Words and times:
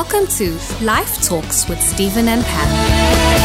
Welcome 0.00 0.28
to 0.38 0.58
Life 0.80 1.20
Talks 1.20 1.68
with 1.68 1.78
Stephen 1.82 2.26
and 2.28 2.42
Pam. 2.42 3.39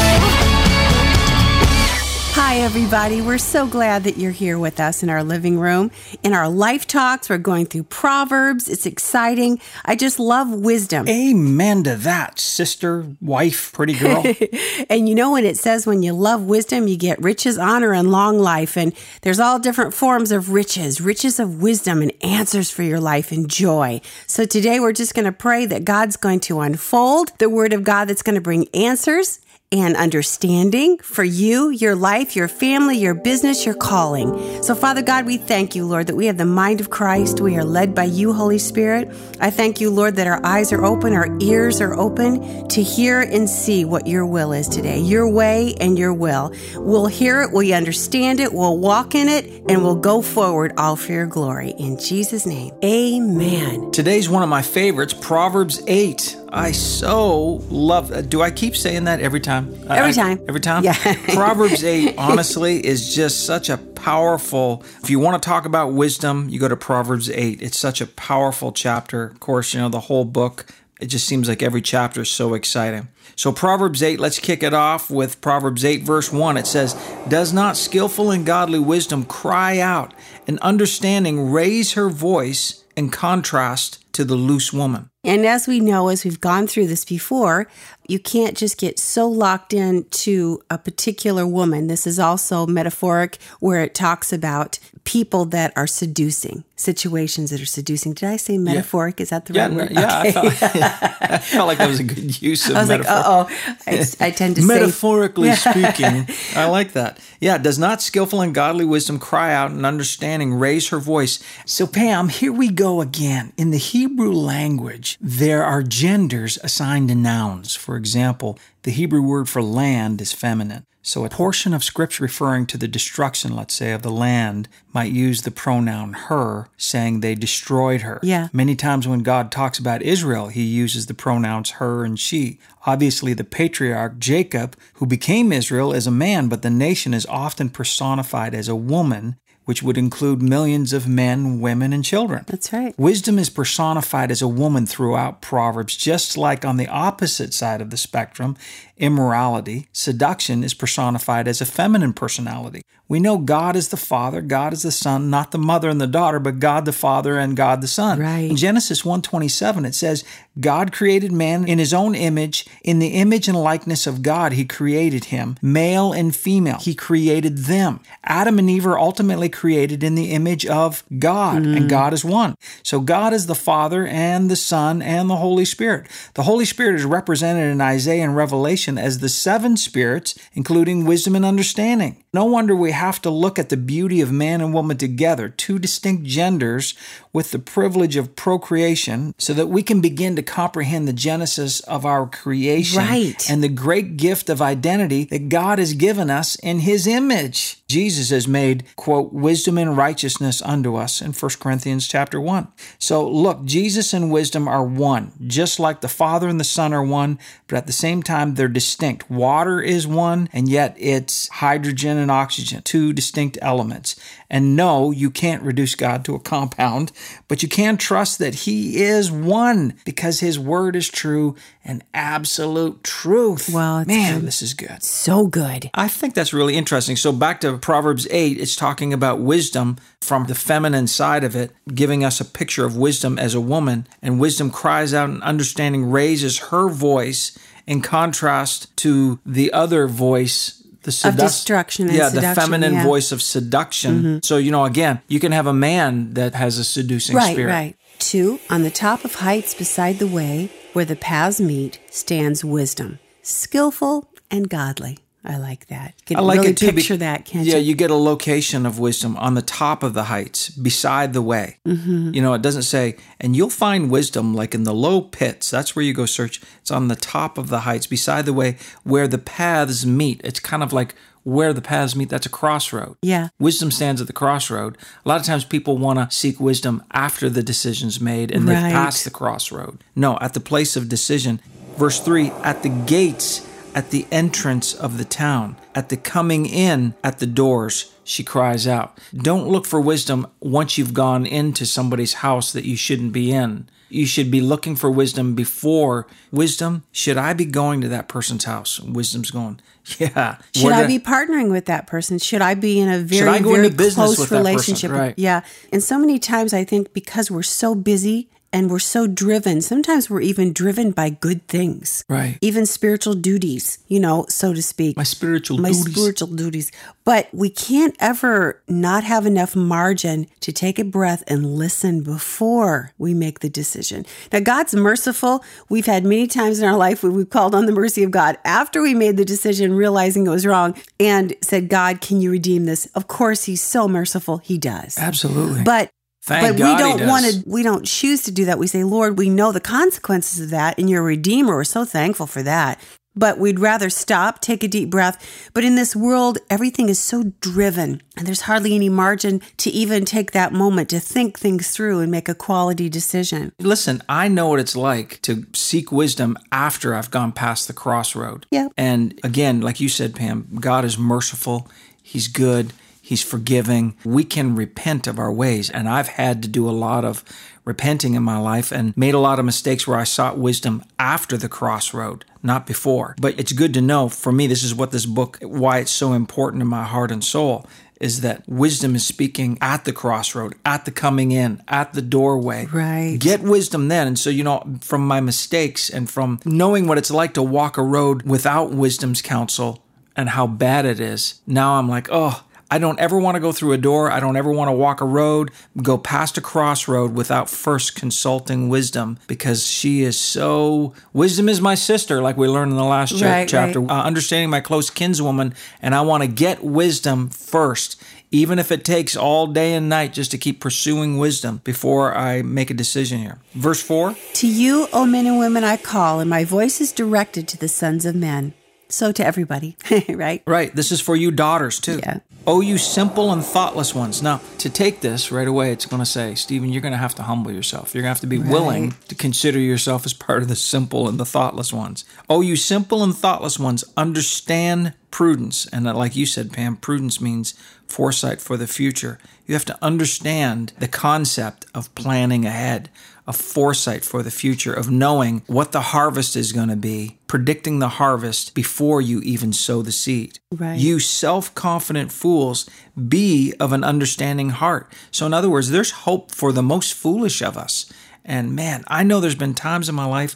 Hi, 2.48 2.58
everybody. 2.58 3.24
We're 3.24 3.40
so 3.40 3.66
glad 3.66 4.04
that 4.04 4.18
you're 4.18 4.32
here 4.32 4.60
with 4.60 4.80
us 4.80 5.02
in 5.02 5.10
our 5.10 5.24
living 5.24 5.60
room. 5.60 5.90
In 6.22 6.32
our 6.32 6.48
life 6.48 6.86
talks, 6.86 7.28
we're 7.28 7.40
going 7.40 7.66
through 7.66 7.86
Proverbs. 7.86 8.70
It's 8.70 8.86
exciting. 8.86 9.60
I 9.84 9.96
just 9.96 10.20
love 10.20 10.52
wisdom. 10.52 11.10
Amen 11.10 11.84
to 11.86 11.96
that, 11.96 12.40
sister, 12.40 13.08
wife, 13.20 13.74
pretty 13.74 13.96
girl. 13.96 14.24
and 14.92 15.10
you 15.10 15.16
know, 15.16 15.32
what 15.32 15.44
it 15.44 15.58
says 15.58 15.88
when 15.88 16.04
you 16.04 16.14
love 16.14 16.44
wisdom, 16.44 16.88
you 16.88 16.98
get 16.98 17.20
riches, 17.20 17.58
honor, 17.58 17.94
and 17.94 18.12
long 18.12 18.38
life. 18.38 18.78
And 18.78 18.94
there's 19.24 19.40
all 19.40 19.58
different 19.58 19.96
forms 19.96 20.32
of 20.32 20.52
riches 20.52 21.02
riches 21.02 21.40
of 21.40 21.64
wisdom 21.64 22.04
and 22.04 22.14
answers 22.22 22.70
for 22.70 22.84
your 22.84 23.00
life 23.00 23.32
and 23.32 23.50
joy. 23.50 24.02
So 24.28 24.46
today, 24.46 24.80
we're 24.80 24.94
just 24.94 25.16
going 25.16 25.26
to 25.26 25.32
pray 25.32 25.66
that 25.66 25.84
God's 25.84 26.16
going 26.16 26.42
to 26.42 26.60
unfold 26.60 27.32
the 27.40 27.50
word 27.50 27.74
of 27.74 27.84
God 27.84 28.06
that's 28.06 28.22
going 28.22 28.36
to 28.36 28.42
bring 28.42 28.68
answers 28.76 29.40
and 29.72 29.96
understanding 29.96 30.98
for 31.00 31.24
you, 31.24 31.70
your 31.70 31.96
life, 31.96 32.36
your 32.36 32.48
family, 32.48 32.98
your 32.98 33.14
business, 33.14 33.66
your 33.66 33.76
calling. 33.76 34.64
So, 34.64 34.76
Father 34.76 35.02
God, 35.02 35.26
we 35.26 35.38
thank 35.38 35.76
you, 35.76 35.86
Lord, 35.86 36.08
that 36.08 36.16
we 36.16 36.28
have 36.28 36.38
the 36.38 36.46
mind 36.46 36.80
of 36.80 36.90
Christ. 36.90 37.40
We 37.42 37.58
are 37.58 37.64
led 37.64 37.96
by 37.96 38.06
you, 38.06 38.32
Holy 38.32 38.60
Spirit. 38.60 39.10
I 39.40 39.50
thank 39.50 39.82
you, 39.82 39.90
Lord, 39.90 40.16
that 40.16 40.28
our 40.28 40.40
eyes 40.46 40.72
are 40.72 40.86
open, 40.86 41.14
our 41.14 41.36
ears 41.42 41.82
are 41.82 41.94
open 41.96 42.68
to 42.70 42.84
hear 42.84 43.22
and 43.22 43.50
see 43.50 43.86
what 43.86 44.08
your 44.08 44.26
will 44.26 44.54
is 44.54 44.68
today, 44.68 45.00
your 45.00 45.28
way 45.30 45.74
and 45.80 45.98
your 45.98 46.14
will. 46.14 46.54
We'll 46.76 47.08
hear 47.08 47.42
it, 47.42 47.52
we 47.52 47.74
understand 47.74 48.40
it, 48.40 48.54
we'll 48.54 48.78
walk 48.78 49.16
in 49.16 49.28
it, 49.28 49.46
and 49.68 49.84
we'll 49.84 49.96
go 49.96 50.22
forward 50.22 50.74
all 50.78 50.96
for 50.96 51.12
your 51.12 51.26
glory. 51.26 51.72
In 51.72 51.98
Jesus' 51.98 52.46
name, 52.46 52.74
amen. 52.84 53.92
Today's 53.92 54.30
one 54.30 54.44
of 54.44 54.50
my 54.50 54.62
favorites, 54.62 55.14
Proverbs 55.14 55.82
8. 55.88 56.38
I 56.56 56.72
so 56.72 57.62
love. 57.70 58.14
Uh, 58.14 58.22
do 58.22 58.42
I 58.42 58.50
keep 58.50 58.78
saying 58.78 59.04
that 59.04 59.20
every 59.20 59.42
time? 59.42 59.74
Every 59.90 60.12
I, 60.12 60.12
time. 60.14 60.40
every 60.48 60.62
time. 60.62 60.86
Yeah. 60.86 60.94
Proverbs 61.34 61.84
eight, 61.84 62.16
honestly, 62.18 62.84
is 62.84 63.14
just 63.14 63.46
such 63.46 63.70
a 63.70 63.78
powerful. 63.78 64.82
If 65.04 65.10
you 65.10 65.20
want 65.20 65.42
to 65.42 65.46
talk 65.46 65.66
about 65.66 65.92
wisdom, 65.92 66.48
you 66.48 66.58
go 66.58 66.70
to 66.70 66.78
Proverbs 66.78 67.30
eight. 67.30 67.62
It's 67.62 67.78
such 67.78 68.00
a 68.00 68.08
powerful 68.08 68.72
chapter. 68.72 69.26
Of 69.26 69.42
course, 69.42 69.74
you 69.74 69.82
know 69.82 69.90
the 69.90 70.00
whole 70.00 70.24
book. 70.24 70.66
It 71.02 71.08
just 71.08 71.28
seems 71.28 71.50
like 71.50 71.62
every 71.62 71.82
chapter 71.82 72.22
is 72.22 72.32
so 72.32 72.54
exciting. 72.54 73.10
So, 73.36 73.52
Proverbs 73.52 74.02
8, 74.02 74.18
let's 74.18 74.40
kick 74.40 74.64
it 74.64 74.74
off 74.74 75.10
with 75.10 75.42
Proverbs 75.42 75.84
8, 75.84 76.04
verse 76.04 76.32
1. 76.32 76.56
It 76.56 76.66
says, 76.66 76.94
Does 77.28 77.52
not 77.52 77.76
skillful 77.76 78.32
and 78.32 78.46
godly 78.46 78.80
wisdom 78.80 79.26
cry 79.26 79.80
out, 79.80 80.14
and 80.48 80.58
understanding 80.60 81.52
raise 81.52 81.94
her 81.94 82.08
voice 82.08 82.85
in 82.98 83.10
contrast 83.10 84.04
to 84.14 84.26
the 84.26 84.36
loose 84.36 84.74
woman? 84.74 85.10
And 85.24 85.46
as 85.46 85.68
we 85.68 85.80
know, 85.80 86.10
as 86.10 86.24
we've 86.24 86.40
gone 86.40 86.68
through 86.68 86.88
this 86.88 87.06
before, 87.06 87.68
you 88.08 88.20
can't 88.20 88.58
just 88.58 88.78
get 88.78 89.00
so 89.00 89.28
locked 89.28 89.74
into 89.74 90.62
a 90.70 90.78
particular 90.78 91.48
woman. 91.48 91.88
This 91.88 92.06
is 92.06 92.20
also 92.20 92.68
metaphoric 92.68 93.40
where 93.60 93.82
it 93.82 93.96
talks 93.96 94.34
about 94.34 94.78
people 95.06 95.46
that 95.46 95.74
are 95.76 95.88
seducing, 95.88 96.65
situations 96.76 97.52
that 97.52 97.62
are 97.62 97.66
seducing. 97.66 98.14
Did 98.14 98.30
I 98.30 98.38
say 98.38 98.58
metaphoric? 98.58 99.20
Yeah. 99.20 99.24
Is 99.24 99.30
that 99.30 99.46
the 99.46 99.54
yeah, 99.54 99.68
right 99.68 99.74
word? 99.74 99.92
Yeah, 99.92 100.20
okay. 100.20 100.30
I, 100.30 100.32
felt, 100.32 100.46
I, 101.32 101.38
felt, 101.38 101.68
like 101.68 101.78
that 101.78 101.88
was 101.88 102.00
a 102.00 102.04
good 102.04 102.42
use 102.42 102.70
of 102.70 102.76
I 102.76 102.80
was 102.82 102.90
metaphor. 102.90 103.14
like, 103.14 103.26
oh, 103.26 103.48
I, 103.88 104.28
I, 104.28 104.32
tend 104.32 104.58
to 104.58 104.62
Metaphorically 104.62 105.54
say. 105.54 105.72
speaking, 105.72 106.28
I 106.56 106.66
like 106.66 106.94
that. 106.94 107.20
Yeah, 107.40 107.58
does 107.58 107.80
not 107.80 108.02
skillful 108.02 108.42
and 108.42 108.54
godly 108.54 108.86
wisdom 108.86 109.20
cry 109.20 109.54
out 109.54 109.72
and 109.72 109.86
understanding 109.86 110.54
raise 110.54 110.90
her 110.90 111.00
voice? 111.00 111.42
So, 111.66 111.88
Pam, 111.88 112.30
here 112.30 112.52
we 112.52 112.70
go 112.70 113.02
again. 113.02 113.54
In 113.58 113.72
the 113.72 113.78
Hebrew 113.78 114.32
language, 114.32 115.18
there 115.22 115.64
are 115.64 115.84
genders 115.84 116.58
assigned 116.64 117.10
to 117.10 117.16
nouns. 117.16 117.76
For 117.76 117.96
example, 117.96 118.60
the 118.84 118.92
Hebrew 118.92 119.22
word 119.22 119.48
for 119.50 119.64
land 119.64 120.22
is 120.22 120.34
feminine. 120.34 120.86
So 121.08 121.24
a 121.24 121.30
portion 121.30 121.72
of 121.76 121.84
scripture 121.84 122.24
referring 122.24 122.66
to 122.66 122.80
the 122.80 122.88
destruction, 122.88 123.56
let's 123.56 123.76
say, 123.76 123.92
of 123.92 124.02
the 124.02 124.10
land 124.10 124.68
might 124.92 125.12
use 125.12 125.44
the 125.44 125.52
pronoun 125.52 126.14
her, 126.14 126.65
saying 126.78 127.20
they 127.20 127.36
destroyed 127.36 128.02
her. 128.02 128.20
Yeah. 128.24 128.50
Many 128.54 128.76
times 128.76 129.08
when 129.08 129.20
God 129.20 129.52
talks 129.52 129.80
about 129.80 130.02
Israel, 130.02 130.48
he 130.48 130.64
uses 130.64 131.06
the 131.06 131.14
pronouns 131.14 131.72
her 131.72 132.04
and 132.06 132.20
she. 132.20 132.60
Obviously, 132.86 133.34
the 133.34 133.44
patriarch 133.44 134.20
Jacob, 134.20 134.78
who 134.96 135.06
became 135.06 135.52
Israel, 135.52 135.94
is 135.94 136.08
a 136.08 136.12
man, 136.12 136.48
but 136.48 136.62
the 136.62 136.70
nation 136.70 137.14
is 137.14 137.26
often 137.28 137.70
personified 137.70 138.54
as 138.54 138.68
a 138.68 138.76
woman 138.76 139.38
which 139.66 139.84
would 139.84 139.98
include 139.98 140.42
millions 140.42 140.94
of 140.94 141.08
men, 141.08 141.60
women, 141.60 141.92
and 141.92 142.06
children. 142.06 142.46
That's 142.48 142.72
right. 142.72 142.98
Wisdom 142.98 143.38
is 143.38 143.50
personified 143.50 144.32
as 144.32 144.42
a 144.42 144.48
woman 144.48 144.86
throughout 144.86 145.42
Proverbs, 145.42 145.98
just 145.98 146.38
like 146.38 146.64
on 146.64 146.78
the 146.78 146.88
opposite 146.88 147.54
side 147.54 147.82
of 147.82 147.90
the 147.90 147.98
spectrum, 147.98 148.56
immorality, 148.98 149.88
seduction 149.92 150.64
is 150.64 150.74
personified 150.74 151.48
as 151.48 151.62
a 151.62 151.66
feminine 151.66 152.14
personality. 152.14 152.84
We 153.08 153.20
know 153.20 153.38
God 153.38 153.76
is 153.76 153.90
the 153.90 153.98
Father, 153.98 154.42
God 154.42 154.74
is 154.74 154.82
the 154.82 154.92
Son, 154.92 155.30
not 155.30 155.52
the 155.52 155.60
mother 155.60 155.90
and 155.90 156.02
the 156.02 156.08
daughter, 156.08 156.40
but 156.40 156.60
God 156.60 156.86
the 156.86 156.92
Father 156.92 157.38
and 157.38 157.56
God 157.56 157.82
the 157.82 157.88
Son. 157.88 158.20
Right. 158.20 158.50
In 158.50 158.56
Genesis 158.56 159.04
1:27 159.04 159.86
it 159.86 159.94
says, 159.94 160.24
God 160.60 160.94
created 160.94 161.32
man 161.32 161.68
in 161.68 161.80
his 161.80 161.94
own 161.94 162.16
image, 162.16 162.66
in 162.84 163.00
the 163.00 163.10
image 163.10 163.48
and 163.48 163.58
likeness 163.58 164.08
of 164.08 164.22
God 164.22 164.54
he 164.54 164.66
created 164.66 165.26
him, 165.26 165.58
male 165.62 166.14
and 166.14 166.36
female. 166.36 166.80
He 166.80 166.96
created 166.96 167.60
them. 167.60 168.00
Adam 168.24 168.58
and 168.58 168.70
Eve 168.70 168.88
are 168.88 168.98
ultimately 168.98 169.50
created 169.50 170.04
in 170.04 170.16
the 170.16 170.32
image 170.32 170.66
of 170.66 171.04
God, 171.20 171.64
mm. 171.64 171.78
and 171.78 171.90
God 171.90 172.14
is 172.14 172.26
one. 172.26 172.56
So 172.84 173.02
God 173.02 173.34
is 173.34 173.46
the 173.46 173.56
Father 173.56 174.08
and 174.08 174.50
the 174.50 174.56
Son 174.56 175.02
and 175.02 175.30
the 175.30 175.36
Holy 175.36 175.66
Spirit. 175.66 176.08
The 176.34 176.44
Holy 176.44 176.66
Spirit 176.66 176.96
is 176.96 177.06
represented 177.06 177.72
in 177.72 177.82
Isaiah 177.82 178.24
and 178.24 178.36
Revelation 178.36 178.98
as 178.98 179.20
the 179.20 179.30
seven 179.30 179.78
spirits, 179.78 180.36
including 180.54 181.06
wisdom 181.06 181.36
and 181.36 181.46
understanding. 181.46 182.24
No 182.36 182.44
wonder 182.44 182.76
we 182.76 182.92
have 182.92 183.22
to 183.22 183.30
look 183.30 183.58
at 183.58 183.70
the 183.70 183.78
beauty 183.78 184.20
of 184.20 184.30
man 184.30 184.60
and 184.60 184.74
woman 184.74 184.98
together, 184.98 185.48
two 185.48 185.80
distinct 185.80 186.26
genders 186.26 186.94
with 187.36 187.52
the 187.52 187.60
privilege 187.60 188.16
of 188.16 188.34
procreation, 188.38 189.36
so 189.38 189.54
that 189.54 189.68
we 189.68 189.84
can 189.84 190.00
begin 190.00 190.38
to 190.38 190.42
comprehend 190.42 191.06
the 191.06 191.12
genesis 191.12 191.82
of 191.82 192.06
our 192.06 192.26
creation 192.26 193.00
right. 193.00 193.50
and 193.50 193.62
the 193.62 193.68
great 193.68 194.16
gift 194.16 194.50
of 194.50 194.62
identity 194.62 195.26
that 195.26 195.50
God 195.50 195.78
has 195.78 195.92
given 195.96 196.30
us 196.30 196.56
in 196.56 196.80
His 196.80 197.06
image. 197.06 197.84
Jesus 197.90 198.30
has 198.30 198.48
made, 198.48 198.86
quote, 198.96 199.34
wisdom 199.34 199.78
and 199.78 199.98
righteousness 199.98 200.62
unto 200.62 200.96
us 200.96 201.22
in 201.22 201.34
1 201.34 201.52
Corinthians 201.60 202.08
chapter 202.08 202.40
1. 202.40 202.70
So 203.00 203.28
look, 203.30 203.66
Jesus 203.66 204.14
and 204.14 204.32
wisdom 204.32 204.66
are 204.70 204.86
one, 204.86 205.34
just 205.46 205.78
like 205.78 206.00
the 206.00 206.08
Father 206.08 206.48
and 206.48 206.60
the 206.60 206.64
Son 206.64 206.94
are 206.94 207.04
one, 207.04 207.38
but 207.68 207.76
at 207.76 207.86
the 207.86 207.92
same 207.92 208.24
time, 208.24 208.56
they're 208.56 208.70
distinct. 208.70 209.30
Water 209.30 209.82
is 209.82 210.08
one, 210.08 210.48
and 210.54 210.70
yet 210.70 210.96
it's 210.98 211.50
hydrogen 211.50 212.18
and 212.18 212.32
oxygen, 212.32 212.82
two 212.82 213.12
distinct 213.12 213.58
elements. 213.62 214.16
And 214.50 214.76
no, 214.76 215.12
you 215.12 215.32
can't 215.32 215.64
reduce 215.64 215.96
God 215.96 216.24
to 216.26 216.36
a 216.36 216.40
compound, 216.40 217.12
but 217.48 217.64
you 217.64 217.70
can 217.70 217.98
trust 217.98 218.40
that 218.40 218.56
He 218.56 219.02
is 219.02 219.32
one 219.32 219.96
because 220.06 220.40
His 220.40 220.60
word 220.60 220.96
is 220.96 221.10
true 221.10 221.56
and 221.84 222.04
absolute 222.14 223.04
truth. 223.04 223.70
Well, 223.70 224.06
man, 224.06 224.40
good. 224.40 224.48
this 224.48 224.62
is 224.62 224.74
good. 224.74 225.04
So 225.04 225.48
good. 225.48 225.90
I 225.94 226.08
think 226.08 226.34
that's 226.34 226.54
really 226.54 226.76
interesting. 226.76 227.16
So, 227.16 227.32
back 227.32 227.62
to 227.62 227.78
Proverbs 227.78 228.28
8, 228.30 228.60
it's 228.60 228.76
talking 228.76 229.14
about 229.14 229.40
wisdom 229.40 229.98
from 230.22 230.46
the 230.46 230.56
feminine 230.56 231.08
side 231.08 231.44
of 231.44 231.56
it, 231.56 231.72
giving 231.94 232.24
us 232.24 232.40
a 232.40 232.46
picture 232.46 232.86
of 232.86 232.98
wisdom 232.98 233.38
as 233.40 233.54
a 233.54 233.62
woman. 233.62 234.08
And 234.22 234.40
wisdom 234.40 234.72
cries 234.72 235.14
out 235.14 235.30
and 235.30 235.42
understanding 235.44 236.10
raises 236.10 236.60
her 236.60 236.90
voice 236.90 237.58
in 237.88 238.02
contrast 238.02 238.96
to 238.98 239.40
the 239.46 239.72
other 239.72 240.08
voice 240.08 240.85
the 241.06 241.12
sedu- 241.12 241.30
of 241.30 241.38
destruction 241.38 242.10
yeah 242.10 242.30
seduction, 242.30 242.50
the 242.50 242.62
feminine 242.62 242.94
yeah. 242.94 243.04
voice 243.04 243.32
of 243.32 243.42
seduction 243.42 244.16
mm-hmm. 244.16 244.38
so 244.42 244.58
you 244.58 244.72
know 244.72 244.86
again 244.86 245.22
you 245.28 245.40
can 245.40 245.52
have 245.52 245.68
a 245.68 245.74
man 245.74 246.34
that 246.34 246.56
has 246.56 246.78
a 246.78 246.84
seducing 246.84 247.36
right, 247.36 247.54
spirit 247.54 247.72
right 247.72 247.96
two 248.20 248.60
on 248.70 248.84
the 248.84 248.92
top 248.92 249.24
of 249.24 249.36
heights 249.36 249.74
beside 249.74 250.20
the 250.20 250.28
way 250.28 250.70
where 250.94 251.06
the 251.06 251.16
paths 251.16 251.62
meet 251.62 252.00
stands 252.10 252.66
wisdom 252.66 253.20
skillful 253.44 254.28
and 254.50 254.70
godly 254.70 255.20
I 255.46 255.58
like 255.58 255.88
that. 255.88 256.14
Can 256.26 256.38
I 256.38 256.42
like 256.42 256.60
really 256.60 256.72
it 256.72 256.78
too. 256.78 256.92
Picture 256.92 257.18
that, 257.18 257.46
can't 257.46 257.66
yeah, 257.66 257.76
you? 257.76 257.90
you 257.90 257.96
get 257.96 258.10
a 258.12 258.16
location 258.16 258.86
of 258.86 259.00
wisdom 259.00 259.38
on 259.38 259.54
the 259.54 259.62
top 259.62 260.04
of 260.04 260.14
the 260.14 260.26
heights, 260.26 260.70
beside 260.70 261.34
the 261.34 261.42
way. 261.42 261.78
Mm-hmm. 261.86 262.34
You 262.34 262.42
know, 262.42 262.54
it 262.54 262.62
doesn't 262.62 262.84
say, 262.84 263.18
and 263.40 263.56
you'll 263.56 263.70
find 263.70 264.10
wisdom 264.10 264.54
like 264.54 264.74
in 264.74 264.84
the 264.84 264.94
low 264.94 265.22
pits. 265.22 265.70
That's 265.70 265.96
where 265.96 266.04
you 266.04 266.14
go 266.14 266.26
search. 266.26 266.62
It's 266.82 266.92
on 266.92 267.08
the 267.08 267.16
top 267.16 267.58
of 267.58 267.70
the 267.70 267.82
heights, 267.82 268.08
beside 268.08 268.46
the 268.46 268.54
way, 268.54 268.78
where 269.04 269.28
the 269.28 269.38
paths 269.38 270.06
meet. 270.06 270.42
It's 270.44 270.60
kind 270.60 270.84
of 270.84 270.92
like 270.92 271.16
where 271.46 271.74
the 271.74 271.82
paths 271.82 272.16
meet. 272.16 272.30
That's 272.30 272.48
a 272.48 272.50
crossroad. 272.50 273.18
Yeah. 273.22 273.50
Wisdom 273.60 273.92
stands 273.92 274.20
at 274.20 274.28
the 274.28 274.34
crossroad. 274.34 274.98
A 275.24 275.30
lot 275.30 275.40
of 275.40 275.46
times 275.46 275.64
people 275.64 275.98
want 275.98 276.18
to 276.18 276.36
seek 276.36 276.60
wisdom 276.60 277.04
after 277.12 277.50
the 277.50 277.64
decision's 277.64 278.20
made 278.20 278.52
and 278.52 278.68
right. 278.68 278.82
they've 278.82 278.92
passed 278.92 279.24
the 279.24 279.32
crossroad. 279.32 280.04
No, 280.16 280.38
at 280.42 280.54
the 280.54 280.60
place 280.60 280.96
of 280.96 281.08
decision. 281.08 281.62
Verse 281.98 282.20
3 282.20 282.50
at 282.64 282.84
the 282.84 282.90
gates 282.90 283.66
at 283.96 284.12
the 284.12 284.28
entrance 284.30 284.94
of 284.94 285.18
the 285.18 285.26
town, 285.26 285.78
at 285.96 286.10
the 286.10 286.18
coming 286.18 286.66
in 286.66 287.16
at 287.24 287.40
the 287.40 287.48
doors, 287.48 288.14
she 288.26 288.44
cries 288.44 288.86
out. 288.86 289.18
Don't 289.34 289.70
look 289.70 289.88
for 289.88 290.02
wisdom 290.02 290.48
once 290.60 290.98
you've 290.98 291.14
gone 291.14 291.46
into 291.46 291.86
somebody's 291.86 292.36
house 292.36 292.74
that 292.74 292.84
you 292.84 292.98
shouldn't 292.98 293.32
be 293.32 293.52
in. 293.54 293.88
You 294.10 294.26
should 294.26 294.52
be 294.52 294.62
looking 294.62 294.96
for 294.96 295.10
wisdom 295.10 295.56
before 295.56 296.28
wisdom. 296.52 297.04
Should 297.12 297.38
I 297.38 297.54
be 297.54 297.66
going 297.66 298.02
to 298.02 298.08
that 298.10 298.28
person's 298.28 298.66
house? 298.66 299.00
Wisdom's 299.00 299.50
going, 299.50 299.80
yeah. 300.20 300.58
Should 300.76 300.92
I 300.92 301.08
be 301.08 301.18
partnering 301.18 301.72
with 301.72 301.86
that 301.86 302.06
person? 302.06 302.38
Should 302.38 302.62
I 302.62 302.76
be 302.76 303.00
in 303.00 303.10
a 303.10 303.20
very, 303.20 303.60
very 303.60 303.90
close 303.90 304.52
relationship? 304.52 305.12
Right. 305.12 305.34
Yeah. 305.38 305.64
And 305.92 306.04
so 306.04 306.20
many 306.20 306.38
times 306.38 306.74
I 306.74 306.84
think 306.84 307.14
because 307.14 307.50
we're 307.50 307.64
so 307.64 307.96
busy 307.96 308.50
and 308.76 308.92
we're 308.92 309.00
so 309.00 309.26
driven, 309.26 309.82
sometimes 309.82 310.30
we're 310.30 310.42
even 310.42 310.74
driven 310.74 311.12
by 311.12 311.30
good 311.30 311.66
things. 311.70 312.26
Right. 312.28 312.58
Even 312.60 312.86
spiritual 312.86 313.34
duties, 313.34 314.00
you 314.10 314.20
know, 314.20 314.46
so 314.50 314.74
to 314.74 314.82
speak. 314.82 315.16
My 315.16 315.24
spiritual 315.24 315.78
my 315.78 315.94
duties. 315.94 316.14
spiritual 316.14 316.48
duties. 316.50 316.92
But 317.24 317.48
we 317.54 317.70
can't 317.70 318.18
ever 318.20 318.84
not 318.90 319.24
have 319.24 319.46
enough 319.46 319.78
margin 319.78 320.48
to 320.60 320.74
take 320.74 321.00
a 321.00 321.06
breath 321.06 321.42
and 321.48 321.76
listen 321.76 322.22
before 322.22 323.14
we 323.18 323.34
make 323.34 323.62
the 323.62 323.70
decision. 323.70 324.26
Now, 324.52 324.60
God's 324.60 324.94
merciful. 324.94 325.64
We've 325.88 326.06
had 326.06 326.26
many 326.26 326.46
times 326.46 326.80
in 326.80 326.86
our 326.86 326.98
life 326.98 327.24
where 327.24 327.32
we've 327.32 327.50
called 327.50 327.74
on 327.74 327.86
the 327.86 327.94
mercy 327.94 328.24
of 328.24 328.32
God 328.32 328.58
after 328.66 329.02
we 329.02 329.14
made 329.14 329.38
the 329.38 329.46
decision, 329.46 329.94
realizing 329.94 330.46
it 330.48 330.50
was 330.50 330.66
wrong, 330.66 330.96
and 331.18 331.54
said, 331.62 331.88
God, 331.88 332.20
can 332.20 332.42
you 332.42 332.52
redeem 332.52 332.86
this? 332.86 333.06
Of 333.16 333.30
course, 333.30 333.64
He's 333.64 333.82
so 333.82 334.10
merciful. 334.10 334.58
He 334.58 334.78
does. 334.78 335.18
Absolutely. 335.18 335.84
But 335.84 336.12
Thank 336.46 336.78
but 336.78 336.78
God 336.78 336.92
we 336.92 337.04
don't 337.18 337.28
want 337.28 337.46
to 337.46 337.64
we 337.66 337.82
don't 337.82 338.06
choose 338.06 338.44
to 338.44 338.52
do 338.52 338.66
that. 338.66 338.78
We 338.78 338.86
say, 338.86 339.04
Lord, 339.04 339.40
we 339.40 339.50
know 339.50 339.72
the 339.72 339.80
consequences 339.80 340.60
of 340.60 340.70
that 340.70 341.00
and 341.00 341.10
you're 341.10 341.22
a 341.22 341.26
redeemer. 341.26 341.76
We're 341.76 341.84
so 341.84 342.06
thankful 342.06 342.46
for 342.46 342.62
that. 342.62 343.02
But 343.38 343.58
we'd 343.58 343.80
rather 343.80 344.10
stop, 344.12 344.62
take 344.62 344.84
a 344.84 344.88
deep 344.88 345.10
breath. 345.10 345.70
But 345.74 345.84
in 345.84 345.96
this 345.96 346.16
world, 346.16 346.60
everything 346.70 347.10
is 347.10 347.20
so 347.20 347.52
driven 347.62 348.22
and 348.38 348.46
there's 348.46 348.62
hardly 348.62 348.94
any 348.94 349.10
margin 349.10 349.60
to 349.78 349.90
even 349.90 350.24
take 350.24 350.52
that 350.52 350.72
moment 350.72 351.10
to 351.10 351.20
think 351.20 351.58
things 351.58 351.90
through 351.90 352.20
and 352.20 352.32
make 352.32 352.48
a 352.48 352.56
quality 352.56 353.10
decision. 353.10 353.74
Listen, 353.80 354.22
I 354.30 354.48
know 354.48 354.70
what 354.70 354.80
it's 354.80 354.96
like 354.96 355.42
to 355.42 355.66
seek 355.74 356.12
wisdom 356.12 356.58
after 356.72 357.16
I've 357.16 357.32
gone 357.32 357.54
past 357.54 357.88
the 357.88 357.94
crossroad. 357.94 358.68
Yeah. 358.70 358.90
And 358.96 359.38
again, 359.44 359.82
like 359.82 360.00
you 360.00 360.10
said, 360.10 360.36
Pam, 360.36 360.68
God 360.80 361.04
is 361.06 361.18
merciful. 361.18 361.90
He's 362.22 362.48
good. 362.48 362.94
He's 363.26 363.42
forgiving. 363.42 364.16
We 364.24 364.44
can 364.44 364.76
repent 364.76 365.26
of 365.26 365.40
our 365.40 365.52
ways. 365.52 365.90
And 365.90 366.08
I've 366.08 366.28
had 366.28 366.62
to 366.62 366.68
do 366.68 366.88
a 366.88 366.92
lot 366.92 367.26
of 367.26 367.44
repenting 367.84 368.36
in 368.36 368.44
my 368.44 368.60
life 368.60 368.92
and 368.92 369.18
made 369.18 369.34
a 369.34 369.40
lot 369.40 369.58
of 369.58 369.66
mistakes 369.66 370.06
where 370.06 370.20
I 370.20 370.26
sought 370.26 370.60
wisdom 370.60 371.04
after 371.18 371.58
the 371.58 371.68
crossroad, 371.68 372.46
not 372.62 372.86
before. 372.86 373.36
But 373.42 373.60
it's 373.60 373.74
good 373.74 373.96
to 373.96 374.02
know 374.02 374.30
for 374.30 374.52
me, 374.52 374.68
this 374.68 374.84
is 374.84 374.94
what 374.94 375.10
this 375.10 375.26
book, 375.26 375.58
why 375.64 375.98
it's 375.98 376.12
so 376.12 376.34
important 376.34 376.84
in 376.84 376.88
my 376.88 377.04
heart 377.04 377.32
and 377.32 377.44
soul 377.44 377.88
is 378.22 378.42
that 378.42 378.62
wisdom 378.70 379.16
is 379.16 379.26
speaking 379.26 379.80
at 379.82 380.06
the 380.06 380.14
crossroad, 380.14 380.76
at 380.86 381.06
the 381.06 381.12
coming 381.12 381.52
in, 381.52 381.82
at 381.88 382.14
the 382.14 382.22
doorway. 382.22 382.86
Right. 382.86 383.38
Get 383.40 383.62
wisdom 383.62 384.08
then. 384.08 384.28
And 384.28 384.38
so, 384.38 384.52
you 384.52 384.64
know, 384.64 384.84
from 385.02 385.26
my 385.26 385.42
mistakes 385.42 386.12
and 386.12 386.30
from 386.30 386.60
knowing 386.64 387.08
what 387.08 387.18
it's 387.18 387.32
like 387.32 387.56
to 387.56 387.64
walk 387.64 387.98
a 387.98 388.04
road 388.04 388.44
without 388.44 388.92
wisdom's 388.92 389.42
counsel 389.42 390.04
and 390.36 390.50
how 390.50 390.68
bad 390.68 391.06
it 391.06 391.20
is, 391.20 391.62
now 391.66 391.96
I'm 391.96 392.08
like, 392.08 392.28
oh, 392.32 392.64
I 392.92 393.00
don't 393.00 393.20
ever 393.20 393.38
want 393.40 393.56
to 393.56 393.60
go 393.60 393.72
through 393.72 393.94
a 393.94 393.98
door. 393.98 394.30
I 394.32 394.40
don't 394.40 394.56
ever 394.56 394.72
want 394.72 394.90
to 394.90 394.94
walk 394.94 395.20
a 395.20 395.26
road, 395.26 395.72
go 396.02 396.18
past 396.18 396.58
a 396.58 396.62
crossroad 396.62 397.34
without 397.34 397.70
first 397.70 398.16
consulting 398.16 398.90
wisdom 398.90 399.40
because 399.48 399.86
she 399.88 400.22
is 400.22 400.40
so. 400.40 401.14
Wisdom 401.34 401.68
is 401.68 401.82
my 401.82 401.96
sister, 401.96 402.42
like 402.42 402.58
we 402.58 402.68
learned 402.68 402.92
in 402.92 402.98
the 402.98 403.04
last 403.04 403.38
cha- 403.40 403.46
Right, 403.46 403.68
chapter. 403.68 404.00
right. 404.02 404.12
Uh, 404.12 404.24
understanding 404.24 404.70
my 404.70 404.82
close 404.82 405.10
kinswoman, 405.10 405.74
and 406.02 406.14
I 406.14 406.22
want 406.22 406.44
to 406.44 406.48
get 406.48 406.84
wisdom 406.84 407.50
first, 407.50 408.22
even 408.52 408.78
if 408.78 408.92
it 408.92 409.04
takes 409.04 409.36
all 409.36 409.66
day 409.66 409.94
and 409.96 410.08
night 410.08 410.34
just 410.34 410.52
to 410.52 410.58
keep 410.60 410.80
pursuing 410.80 411.38
wisdom 411.40 411.82
before 411.84 412.36
I 412.38 412.62
make 412.62 412.92
a 412.92 412.94
decision 412.94 413.40
here. 413.40 413.58
Verse 413.74 414.02
4 414.02 414.36
To 414.54 414.68
you, 414.68 415.08
O 415.12 415.26
men 415.26 415.48
and 415.48 415.58
women, 415.58 415.84
I 415.84 415.98
call, 415.98 416.40
and 416.40 416.50
my 416.50 416.64
voice 416.64 417.02
is 417.02 417.12
directed 417.12 417.68
to 417.70 417.78
the 417.78 417.88
sons 417.88 418.26
of 418.26 418.36
men. 418.36 418.74
So 419.10 419.32
to 419.32 419.46
everybody, 419.46 419.98
right? 420.30 420.62
Right, 420.68 420.96
this 420.96 421.12
is 421.12 421.20
for 421.22 421.36
you 421.36 421.50
daughters 421.52 422.00
too. 422.00 422.20
Yeah. 422.20 422.40
Oh, 422.68 422.82
you 422.82 422.98
simple 422.98 423.52
and 423.52 423.64
thoughtless 423.64 424.16
ones. 424.16 424.42
Now, 424.42 424.60
to 424.80 424.90
take 424.90 425.22
this 425.22 425.52
right 425.52 425.68
away, 425.68 425.92
it's 425.92 426.08
going 426.08 426.22
to 426.22 426.26
say, 426.26 426.56
Stephen, 426.56 426.92
you're 426.92 427.02
going 427.02 427.12
to 427.12 427.18
have 427.18 427.36
to 427.36 427.44
humble 427.44 427.72
yourself. 427.72 428.16
You're 428.16 428.24
going 428.24 428.34
to 428.34 428.40
have 428.40 428.42
to 428.42 428.48
be 428.48 428.58
willing 428.58 429.14
to 429.28 429.36
consider 429.36 429.78
yourself 429.78 430.26
as 430.26 430.34
part 430.34 430.64
of 430.64 430.68
the 430.68 430.76
simple 430.76 431.28
and 431.30 431.40
the 431.40 431.46
thoughtless 431.46 431.94
ones. 431.94 432.26
Oh, 432.50 432.62
you 432.62 432.76
simple 432.76 433.24
and 433.24 433.36
thoughtless 433.36 433.78
ones, 433.78 434.04
understand 434.18 435.14
prudence. 435.30 435.86
And 435.88 436.06
like 436.06 436.36
you 436.36 436.48
said, 436.48 436.74
Pam, 436.74 436.96
prudence 436.96 437.40
means 437.40 437.76
foresight 438.08 438.62
for 438.62 438.78
the 438.78 438.88
future. 438.88 439.38
You 439.68 439.76
have 439.76 439.86
to 439.86 440.04
understand 440.04 440.94
the 440.98 441.08
concept 441.08 441.86
of 441.94 442.14
planning 442.16 442.66
ahead, 442.66 443.10
of 443.48 443.56
foresight 443.56 444.24
for 444.24 444.42
the 444.42 444.52
future, 444.52 444.94
of 444.94 445.12
knowing 445.12 445.62
what 445.68 445.92
the 445.92 446.02
harvest 446.02 446.56
is 446.56 446.72
going 446.72 446.90
to 446.90 446.96
be, 446.96 447.38
predicting 447.48 448.00
the 448.00 448.10
harvest 448.10 448.74
before 448.74 449.22
you 449.22 449.40
even 449.42 449.72
sow 449.72 450.02
the 450.02 450.12
seed. 450.12 450.60
Right. 450.72 450.98
You 450.98 451.20
self 451.20 451.74
confident 451.76 452.32
fools, 452.32 452.90
be 453.28 453.74
of 453.80 453.92
an 453.94 454.04
understanding 454.04 454.70
heart. 454.70 455.12
So, 455.32 455.46
in 455.46 455.54
other 455.54 455.70
words, 455.70 455.92
there's 455.92 456.12
hope 456.12 456.52
for 456.52 456.72
the 456.72 456.84
most 456.84 457.14
foolish 457.14 457.62
of 457.62 457.78
us. 457.78 458.12
And 458.44 458.76
man, 458.76 459.04
I 459.08 459.24
know 459.24 459.40
there's 459.40 459.56
been 459.56 459.74
times 459.74 460.08
in 460.08 460.16
my 460.16 460.26
life 460.26 460.56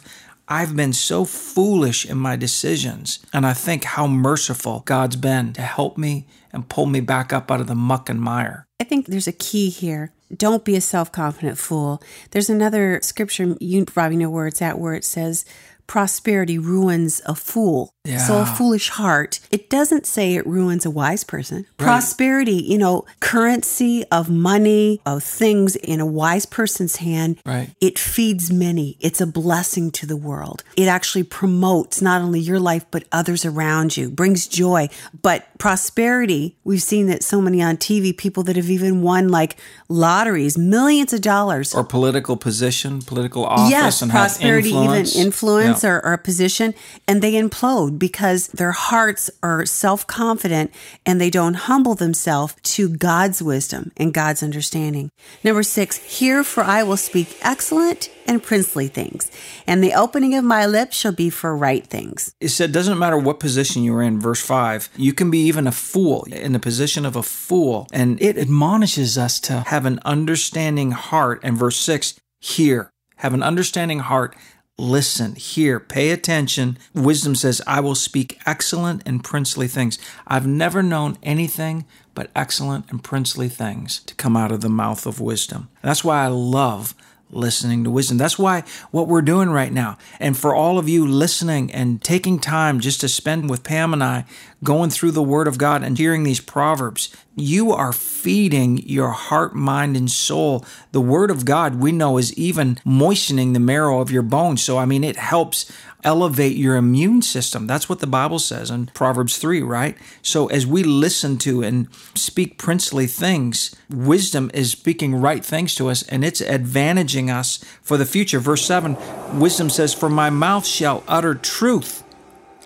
I've 0.50 0.74
been 0.74 0.92
so 0.92 1.24
foolish 1.24 2.04
in 2.04 2.18
my 2.18 2.34
decisions. 2.34 3.20
And 3.32 3.46
I 3.46 3.52
think 3.52 3.84
how 3.84 4.08
merciful 4.08 4.82
God's 4.84 5.14
been 5.14 5.52
to 5.52 5.62
help 5.62 5.96
me 5.96 6.26
and 6.52 6.68
pull 6.68 6.86
me 6.86 6.98
back 6.98 7.32
up 7.32 7.52
out 7.52 7.60
of 7.60 7.68
the 7.68 7.76
muck 7.76 8.08
and 8.08 8.20
mire. 8.20 8.66
I 8.80 8.84
think 8.84 9.06
there's 9.06 9.28
a 9.28 9.32
key 9.32 9.70
here. 9.70 10.12
Don't 10.34 10.64
be 10.64 10.76
a 10.76 10.80
self 10.80 11.10
confident 11.10 11.58
fool. 11.58 12.02
There's 12.30 12.50
another 12.50 13.00
scripture, 13.02 13.56
you 13.60 13.84
probably 13.84 14.16
know 14.16 14.30
where 14.30 14.46
it's 14.46 14.62
at, 14.62 14.78
where 14.78 14.94
it 14.94 15.04
says, 15.04 15.44
prosperity 15.86 16.56
ruins 16.58 17.20
a 17.26 17.34
fool. 17.34 17.94
So 18.06 18.40
a 18.40 18.46
foolish 18.46 18.88
heart. 18.90 19.40
It 19.50 19.68
doesn't 19.68 20.06
say 20.06 20.34
it 20.34 20.46
ruins 20.46 20.86
a 20.86 20.90
wise 20.90 21.22
person. 21.22 21.66
Prosperity, 21.76 22.54
you 22.54 22.78
know, 22.78 23.04
currency 23.20 24.04
of 24.10 24.30
money, 24.30 25.00
of 25.04 25.22
things 25.22 25.76
in 25.76 26.00
a 26.00 26.06
wise 26.06 26.46
person's 26.46 26.96
hand. 26.96 27.38
Right. 27.44 27.70
It 27.80 27.98
feeds 27.98 28.50
many. 28.50 28.96
It's 29.00 29.20
a 29.20 29.26
blessing 29.26 29.90
to 29.92 30.06
the 30.06 30.16
world. 30.16 30.64
It 30.78 30.86
actually 30.88 31.24
promotes 31.24 32.00
not 32.00 32.22
only 32.22 32.40
your 32.40 32.58
life, 32.58 32.86
but 32.90 33.04
others 33.12 33.44
around 33.44 33.96
you, 33.98 34.10
brings 34.10 34.46
joy. 34.46 34.88
But 35.20 35.46
prosperity, 35.58 36.56
we've 36.64 36.82
seen 36.82 37.06
that 37.08 37.22
so 37.22 37.40
many 37.42 37.60
on 37.60 37.76
TV, 37.76 38.16
people 38.16 38.42
that 38.44 38.56
have 38.56 38.70
even 38.70 39.02
won 39.02 39.28
like 39.28 39.56
lotteries, 39.90 40.56
millions 40.56 41.12
of 41.12 41.20
dollars. 41.20 41.74
Or 41.74 41.84
political 41.84 42.36
position, 42.38 43.02
political 43.02 43.44
office, 43.44 43.70
yes, 43.70 44.00
and 44.02 44.10
have 44.12 44.20
prosperity, 44.22 44.70
influence. 44.70 45.14
even 45.16 45.26
influence 45.26 45.84
Yeah. 45.84 45.90
or, 45.90 46.04
or 46.06 46.12
a 46.14 46.18
position, 46.18 46.72
and 47.06 47.20
they 47.20 47.34
implode 47.34 47.89
because 47.90 48.48
their 48.48 48.72
hearts 48.72 49.30
are 49.42 49.66
self 49.66 50.06
confident 50.06 50.72
and 51.04 51.20
they 51.20 51.30
don't 51.30 51.54
humble 51.54 51.94
themselves 51.94 52.54
to 52.62 52.88
God's 52.88 53.42
wisdom 53.42 53.92
and 53.96 54.14
God's 54.14 54.42
understanding. 54.42 55.10
Number 55.44 55.62
six, 55.62 55.96
hear 55.96 56.44
for 56.44 56.62
I 56.62 56.82
will 56.82 56.96
speak 56.96 57.38
excellent 57.42 58.10
and 58.26 58.42
princely 58.42 58.86
things, 58.86 59.30
and 59.66 59.82
the 59.82 59.94
opening 59.94 60.36
of 60.36 60.44
my 60.44 60.64
lips 60.64 60.96
shall 60.96 61.12
be 61.12 61.30
for 61.30 61.56
right 61.56 61.84
things. 61.84 62.32
It 62.40 62.50
said, 62.50 62.70
doesn't 62.70 62.98
matter 62.98 63.18
what 63.18 63.40
position 63.40 63.82
you're 63.82 64.02
in, 64.02 64.20
verse 64.20 64.40
5, 64.40 64.90
you 64.96 65.12
can 65.12 65.30
be 65.30 65.40
even 65.40 65.66
a 65.66 65.72
fool, 65.72 66.22
in 66.30 66.52
the 66.52 66.58
position 66.58 67.04
of 67.04 67.16
a 67.16 67.22
fool. 67.22 67.86
And 67.92 68.20
it 68.22 68.38
admonishes 68.38 69.18
us 69.18 69.40
to 69.40 69.60
have 69.66 69.86
an 69.86 70.00
understanding 70.04 70.92
heart. 70.92 71.40
And 71.42 71.56
verse 71.56 71.76
6, 71.78 72.14
hear, 72.40 72.90
have 73.16 73.34
an 73.34 73.42
understanding 73.42 74.00
heart, 74.00 74.36
listen, 74.80 75.34
hear, 75.34 75.78
pay 75.78 76.10
attention. 76.10 76.78
Wisdom 76.94 77.34
says, 77.34 77.60
I 77.66 77.80
will 77.80 77.94
speak 77.94 78.40
excellent 78.46 79.02
and 79.06 79.22
princely 79.22 79.68
things. 79.68 79.98
I've 80.26 80.46
never 80.46 80.82
known 80.82 81.18
anything 81.22 81.84
but 82.14 82.30
excellent 82.34 82.90
and 82.90 83.04
princely 83.04 83.48
things 83.48 84.00
to 84.00 84.14
come 84.14 84.36
out 84.36 84.50
of 84.50 84.62
the 84.62 84.68
mouth 84.68 85.06
of 85.06 85.20
wisdom. 85.20 85.68
That's 85.82 86.02
why 86.02 86.24
I 86.24 86.28
love 86.28 86.94
listening 87.30 87.84
to 87.84 87.90
wisdom. 87.90 88.18
That's 88.18 88.38
why 88.38 88.64
what 88.90 89.06
we're 89.06 89.22
doing 89.22 89.50
right 89.50 89.72
now. 89.72 89.98
And 90.18 90.36
for 90.36 90.54
all 90.54 90.78
of 90.78 90.88
you 90.88 91.06
listening 91.06 91.70
and 91.72 92.02
taking 92.02 92.38
time 92.38 92.80
just 92.80 93.00
to 93.02 93.08
spend 93.08 93.48
with 93.48 93.62
Pam 93.62 93.92
and 93.92 94.02
I 94.02 94.24
going 94.62 94.90
through 94.90 95.12
the 95.12 95.22
Word 95.22 95.48
of 95.48 95.58
God 95.58 95.82
and 95.82 95.96
hearing 95.96 96.22
these 96.22 96.40
proverbs, 96.40 97.14
you 97.34 97.72
are 97.72 97.92
feeding 97.92 98.78
your 98.78 99.10
heart, 99.10 99.54
mind, 99.54 99.96
and 99.96 100.10
soul. 100.10 100.64
The 100.92 101.00
Word 101.00 101.30
of 101.30 101.44
God, 101.44 101.76
we 101.76 101.92
know, 101.92 102.18
is 102.18 102.34
even 102.34 102.78
moistening 102.84 103.52
the 103.52 103.60
marrow 103.60 104.00
of 104.00 104.10
your 104.10 104.22
bones. 104.22 104.62
So, 104.62 104.78
I 104.78 104.84
mean, 104.84 105.04
it 105.04 105.16
helps 105.16 105.70
elevate 106.04 106.56
your 106.56 106.76
immune 106.76 107.22
system. 107.22 107.66
That's 107.66 107.88
what 107.88 108.00
the 108.00 108.06
Bible 108.06 108.38
says 108.38 108.70
in 108.70 108.86
Proverbs 108.86 109.38
3, 109.38 109.62
right? 109.62 109.96
So 110.22 110.46
as 110.48 110.66
we 110.66 110.82
listen 110.82 111.38
to 111.38 111.62
and 111.62 111.88
speak 112.14 112.58
princely 112.58 113.06
things, 113.06 113.74
wisdom 113.88 114.50
is 114.54 114.72
speaking 114.72 115.14
right 115.14 115.44
things 115.44 115.74
to 115.76 115.88
us 115.88 116.02
and 116.04 116.24
it's 116.24 116.40
advantaging 116.40 117.34
us 117.34 117.58
for 117.82 117.96
the 117.96 118.06
future. 118.06 118.38
Verse 118.38 118.64
7, 118.64 118.96
wisdom 119.38 119.70
says, 119.70 119.92
For 119.92 120.08
my 120.08 120.30
mouth 120.30 120.66
shall 120.66 121.04
utter 121.06 121.34
truth, 121.34 122.02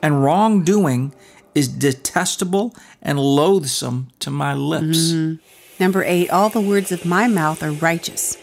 and 0.03 0.23
wrongdoing 0.23 1.15
is 1.55 1.69
detestable 1.69 2.75
and 3.01 3.19
loathsome 3.19 4.09
to 4.21 4.31
my 4.31 4.55
lips. 4.55 5.13
Mm-hmm. 5.13 5.35
Number 5.83 6.05
eight, 6.05 6.31
all 6.31 6.51
the 6.51 6.61
words 6.61 6.93
of 6.93 7.05
my 7.05 7.27
mouth 7.27 7.63
are 7.63 7.73
righteous. 7.73 8.37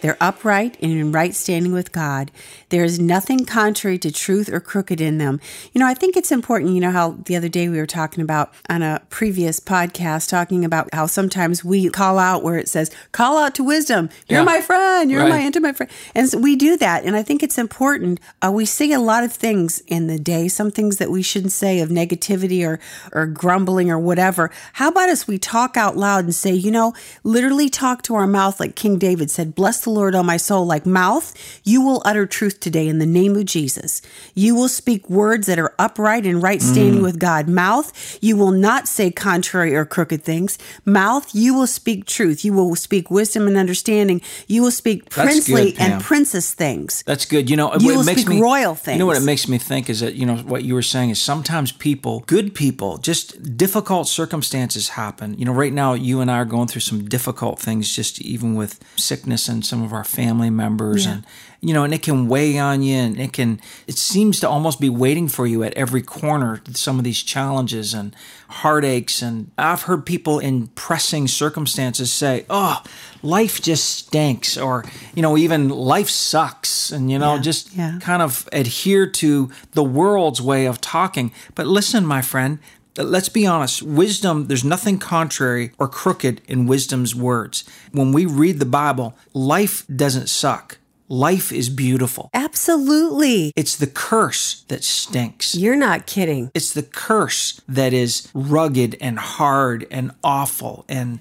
They're 0.00 0.16
upright 0.20 0.76
and 0.82 0.92
in 0.92 1.10
right 1.12 1.34
standing 1.34 1.72
with 1.72 1.90
God. 1.92 2.30
There 2.68 2.84
is 2.84 2.98
nothing 2.98 3.44
contrary 3.44 3.98
to 3.98 4.12
truth 4.12 4.48
or 4.48 4.60
crooked 4.60 5.00
in 5.00 5.18
them. 5.18 5.40
You 5.72 5.78
know, 5.80 5.86
I 5.86 5.94
think 5.94 6.16
it's 6.16 6.30
important. 6.30 6.72
You 6.72 6.80
know, 6.80 6.90
how 6.90 7.12
the 7.24 7.36
other 7.36 7.48
day 7.48 7.68
we 7.68 7.78
were 7.78 7.86
talking 7.86 8.22
about 8.22 8.52
on 8.68 8.82
a 8.82 9.02
previous 9.08 9.58
podcast, 9.60 10.28
talking 10.28 10.64
about 10.64 10.88
how 10.92 11.06
sometimes 11.06 11.64
we 11.64 11.88
call 11.88 12.18
out 12.18 12.42
where 12.42 12.58
it 12.58 12.68
says, 12.68 12.90
call 13.12 13.38
out 13.38 13.54
to 13.56 13.64
wisdom. 13.64 14.10
You're 14.28 14.40
Yeah. 14.40 14.44
my 14.44 14.60
friend. 14.60 15.10
You're 15.10 15.22
Right. 15.22 15.30
my 15.30 15.40
intimate 15.40 15.76
friend. 15.76 15.90
And 16.14 16.28
so 16.28 16.38
we 16.38 16.56
do 16.56 16.76
that. 16.76 17.04
And 17.04 17.16
I 17.16 17.22
think 17.22 17.42
it's 17.42 17.56
important. 17.58 18.20
Uh, 18.44 18.50
we 18.52 18.64
say 18.66 18.92
a 18.92 19.00
lot 19.00 19.24
of 19.24 19.32
things 19.32 19.80
in 19.86 20.08
the 20.08 20.18
day, 20.18 20.48
some 20.48 20.70
things 20.70 20.98
that 20.98 21.10
we 21.10 21.22
shouldn't 21.22 21.52
say 21.52 21.80
of 21.80 21.88
negativity 21.88 22.66
or, 22.66 22.78
or 23.12 23.26
grumbling 23.26 23.90
or 23.90 23.98
whatever. 23.98 24.50
How 24.74 24.88
about 24.88 25.08
us 25.08 25.26
we 25.26 25.38
talk 25.38 25.76
out 25.76 25.96
loud 25.96 26.24
and 26.24 26.34
say, 26.34 26.52
you 26.52 26.70
know, 26.70 26.94
literally 27.24 27.68
talk 27.68 28.02
to 28.02 28.14
our 28.14 28.26
mouth 28.26 28.60
like 28.60 28.74
King 28.74 28.98
David 28.98 29.30
said, 29.30 29.54
bless 29.54 29.85
the 29.86 29.90
Lord, 29.90 30.14
O 30.14 30.22
my 30.22 30.36
soul, 30.36 30.66
like 30.66 30.84
mouth. 30.84 31.32
You 31.64 31.80
will 31.80 32.02
utter 32.04 32.26
truth 32.26 32.60
today 32.60 32.88
in 32.88 32.98
the 32.98 33.06
name 33.06 33.36
of 33.36 33.46
Jesus. 33.46 34.02
You 34.34 34.54
will 34.54 34.68
speak 34.68 35.08
words 35.08 35.46
that 35.46 35.58
are 35.58 35.74
upright 35.78 36.26
and 36.26 36.42
right 36.42 36.60
standing 36.60 37.00
mm. 37.00 37.04
with 37.04 37.18
God. 37.18 37.48
Mouth, 37.48 38.18
you 38.20 38.36
will 38.36 38.50
not 38.50 38.88
say 38.88 39.10
contrary 39.10 39.74
or 39.74 39.84
crooked 39.84 40.22
things. 40.22 40.58
Mouth, 40.84 41.34
you 41.34 41.54
will 41.54 41.66
speak 41.66 42.04
truth. 42.04 42.44
You 42.44 42.52
will 42.52 42.74
speak 42.74 43.10
wisdom 43.10 43.46
and 43.46 43.56
understanding. 43.56 44.20
You 44.48 44.62
will 44.62 44.70
speak 44.70 45.08
princely 45.08 45.72
good, 45.72 45.80
and 45.80 46.02
princess 46.02 46.52
things. 46.52 47.02
That's 47.06 47.24
good. 47.24 47.48
You 47.48 47.56
know, 47.56 47.72
You 47.78 47.86
what 47.86 47.94
will 47.94 48.00
it 48.02 48.06
makes 48.06 48.22
speak 48.22 48.36
me 48.36 48.42
royal 48.42 48.76
You 48.86 48.98
know 48.98 49.06
what 49.06 49.16
it 49.16 49.24
makes 49.24 49.48
me 49.48 49.58
think 49.58 49.88
is 49.88 50.00
that 50.00 50.14
you 50.14 50.26
know 50.26 50.36
what 50.36 50.64
you 50.64 50.74
were 50.74 50.82
saying 50.82 51.10
is 51.10 51.20
sometimes 51.20 51.70
people, 51.70 52.24
good 52.26 52.54
people, 52.54 52.98
just 52.98 53.56
difficult 53.56 54.08
circumstances 54.08 54.90
happen. 54.90 55.38
You 55.38 55.44
know, 55.44 55.52
right 55.52 55.72
now 55.72 55.94
you 55.94 56.20
and 56.20 56.30
I 56.30 56.38
are 56.38 56.44
going 56.44 56.66
through 56.66 56.80
some 56.80 57.08
difficult 57.08 57.60
things, 57.60 57.94
just 57.94 58.20
even 58.20 58.56
with 58.56 58.80
sickness 58.96 59.48
and 59.48 59.64
some 59.64 59.75
of 59.84 59.92
our 59.92 60.04
family 60.04 60.50
members, 60.50 61.04
Yeah. 61.06 61.12
and 61.12 61.26
you 61.60 61.72
know, 61.74 61.84
and 61.84 61.92
it 61.94 62.02
can 62.02 62.28
weigh 62.28 62.58
on 62.58 62.82
you, 62.82 62.96
and 62.96 63.18
it 63.18 63.32
can. 63.32 63.60
It 63.86 63.96
seems 63.98 64.38
to 64.40 64.48
almost 64.48 64.78
be 64.80 64.88
waiting 64.90 65.26
for 65.28 65.46
you 65.46 65.62
at 65.64 65.72
every 65.74 66.02
corner. 66.02 66.60
Some 66.74 66.98
of 66.98 67.04
these 67.04 67.22
challenges 67.22 67.94
and 67.94 68.14
heartaches, 68.48 69.22
and 69.22 69.50
I've 69.58 69.82
heard 69.82 70.06
people 70.06 70.38
in 70.38 70.68
pressing 70.68 71.26
circumstances 71.28 72.12
say, 72.12 72.44
"Oh, 72.48 72.82
life 73.22 73.60
just 73.60 73.84
stinks," 73.88 74.56
or 74.56 74.84
you 75.14 75.22
know, 75.22 75.36
even 75.36 75.68
life 75.68 76.10
sucks, 76.10 76.90
and 76.92 77.10
you 77.10 77.18
know, 77.18 77.34
Yeah, 77.36 77.40
just 77.42 77.74
yeah. 77.74 77.98
kind 78.00 78.22
of 78.22 78.48
adhere 78.52 79.06
to 79.06 79.50
the 79.72 79.82
world's 79.84 80.40
way 80.40 80.66
of 80.66 80.80
talking. 80.80 81.32
But 81.54 81.66
listen, 81.66 82.06
my 82.06 82.22
friend, 82.22 82.58
let's 82.98 83.28
be 83.28 83.46
honest. 83.46 83.82
Wisdom, 83.82 84.46
there's 84.46 84.64
nothing 84.64 84.98
contrary 84.98 85.72
or 85.78 85.88
crooked 85.88 86.40
in 86.48 86.66
wisdom's 86.66 87.14
words. 87.14 87.64
When 87.92 88.12
we 88.12 88.26
read 88.26 88.58
the 88.58 88.66
Bible, 88.66 89.16
life 89.32 89.86
doesn't 89.94 90.28
suck. 90.28 90.78
Life 91.08 91.52
is 91.52 91.68
beautiful. 91.68 92.30
Absolutely. 92.34 93.52
It's 93.54 93.76
the 93.76 93.86
curse 93.86 94.64
that 94.68 94.82
stinks. 94.82 95.54
You're 95.54 95.76
not 95.76 96.06
kidding. 96.06 96.50
It's 96.52 96.72
the 96.72 96.82
curse 96.82 97.60
that 97.68 97.92
is 97.92 98.28
rugged 98.34 98.96
and 99.00 99.16
hard 99.16 99.86
and 99.90 100.10
awful 100.24 100.84
and 100.88 101.20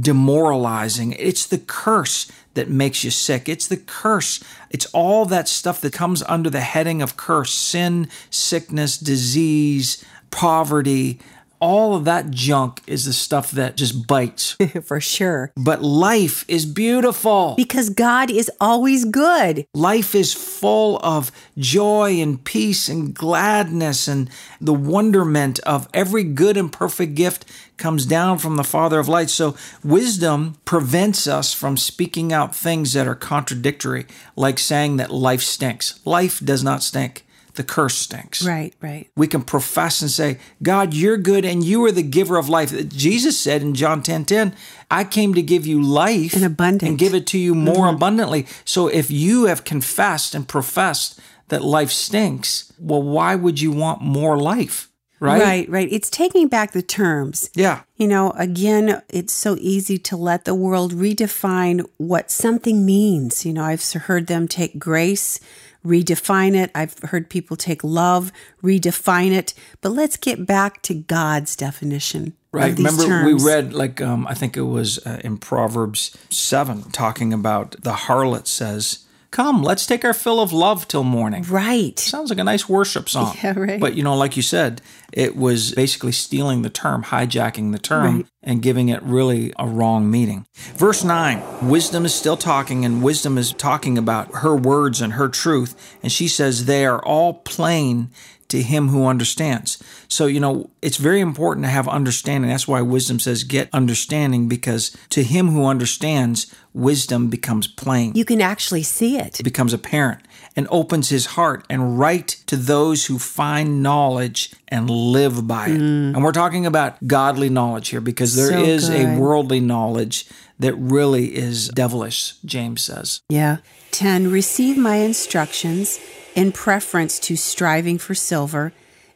demoralizing. 0.00 1.12
It's 1.12 1.46
the 1.46 1.58
curse 1.58 2.30
that 2.54 2.68
makes 2.68 3.04
you 3.04 3.12
sick. 3.12 3.48
It's 3.48 3.68
the 3.68 3.76
curse. 3.76 4.42
It's 4.68 4.86
all 4.86 5.24
that 5.26 5.48
stuff 5.48 5.80
that 5.82 5.92
comes 5.92 6.24
under 6.24 6.50
the 6.50 6.60
heading 6.60 7.00
of 7.00 7.16
curse 7.16 7.54
sin, 7.54 8.08
sickness, 8.30 8.98
disease, 8.98 10.04
poverty. 10.30 11.18
All 11.60 11.94
of 11.94 12.06
that 12.06 12.30
junk 12.30 12.80
is 12.86 13.04
the 13.04 13.12
stuff 13.12 13.50
that 13.50 13.76
just 13.76 14.06
bites. 14.06 14.56
For 14.84 14.98
sure. 14.98 15.52
But 15.58 15.82
life 15.82 16.46
is 16.48 16.64
beautiful. 16.64 17.54
Because 17.54 17.90
God 17.90 18.30
is 18.30 18.50
always 18.62 19.04
good. 19.04 19.66
Life 19.74 20.14
is 20.14 20.32
full 20.32 20.98
of 21.02 21.30
joy 21.58 22.18
and 22.18 22.42
peace 22.42 22.88
and 22.88 23.12
gladness, 23.12 24.08
and 24.08 24.30
the 24.58 24.72
wonderment 24.72 25.58
of 25.60 25.86
every 25.92 26.24
good 26.24 26.56
and 26.56 26.72
perfect 26.72 27.14
gift 27.14 27.44
comes 27.76 28.06
down 28.06 28.38
from 28.38 28.56
the 28.56 28.64
Father 28.64 28.98
of 28.98 29.08
lights. 29.08 29.32
So, 29.34 29.54
wisdom 29.84 30.56
prevents 30.64 31.26
us 31.26 31.52
from 31.52 31.76
speaking 31.76 32.32
out 32.32 32.54
things 32.54 32.92
that 32.94 33.06
are 33.06 33.14
contradictory, 33.14 34.06
like 34.34 34.58
saying 34.58 34.96
that 34.96 35.10
life 35.10 35.42
stinks. 35.42 36.00
Life 36.06 36.40
does 36.40 36.62
not 36.62 36.82
stink, 36.82 37.26
the 37.54 37.64
curse 37.64 37.96
stinks. 37.96 38.44
Right, 38.44 38.74
right. 38.80 39.08
We 39.16 39.26
can 39.26 39.42
profess 39.42 40.00
and 40.00 40.10
say, 40.10 40.38
God, 40.62 40.94
you're 40.94 41.16
good 41.16 41.44
and 41.44 41.64
you 41.64 41.84
are 41.84 41.92
the 41.92 42.02
giver 42.02 42.36
of 42.36 42.48
life. 42.48 42.88
Jesus 42.88 43.38
said 43.38 43.62
in 43.62 43.74
John 43.74 44.02
10 44.02 44.24
10, 44.24 44.54
I 44.90 45.04
came 45.04 45.34
to 45.34 45.42
give 45.42 45.66
you 45.66 45.82
life 45.82 46.34
And 46.34 46.44
abundant. 46.44 46.88
and 46.88 46.98
give 46.98 47.14
it 47.14 47.26
to 47.28 47.38
you 47.38 47.54
more 47.54 47.86
mm-hmm. 47.86 47.96
abundantly. 47.96 48.46
So 48.64 48.88
if 48.88 49.10
you 49.10 49.44
have 49.44 49.64
confessed 49.64 50.34
and 50.34 50.46
professed 50.46 51.20
that 51.48 51.62
life 51.62 51.90
stinks, 51.90 52.72
well, 52.78 53.02
why 53.02 53.34
would 53.34 53.60
you 53.60 53.72
want 53.72 54.02
more 54.02 54.38
life? 54.38 54.90
Right? 55.20 55.42
Right, 55.42 55.68
right. 55.68 55.88
It's 55.92 56.08
taking 56.08 56.48
back 56.48 56.72
the 56.72 56.80
terms. 56.80 57.50
Yeah. 57.54 57.82
You 57.96 58.08
know, 58.08 58.30
again, 58.32 59.02
it's 59.10 59.34
so 59.34 59.54
easy 59.60 59.98
to 59.98 60.16
let 60.16 60.46
the 60.46 60.54
world 60.54 60.94
redefine 60.94 61.84
what 61.98 62.30
something 62.30 62.86
means. 62.86 63.44
You 63.44 63.52
know, 63.52 63.64
I've 63.64 63.84
heard 63.92 64.28
them 64.28 64.48
take 64.48 64.78
grace, 64.78 65.38
redefine 65.84 66.54
it. 66.54 66.70
I've 66.74 66.98
heard 67.00 67.30
people 67.30 67.56
take 67.56 67.82
love, 67.82 68.32
redefine 68.62 69.32
it. 69.32 69.54
But 69.80 69.90
let's 69.90 70.16
get 70.16 70.46
back 70.46 70.82
to 70.82 70.94
God's 70.94 71.56
definition 71.56 72.34
Right. 72.52 72.76
Remember, 72.76 73.06
terms. 73.06 73.44
we 73.44 73.48
read, 73.48 73.72
like, 73.72 74.00
um, 74.00 74.26
I 74.26 74.34
think 74.34 74.56
it 74.56 74.62
was 74.62 75.04
uh, 75.06 75.20
in 75.22 75.38
Proverbs 75.38 76.16
7, 76.30 76.90
talking 76.90 77.32
about 77.32 77.76
the 77.80 77.92
harlot 77.92 78.48
says, 78.48 79.06
Come, 79.30 79.62
let's 79.62 79.86
take 79.86 80.04
our 80.04 80.12
fill 80.12 80.40
of 80.40 80.52
love 80.52 80.88
till 80.88 81.04
morning. 81.04 81.44
Right. 81.44 81.96
Sounds 81.98 82.30
like 82.30 82.38
a 82.40 82.44
nice 82.44 82.68
worship 82.68 83.08
song. 83.08 83.36
Yeah, 83.42 83.56
right. 83.56 83.80
But 83.80 83.94
you 83.94 84.02
know, 84.02 84.16
like 84.16 84.36
you 84.36 84.42
said, 84.42 84.82
it 85.12 85.36
was 85.36 85.72
basically 85.72 86.10
stealing 86.12 86.62
the 86.62 86.70
term, 86.70 87.04
hijacking 87.04 87.70
the 87.70 87.78
term, 87.78 88.16
Right. 88.16 88.26
and 88.42 88.60
giving 88.60 88.88
it 88.88 89.00
really 89.04 89.52
a 89.56 89.68
wrong 89.68 90.10
meaning. 90.10 90.46
Verse 90.74 91.04
9 91.04 91.68
Wisdom 91.68 92.04
is 92.04 92.12
still 92.14 92.36
talking, 92.36 92.84
and 92.84 93.02
wisdom 93.04 93.38
is 93.38 93.52
talking 93.52 93.96
about 93.96 94.34
her 94.36 94.56
words 94.56 95.00
and 95.00 95.12
her 95.12 95.28
truth. 95.28 95.76
And 96.02 96.10
she 96.10 96.26
says, 96.26 96.64
They 96.64 96.84
are 96.84 97.02
all 97.04 97.34
plain 97.34 98.10
to 98.50 98.62
him 98.62 98.88
who 98.88 99.06
understands. 99.06 99.82
So, 100.08 100.26
you 100.26 100.40
know, 100.40 100.70
it's 100.82 100.96
very 100.96 101.20
important 101.20 101.64
to 101.66 101.70
have 101.70 101.88
understanding. 101.88 102.50
That's 102.50 102.68
why 102.68 102.80
wisdom 102.82 103.18
says, 103.18 103.44
Get 103.44 103.68
understanding, 103.72 104.48
because 104.48 104.96
to 105.10 105.22
him 105.22 105.48
who 105.48 105.66
understands, 105.66 106.52
wisdom 106.72 107.28
becomes 107.28 107.66
plain 107.66 108.12
You 108.14 108.24
can 108.24 108.40
actually 108.40 108.82
see 108.82 109.18
it. 109.18 109.40
it 109.40 109.42
becomes 109.42 109.72
apparent 109.72 110.20
and 110.56 110.66
opens 110.70 111.08
his 111.08 111.26
heart 111.26 111.64
and 111.70 111.98
right 111.98 112.28
to 112.46 112.56
those 112.56 113.06
who 113.06 113.18
find 113.18 113.82
knowledge 113.82 114.52
and 114.68 114.88
live 114.90 115.46
by 115.46 115.66
it. 115.68 115.80
And 115.80 116.22
we're 116.22 116.32
talking 116.32 116.66
about 116.66 117.04
godly 117.06 117.48
knowledge 117.48 117.88
here 117.88 118.00
because 118.00 118.36
there 118.36 118.50
Mm. 118.50 118.64
So 118.64 118.64
is 118.64 118.90
a 118.90 119.18
worldly 119.18 119.60
knowledge 119.60 120.26
that 120.58 120.74
really 120.74 121.36
is 121.36 121.68
devilish, 121.68 122.34
James 122.44 122.82
says. 122.82 123.22
Yeah. 123.28 123.58
10. 123.92 124.30
Receive 124.30 124.76
my 124.76 124.96
instructions 124.96 125.98
in 126.34 126.52
preference 126.52 127.18
to 127.20 127.36
striving 127.36 127.98
for 127.98 128.14
silver 128.14 128.72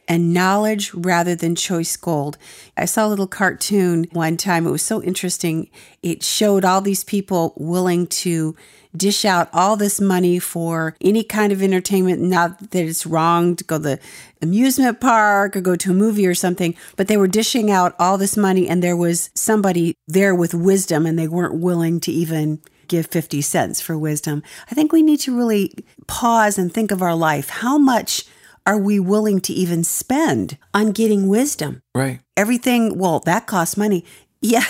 and 0.07 0.33
knowledge 0.33 0.93
rather 0.93 1.35
than 1.35 1.55
choice 1.55 1.95
gold. 1.97 2.37
I 2.77 2.85
saw 2.85 3.07
a 3.07 3.09
little 3.09 3.27
cartoon 3.27 4.07
one 4.11 4.37
time. 4.37 4.67
It 4.67 4.71
was 4.71 4.83
so 4.83 5.01
interesting. 5.01 5.69
It 6.03 6.23
showed 6.23 6.63
all 6.63 6.81
these 6.81 7.03
people 7.03 7.53
willing 7.57 8.07
to 8.07 8.55
dish 8.95 9.25
out 9.25 9.49
all 9.51 9.75
this 9.75 9.99
money 9.99 10.39
for 10.39 10.95
any 11.01 11.23
kind 11.23 11.51
of 11.51 11.61
entertainment. 11.61 12.21
Not 12.21 12.71
that 12.71 12.85
it's 12.85 13.05
wrong 13.05 13.55
to 13.57 13.63
go 13.63 13.77
to 13.77 13.83
the 13.83 13.99
amusement 14.41 15.01
park 15.01 15.55
or 15.55 15.61
go 15.61 15.75
to 15.75 15.91
a 15.91 15.95
movie 15.95 16.27
or 16.27 16.35
something, 16.35 16.75
but 16.95 17.07
they 17.07 17.17
were 17.17 17.27
dishing 17.27 17.71
out 17.71 17.95
all 17.99 18.17
this 18.17 18.37
money 18.37 18.67
and 18.67 18.81
there 18.81 18.95
was 18.95 19.29
somebody 19.33 19.97
there 20.07 20.35
with 20.35 20.53
wisdom 20.53 21.05
and 21.05 21.17
they 21.17 21.27
weren't 21.27 21.55
willing 21.55 21.99
to 22.01 22.11
even 22.11 22.61
give 22.87 23.07
50 23.07 23.41
cents 23.41 23.81
for 23.81 23.97
wisdom. 23.97 24.43
I 24.69 24.75
think 24.75 24.91
we 24.91 25.01
need 25.01 25.19
to 25.21 25.35
really 25.35 25.73
pause 26.07 26.57
and 26.57 26.73
think 26.73 26.91
of 26.91 27.01
our 27.01 27.15
life. 27.15 27.49
How 27.49 27.77
much 27.77 28.25
are 28.65 28.77
we 28.77 28.99
willing 28.99 29.39
to 29.41 29.53
even 29.53 29.83
spend 29.83 30.57
on 30.73 30.91
getting 30.91 31.27
wisdom? 31.27 31.81
Right. 31.93 32.19
Everything, 32.35 32.97
well, 32.97 33.19
that 33.21 33.47
costs 33.47 33.77
money. 33.77 34.05
Yeah. 34.41 34.65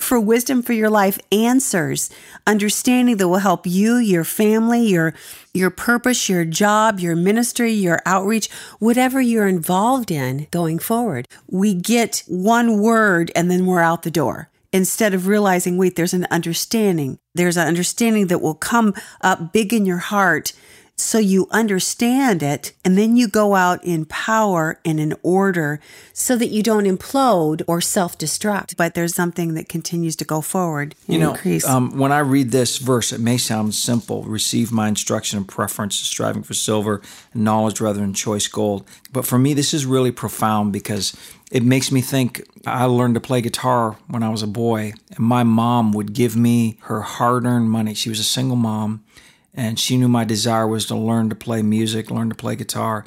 For 0.00 0.18
wisdom 0.18 0.62
for 0.62 0.72
your 0.72 0.90
life, 0.90 1.18
answers, 1.30 2.10
understanding 2.44 3.18
that 3.18 3.28
will 3.28 3.38
help 3.38 3.66
you, 3.66 3.96
your 3.96 4.24
family, 4.24 4.84
your 4.86 5.14
your 5.54 5.70
purpose, 5.70 6.28
your 6.28 6.44
job, 6.44 6.98
your 6.98 7.14
ministry, 7.14 7.72
your 7.72 8.00
outreach, 8.06 8.50
whatever 8.78 9.20
you're 9.20 9.46
involved 9.46 10.10
in 10.10 10.48
going 10.50 10.78
forward. 10.78 11.28
We 11.48 11.74
get 11.74 12.24
one 12.26 12.80
word 12.80 13.30
and 13.36 13.50
then 13.50 13.66
we're 13.66 13.80
out 13.80 14.02
the 14.02 14.10
door 14.10 14.51
instead 14.72 15.14
of 15.14 15.26
realizing, 15.26 15.76
wait, 15.76 15.96
there's 15.96 16.14
an 16.14 16.26
understanding. 16.30 17.18
There's 17.34 17.56
an 17.56 17.68
understanding 17.68 18.28
that 18.28 18.40
will 18.40 18.54
come 18.54 18.94
up 19.20 19.52
big 19.52 19.72
in 19.72 19.86
your 19.86 19.98
heart 19.98 20.52
so 20.96 21.18
you 21.18 21.48
understand 21.50 22.42
it 22.42 22.72
and 22.84 22.96
then 22.96 23.16
you 23.16 23.26
go 23.26 23.54
out 23.54 23.82
in 23.84 24.04
power 24.04 24.78
and 24.84 25.00
in 25.00 25.14
order 25.22 25.80
so 26.12 26.36
that 26.36 26.48
you 26.48 26.62
don't 26.62 26.84
implode 26.84 27.62
or 27.66 27.80
self-destruct 27.80 28.76
but 28.76 28.94
there's 28.94 29.14
something 29.14 29.54
that 29.54 29.68
continues 29.68 30.14
to 30.14 30.24
go 30.24 30.40
forward 30.40 30.94
and 31.06 31.14
You 31.14 31.20
know, 31.20 31.30
increase 31.32 31.66
um, 31.66 31.98
when 31.98 32.12
I 32.12 32.18
read 32.20 32.50
this 32.50 32.78
verse, 32.78 33.12
it 33.12 33.20
may 33.20 33.36
sound 33.38 33.74
simple 33.74 34.22
receive 34.22 34.70
my 34.70 34.88
instruction 34.88 35.38
and 35.38 35.48
preference, 35.48 35.96
striving 35.96 36.42
for 36.42 36.54
silver 36.54 37.00
and 37.32 37.44
knowledge 37.44 37.80
rather 37.80 38.00
than 38.00 38.14
choice 38.14 38.46
gold. 38.46 38.86
But 39.12 39.26
for 39.26 39.38
me, 39.38 39.54
this 39.54 39.74
is 39.74 39.86
really 39.86 40.12
profound 40.12 40.72
because 40.72 41.16
it 41.50 41.62
makes 41.62 41.90
me 41.90 42.00
think 42.00 42.42
I 42.66 42.84
learned 42.84 43.14
to 43.14 43.20
play 43.20 43.40
guitar 43.40 43.96
when 44.08 44.22
I 44.22 44.28
was 44.28 44.42
a 44.42 44.46
boy, 44.46 44.92
and 45.10 45.18
my 45.18 45.42
mom 45.42 45.92
would 45.92 46.12
give 46.12 46.36
me 46.36 46.78
her 46.82 47.00
hard 47.02 47.44
earned 47.44 47.70
money. 47.70 47.94
She 47.94 48.08
was 48.08 48.20
a 48.20 48.24
single 48.24 48.56
mom, 48.56 49.04
and 49.54 49.78
she 49.78 49.96
knew 49.96 50.08
my 50.08 50.24
desire 50.24 50.66
was 50.66 50.86
to 50.86 50.96
learn 50.96 51.28
to 51.28 51.34
play 51.34 51.62
music, 51.62 52.10
learn 52.10 52.28
to 52.28 52.34
play 52.34 52.56
guitar. 52.56 53.04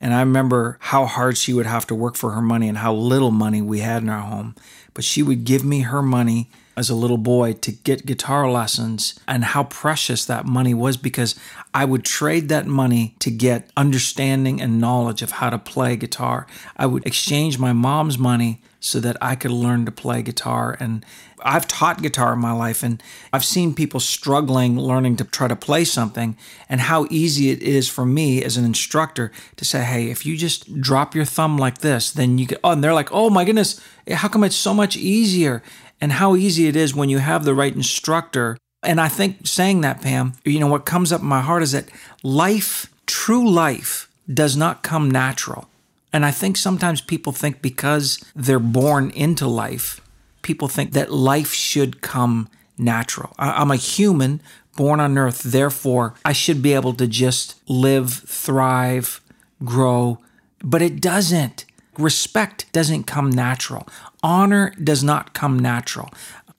And 0.00 0.14
I 0.14 0.20
remember 0.20 0.78
how 0.80 1.06
hard 1.06 1.36
she 1.36 1.52
would 1.52 1.66
have 1.66 1.86
to 1.88 1.94
work 1.94 2.16
for 2.16 2.30
her 2.32 2.42
money 2.42 2.68
and 2.68 2.78
how 2.78 2.94
little 2.94 3.32
money 3.32 3.60
we 3.60 3.80
had 3.80 4.02
in 4.02 4.08
our 4.08 4.20
home. 4.20 4.54
But 4.94 5.04
she 5.04 5.22
would 5.22 5.44
give 5.44 5.64
me 5.64 5.80
her 5.80 6.02
money 6.02 6.50
as 6.76 6.88
a 6.88 6.94
little 6.94 7.18
boy 7.18 7.54
to 7.54 7.72
get 7.72 8.06
guitar 8.06 8.48
lessons 8.48 9.18
and 9.26 9.44
how 9.44 9.64
precious 9.64 10.24
that 10.24 10.46
money 10.46 10.72
was 10.72 10.96
because 10.96 11.34
I 11.74 11.84
would 11.84 12.04
trade 12.04 12.48
that 12.50 12.66
money 12.66 13.16
to 13.18 13.32
get 13.32 13.68
understanding 13.76 14.60
and 14.60 14.80
knowledge 14.80 15.20
of 15.20 15.32
how 15.32 15.50
to 15.50 15.58
play 15.58 15.96
guitar. 15.96 16.46
I 16.76 16.86
would 16.86 17.04
exchange 17.04 17.58
my 17.58 17.72
mom's 17.72 18.18
money 18.18 18.62
so 18.80 19.00
that 19.00 19.16
I 19.20 19.34
could 19.34 19.50
learn 19.50 19.84
to 19.84 19.92
play 19.92 20.22
guitar. 20.22 20.76
And 20.78 21.04
I've 21.42 21.66
taught 21.66 22.02
guitar 22.02 22.32
in 22.32 22.38
my 22.38 22.52
life, 22.52 22.82
and 22.82 23.02
I've 23.32 23.44
seen 23.44 23.74
people 23.74 24.00
struggling 24.00 24.78
learning 24.78 25.16
to 25.16 25.24
try 25.24 25.48
to 25.48 25.56
play 25.56 25.84
something, 25.84 26.36
and 26.68 26.80
how 26.80 27.06
easy 27.10 27.50
it 27.50 27.62
is 27.62 27.88
for 27.88 28.04
me 28.04 28.42
as 28.42 28.56
an 28.56 28.64
instructor 28.64 29.32
to 29.56 29.64
say, 29.64 29.82
Hey, 29.82 30.10
if 30.10 30.24
you 30.24 30.36
just 30.36 30.80
drop 30.80 31.14
your 31.14 31.24
thumb 31.24 31.58
like 31.58 31.78
this, 31.78 32.10
then 32.10 32.38
you 32.38 32.46
can, 32.46 32.58
oh, 32.64 32.72
and 32.72 32.82
they're 32.82 32.94
like, 32.94 33.12
Oh 33.12 33.30
my 33.30 33.44
goodness, 33.44 33.80
how 34.10 34.28
come 34.28 34.44
it's 34.44 34.56
so 34.56 34.74
much 34.74 34.96
easier? 34.96 35.62
And 36.00 36.12
how 36.12 36.36
easy 36.36 36.68
it 36.68 36.76
is 36.76 36.94
when 36.94 37.08
you 37.08 37.18
have 37.18 37.44
the 37.44 37.54
right 37.54 37.74
instructor. 37.74 38.56
And 38.84 39.00
I 39.00 39.08
think 39.08 39.46
saying 39.46 39.80
that, 39.80 40.00
Pam, 40.00 40.34
you 40.44 40.60
know, 40.60 40.68
what 40.68 40.86
comes 40.86 41.12
up 41.12 41.22
in 41.22 41.26
my 41.26 41.40
heart 41.40 41.64
is 41.64 41.72
that 41.72 41.88
life, 42.22 42.92
true 43.06 43.48
life, 43.48 44.08
does 44.32 44.56
not 44.56 44.82
come 44.82 45.10
natural. 45.10 45.67
And 46.12 46.24
I 46.24 46.30
think 46.30 46.56
sometimes 46.56 47.00
people 47.00 47.32
think 47.32 47.60
because 47.60 48.18
they're 48.34 48.58
born 48.58 49.10
into 49.10 49.46
life, 49.46 50.00
people 50.42 50.68
think 50.68 50.92
that 50.92 51.12
life 51.12 51.52
should 51.52 52.00
come 52.00 52.48
natural. 52.78 53.34
I'm 53.38 53.70
a 53.70 53.76
human 53.76 54.40
born 54.78 55.00
on 55.00 55.18
earth, 55.18 55.42
therefore, 55.42 56.14
I 56.24 56.32
should 56.32 56.62
be 56.62 56.72
able 56.72 56.94
to 56.94 57.08
just 57.08 57.60
live, 57.68 58.12
thrive, 58.12 59.20
grow. 59.64 60.20
But 60.62 60.82
it 60.82 61.00
doesn't. 61.00 61.64
Respect 61.98 62.72
doesn't 62.72 63.04
come 63.04 63.28
natural. 63.28 63.88
Honor 64.22 64.72
does 64.82 65.02
not 65.02 65.34
come 65.34 65.58
natural. 65.58 66.10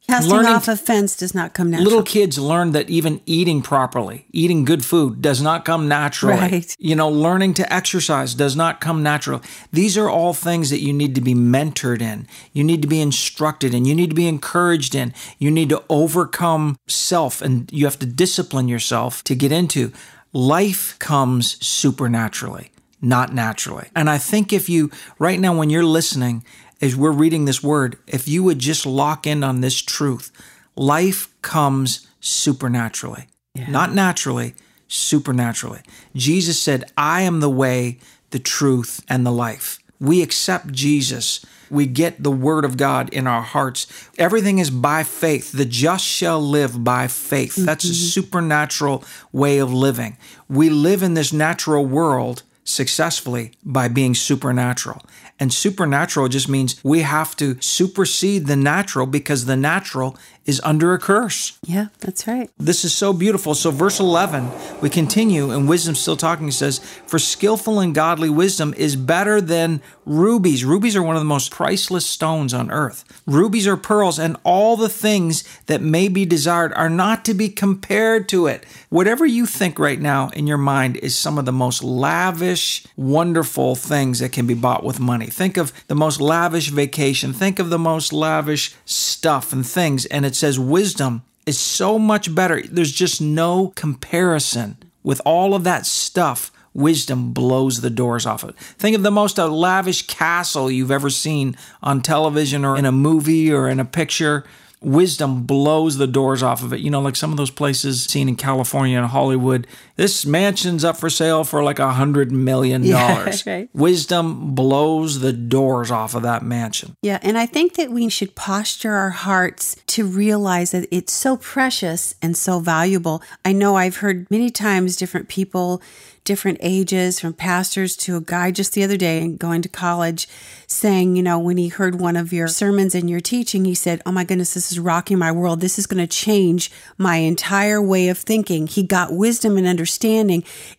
Casting 0.10 0.32
learning- 0.34 0.52
off 0.54 0.68
offense 0.68 1.16
does 1.16 1.34
not 1.34 1.54
come 1.54 1.70
natural 1.70 1.86
Little 1.86 2.04
kids 2.04 2.38
learn 2.38 2.72
that 2.72 2.90
even 2.90 3.22
eating 3.26 3.62
properly, 3.62 4.26
eating 4.32 4.66
good 4.66 4.84
food 4.84 5.22
does 5.22 5.42
not 5.42 5.66
come 5.66 5.88
naturally. 5.88 6.36
Right. 6.36 6.76
You 6.80 6.96
know, 6.96 7.10
learning 7.10 7.54
to 7.56 7.74
exercise 7.74 8.34
does 8.34 8.56
not 8.56 8.82
come 8.82 9.04
natural. 9.04 9.42
These 9.72 9.98
are 9.98 10.10
all 10.10 10.34
things 10.34 10.70
that 10.70 10.82
you 10.82 10.94
need 10.94 11.16
to 11.16 11.22
be 11.22 11.34
mentored 11.34 12.02
in. 12.02 12.28
You 12.54 12.64
need 12.64 12.82
to 12.82 12.88
be 12.88 13.02
instructed 13.02 13.74
in. 13.74 13.86
You 13.86 13.96
need 13.96 14.10
to 14.10 14.16
be 14.16 14.28
encouraged 14.28 14.96
in. 14.96 15.14
You 15.38 15.52
need 15.52 15.70
to 15.70 15.84
overcome 15.90 16.78
self 16.88 17.42
and 17.42 17.70
you 17.72 17.86
have 17.86 18.00
to 18.00 18.06
discipline 18.06 18.68
yourself 18.68 19.24
to 19.26 19.36
get 19.36 19.52
into. 19.52 19.92
Life 20.34 20.98
comes 21.00 21.64
supernaturally, 21.66 22.72
not 23.02 23.34
naturally. 23.34 23.88
And 23.96 24.10
I 24.10 24.18
think 24.18 24.54
if 24.54 24.70
you, 24.70 24.92
right 25.18 25.40
now, 25.40 25.58
when 25.58 25.70
you're 25.70 25.84
listening, 25.84 26.44
as 26.82 26.96
we're 26.96 27.12
reading 27.12 27.46
this 27.46 27.62
word, 27.62 27.98
if 28.08 28.28
you 28.28 28.44
would 28.44 28.60
just 28.60 28.86
lock 28.86 29.28
in 29.28 29.44
on 29.44 29.62
this 29.62 29.82
truth, 29.82 30.32
life 30.76 31.30
comes 31.42 32.08
supernaturally, 32.22 33.28
not 33.68 33.94
naturally, 33.94 34.56
supernaturally. 34.88 35.82
Jesus 36.16 36.60
said, 36.62 36.92
I 36.98 37.22
am 37.22 37.40
the 37.40 37.50
way, 37.50 38.00
the 38.32 38.40
truth, 38.40 39.04
and 39.10 39.26
the 39.26 39.32
life. 39.32 39.80
We 40.00 40.22
accept 40.22 40.72
Jesus. 40.72 41.46
We 41.70 41.86
get 41.86 42.24
the 42.24 42.32
word 42.32 42.66
of 42.66 42.78
God 42.78 43.14
in 43.14 43.28
our 43.28 43.42
hearts. 43.42 43.86
Everything 44.18 44.60
is 44.60 44.72
by 44.72 45.04
faith. 45.04 45.52
The 45.52 45.66
just 45.66 46.06
shall 46.06 46.42
live 46.42 46.84
by 46.84 47.08
faith. 47.08 47.54
Mm-hmm. 47.54 47.66
That's 47.66 47.84
a 47.84 47.94
supernatural 47.94 49.04
way 49.32 49.60
of 49.60 49.72
living. 49.72 50.18
We 50.48 50.70
live 50.70 51.04
in 51.04 51.14
this 51.14 51.34
natural 51.34 51.86
world 51.86 52.44
successfully 52.64 53.52
by 53.64 53.88
being 53.88 54.16
supernatural. 54.16 55.02
And 55.40 55.54
supernatural 55.54 56.28
just 56.28 56.50
means 56.50 56.80
we 56.84 57.02
have 57.02 57.36
to 57.38 57.60
supersede 57.62 58.48
the 58.48 58.58
natural 58.58 59.06
because 59.06 59.46
the 59.46 59.56
natural 59.56 60.18
is 60.50 60.60
under 60.72 60.94
a 60.94 61.00
curse. 61.00 61.42
yeah 61.74 61.88
that's 62.04 62.24
right 62.28 62.50
This 62.70 62.84
is 62.88 62.94
so 63.04 63.14
beautiful. 63.14 63.54
So, 63.56 63.72
verse 63.72 64.00
11, 64.00 64.50
we 64.82 64.90
continue, 64.90 65.46
and 65.52 65.70
wisdom 65.70 65.96
still 65.96 66.18
talking 66.18 66.52
says, 66.52 66.80
For 67.12 67.20
skillful 67.20 67.80
and 67.84 67.94
godly 67.96 68.30
wisdom 68.30 68.74
is 68.78 68.96
better 68.96 69.38
than 69.42 69.82
rubies. 70.06 70.62
Rubies 70.66 70.96
are 70.98 71.04
one 71.04 71.16
of 71.16 71.22
the 71.22 71.34
most 71.36 71.52
priceless 71.52 72.06
stones 72.06 72.54
on 72.54 72.72
earth. 72.72 73.00
Rubies 73.26 73.68
are 73.68 73.78
pearls, 73.78 74.18
and 74.20 74.38
all 74.44 74.76
the 74.78 74.90
things 75.06 75.44
that 75.68 75.82
may 75.82 76.08
be 76.10 76.26
desired 76.26 76.74
are 76.74 76.90
not 76.90 77.24
to 77.26 77.34
be 77.34 77.50
compared 77.50 78.28
to 78.30 78.48
it. 78.48 78.66
Whatever 78.90 79.26
you 79.26 79.46
think 79.46 79.78
right 79.80 80.02
now 80.02 80.30
in 80.30 80.48
your 80.48 80.58
mind 80.76 80.98
is 80.98 81.16
some 81.16 81.38
of 81.40 81.46
the 81.46 81.52
most 81.66 81.84
lavish, 81.84 82.86
wonderful 82.98 83.76
things 83.76 84.20
that 84.20 84.32
can 84.32 84.48
be 84.48 84.56
bought 84.56 84.84
with 84.84 85.00
money. 85.00 85.28
Think 85.28 85.58
of 85.58 85.72
the 85.88 85.96
most 86.06 86.20
lavish 86.22 86.70
vacation, 86.70 87.34
think 87.34 87.60
of 87.60 87.70
the 87.70 87.80
most 87.92 88.12
lavish 88.14 88.74
stuff 88.86 89.54
and 89.54 89.66
things, 89.66 90.06
and 90.08 90.26
it 90.26 90.36
says 90.40 90.60
wisdom 90.60 91.24
is 91.46 91.60
so 91.60 92.00
much 92.00 92.34
better. 92.34 92.62
There's 92.62 92.92
just 92.92 93.22
no 93.22 93.74
comparison 93.76 94.78
with 95.04 95.22
all 95.26 95.54
of 95.54 95.64
that 95.64 95.86
stuff. 95.86 96.52
Wisdom 96.74 97.34
blows 97.34 97.82
the 97.82 97.90
doors 97.90 98.26
off 98.26 98.44
of 98.44 98.50
it. 98.50 98.56
Think 98.56 98.96
of 98.96 99.04
the 99.04 99.12
most 99.12 99.40
uh, 99.40 99.48
lavish 99.48 100.06
castle 100.08 100.70
you've 100.70 100.92
ever 100.92 101.10
seen 101.10 101.58
on 101.82 102.02
television 102.02 102.64
or 102.64 102.78
in 102.78 102.86
a 102.86 102.92
movie 102.92 103.52
or 103.52 103.68
in 103.68 103.80
a 103.80 103.86
picture. 103.86 104.46
Wisdom 104.82 105.44
blows 105.44 105.98
the 105.98 106.08
doors 106.08 106.42
off 106.42 106.64
of 106.64 106.72
it. 106.72 106.80
You 106.80 106.92
know, 106.92 107.02
like 107.02 107.16
some 107.16 107.32
of 107.32 107.38
those 107.38 107.52
places 107.52 108.06
seen 108.06 108.30
in 108.30 108.36
California 108.36 108.98
and 108.98 109.08
Hollywood. 109.08 109.68
This 110.00 110.26
mansion's 110.26 110.86
up 110.86 110.96
for 110.96 111.10
sale 111.10 111.44
for 111.44 111.62
like 111.62 111.78
a 111.78 111.92
hundred 111.92 112.32
million 112.32 112.86
Yeah, 112.86 113.16
dollars. 113.18 113.46
right. 113.46 113.70
Wisdom 113.74 114.56
blows 114.56 115.20
the 115.20 115.34
doors 115.34 115.92
off 115.92 116.16
of 116.16 116.22
that 116.24 116.42
mansion. 116.42 116.96
Yeah, 117.02 117.20
and 117.22 117.38
I 117.38 117.46
think 117.46 117.74
that 117.76 117.92
we 117.92 118.08
should 118.08 118.34
posture 118.34 118.94
our 118.94 119.10
hearts 119.10 119.76
to 119.88 120.06
realize 120.06 120.72
that 120.72 120.88
it's 120.90 121.12
so 121.12 121.36
precious 121.36 122.16
and 122.22 122.38
so 122.38 122.62
valuable. 122.62 123.22
I 123.44 123.52
know 123.52 123.76
I've 123.76 123.98
heard 123.98 124.26
many 124.32 124.50
times 124.50 124.96
different 124.96 125.28
people, 125.28 125.82
different 126.24 126.60
ages, 126.62 127.20
from 127.20 127.34
pastors 127.34 127.98
to 127.98 128.16
a 128.16 128.22
guy 128.22 128.52
just 128.52 128.74
the 128.74 128.84
other 128.86 128.98
day 128.98 129.22
and 129.22 129.38
going 129.38 129.62
to 129.64 129.70
college, 129.70 130.30
saying, 130.68 131.16
you 131.16 131.24
know, 131.24 131.40
when 131.40 131.58
he 131.58 131.68
heard 131.70 132.00
one 132.00 132.16
of 132.16 132.32
your 132.32 132.48
sermons 132.48 132.94
and 132.96 133.10
your 133.10 133.20
teaching, 133.20 133.66
he 133.66 133.74
said, 133.76 134.02
Oh 134.06 134.12
my 134.12 134.24
goodness, 134.24 134.54
this 134.54 134.72
is 134.72 134.80
rocking 134.80 135.18
my 135.18 135.32
world. 135.32 135.60
This 135.60 135.78
is 135.80 135.88
going 135.88 136.06
to 136.06 136.08
change 136.08 136.72
my 136.98 137.18
entire 137.18 137.82
way 137.82 138.08
of 138.10 138.18
thinking. 138.20 138.68
He 138.68 138.84
got 138.84 139.12
wisdom 139.12 139.58
and 139.58 139.66
understanding, 139.66 139.89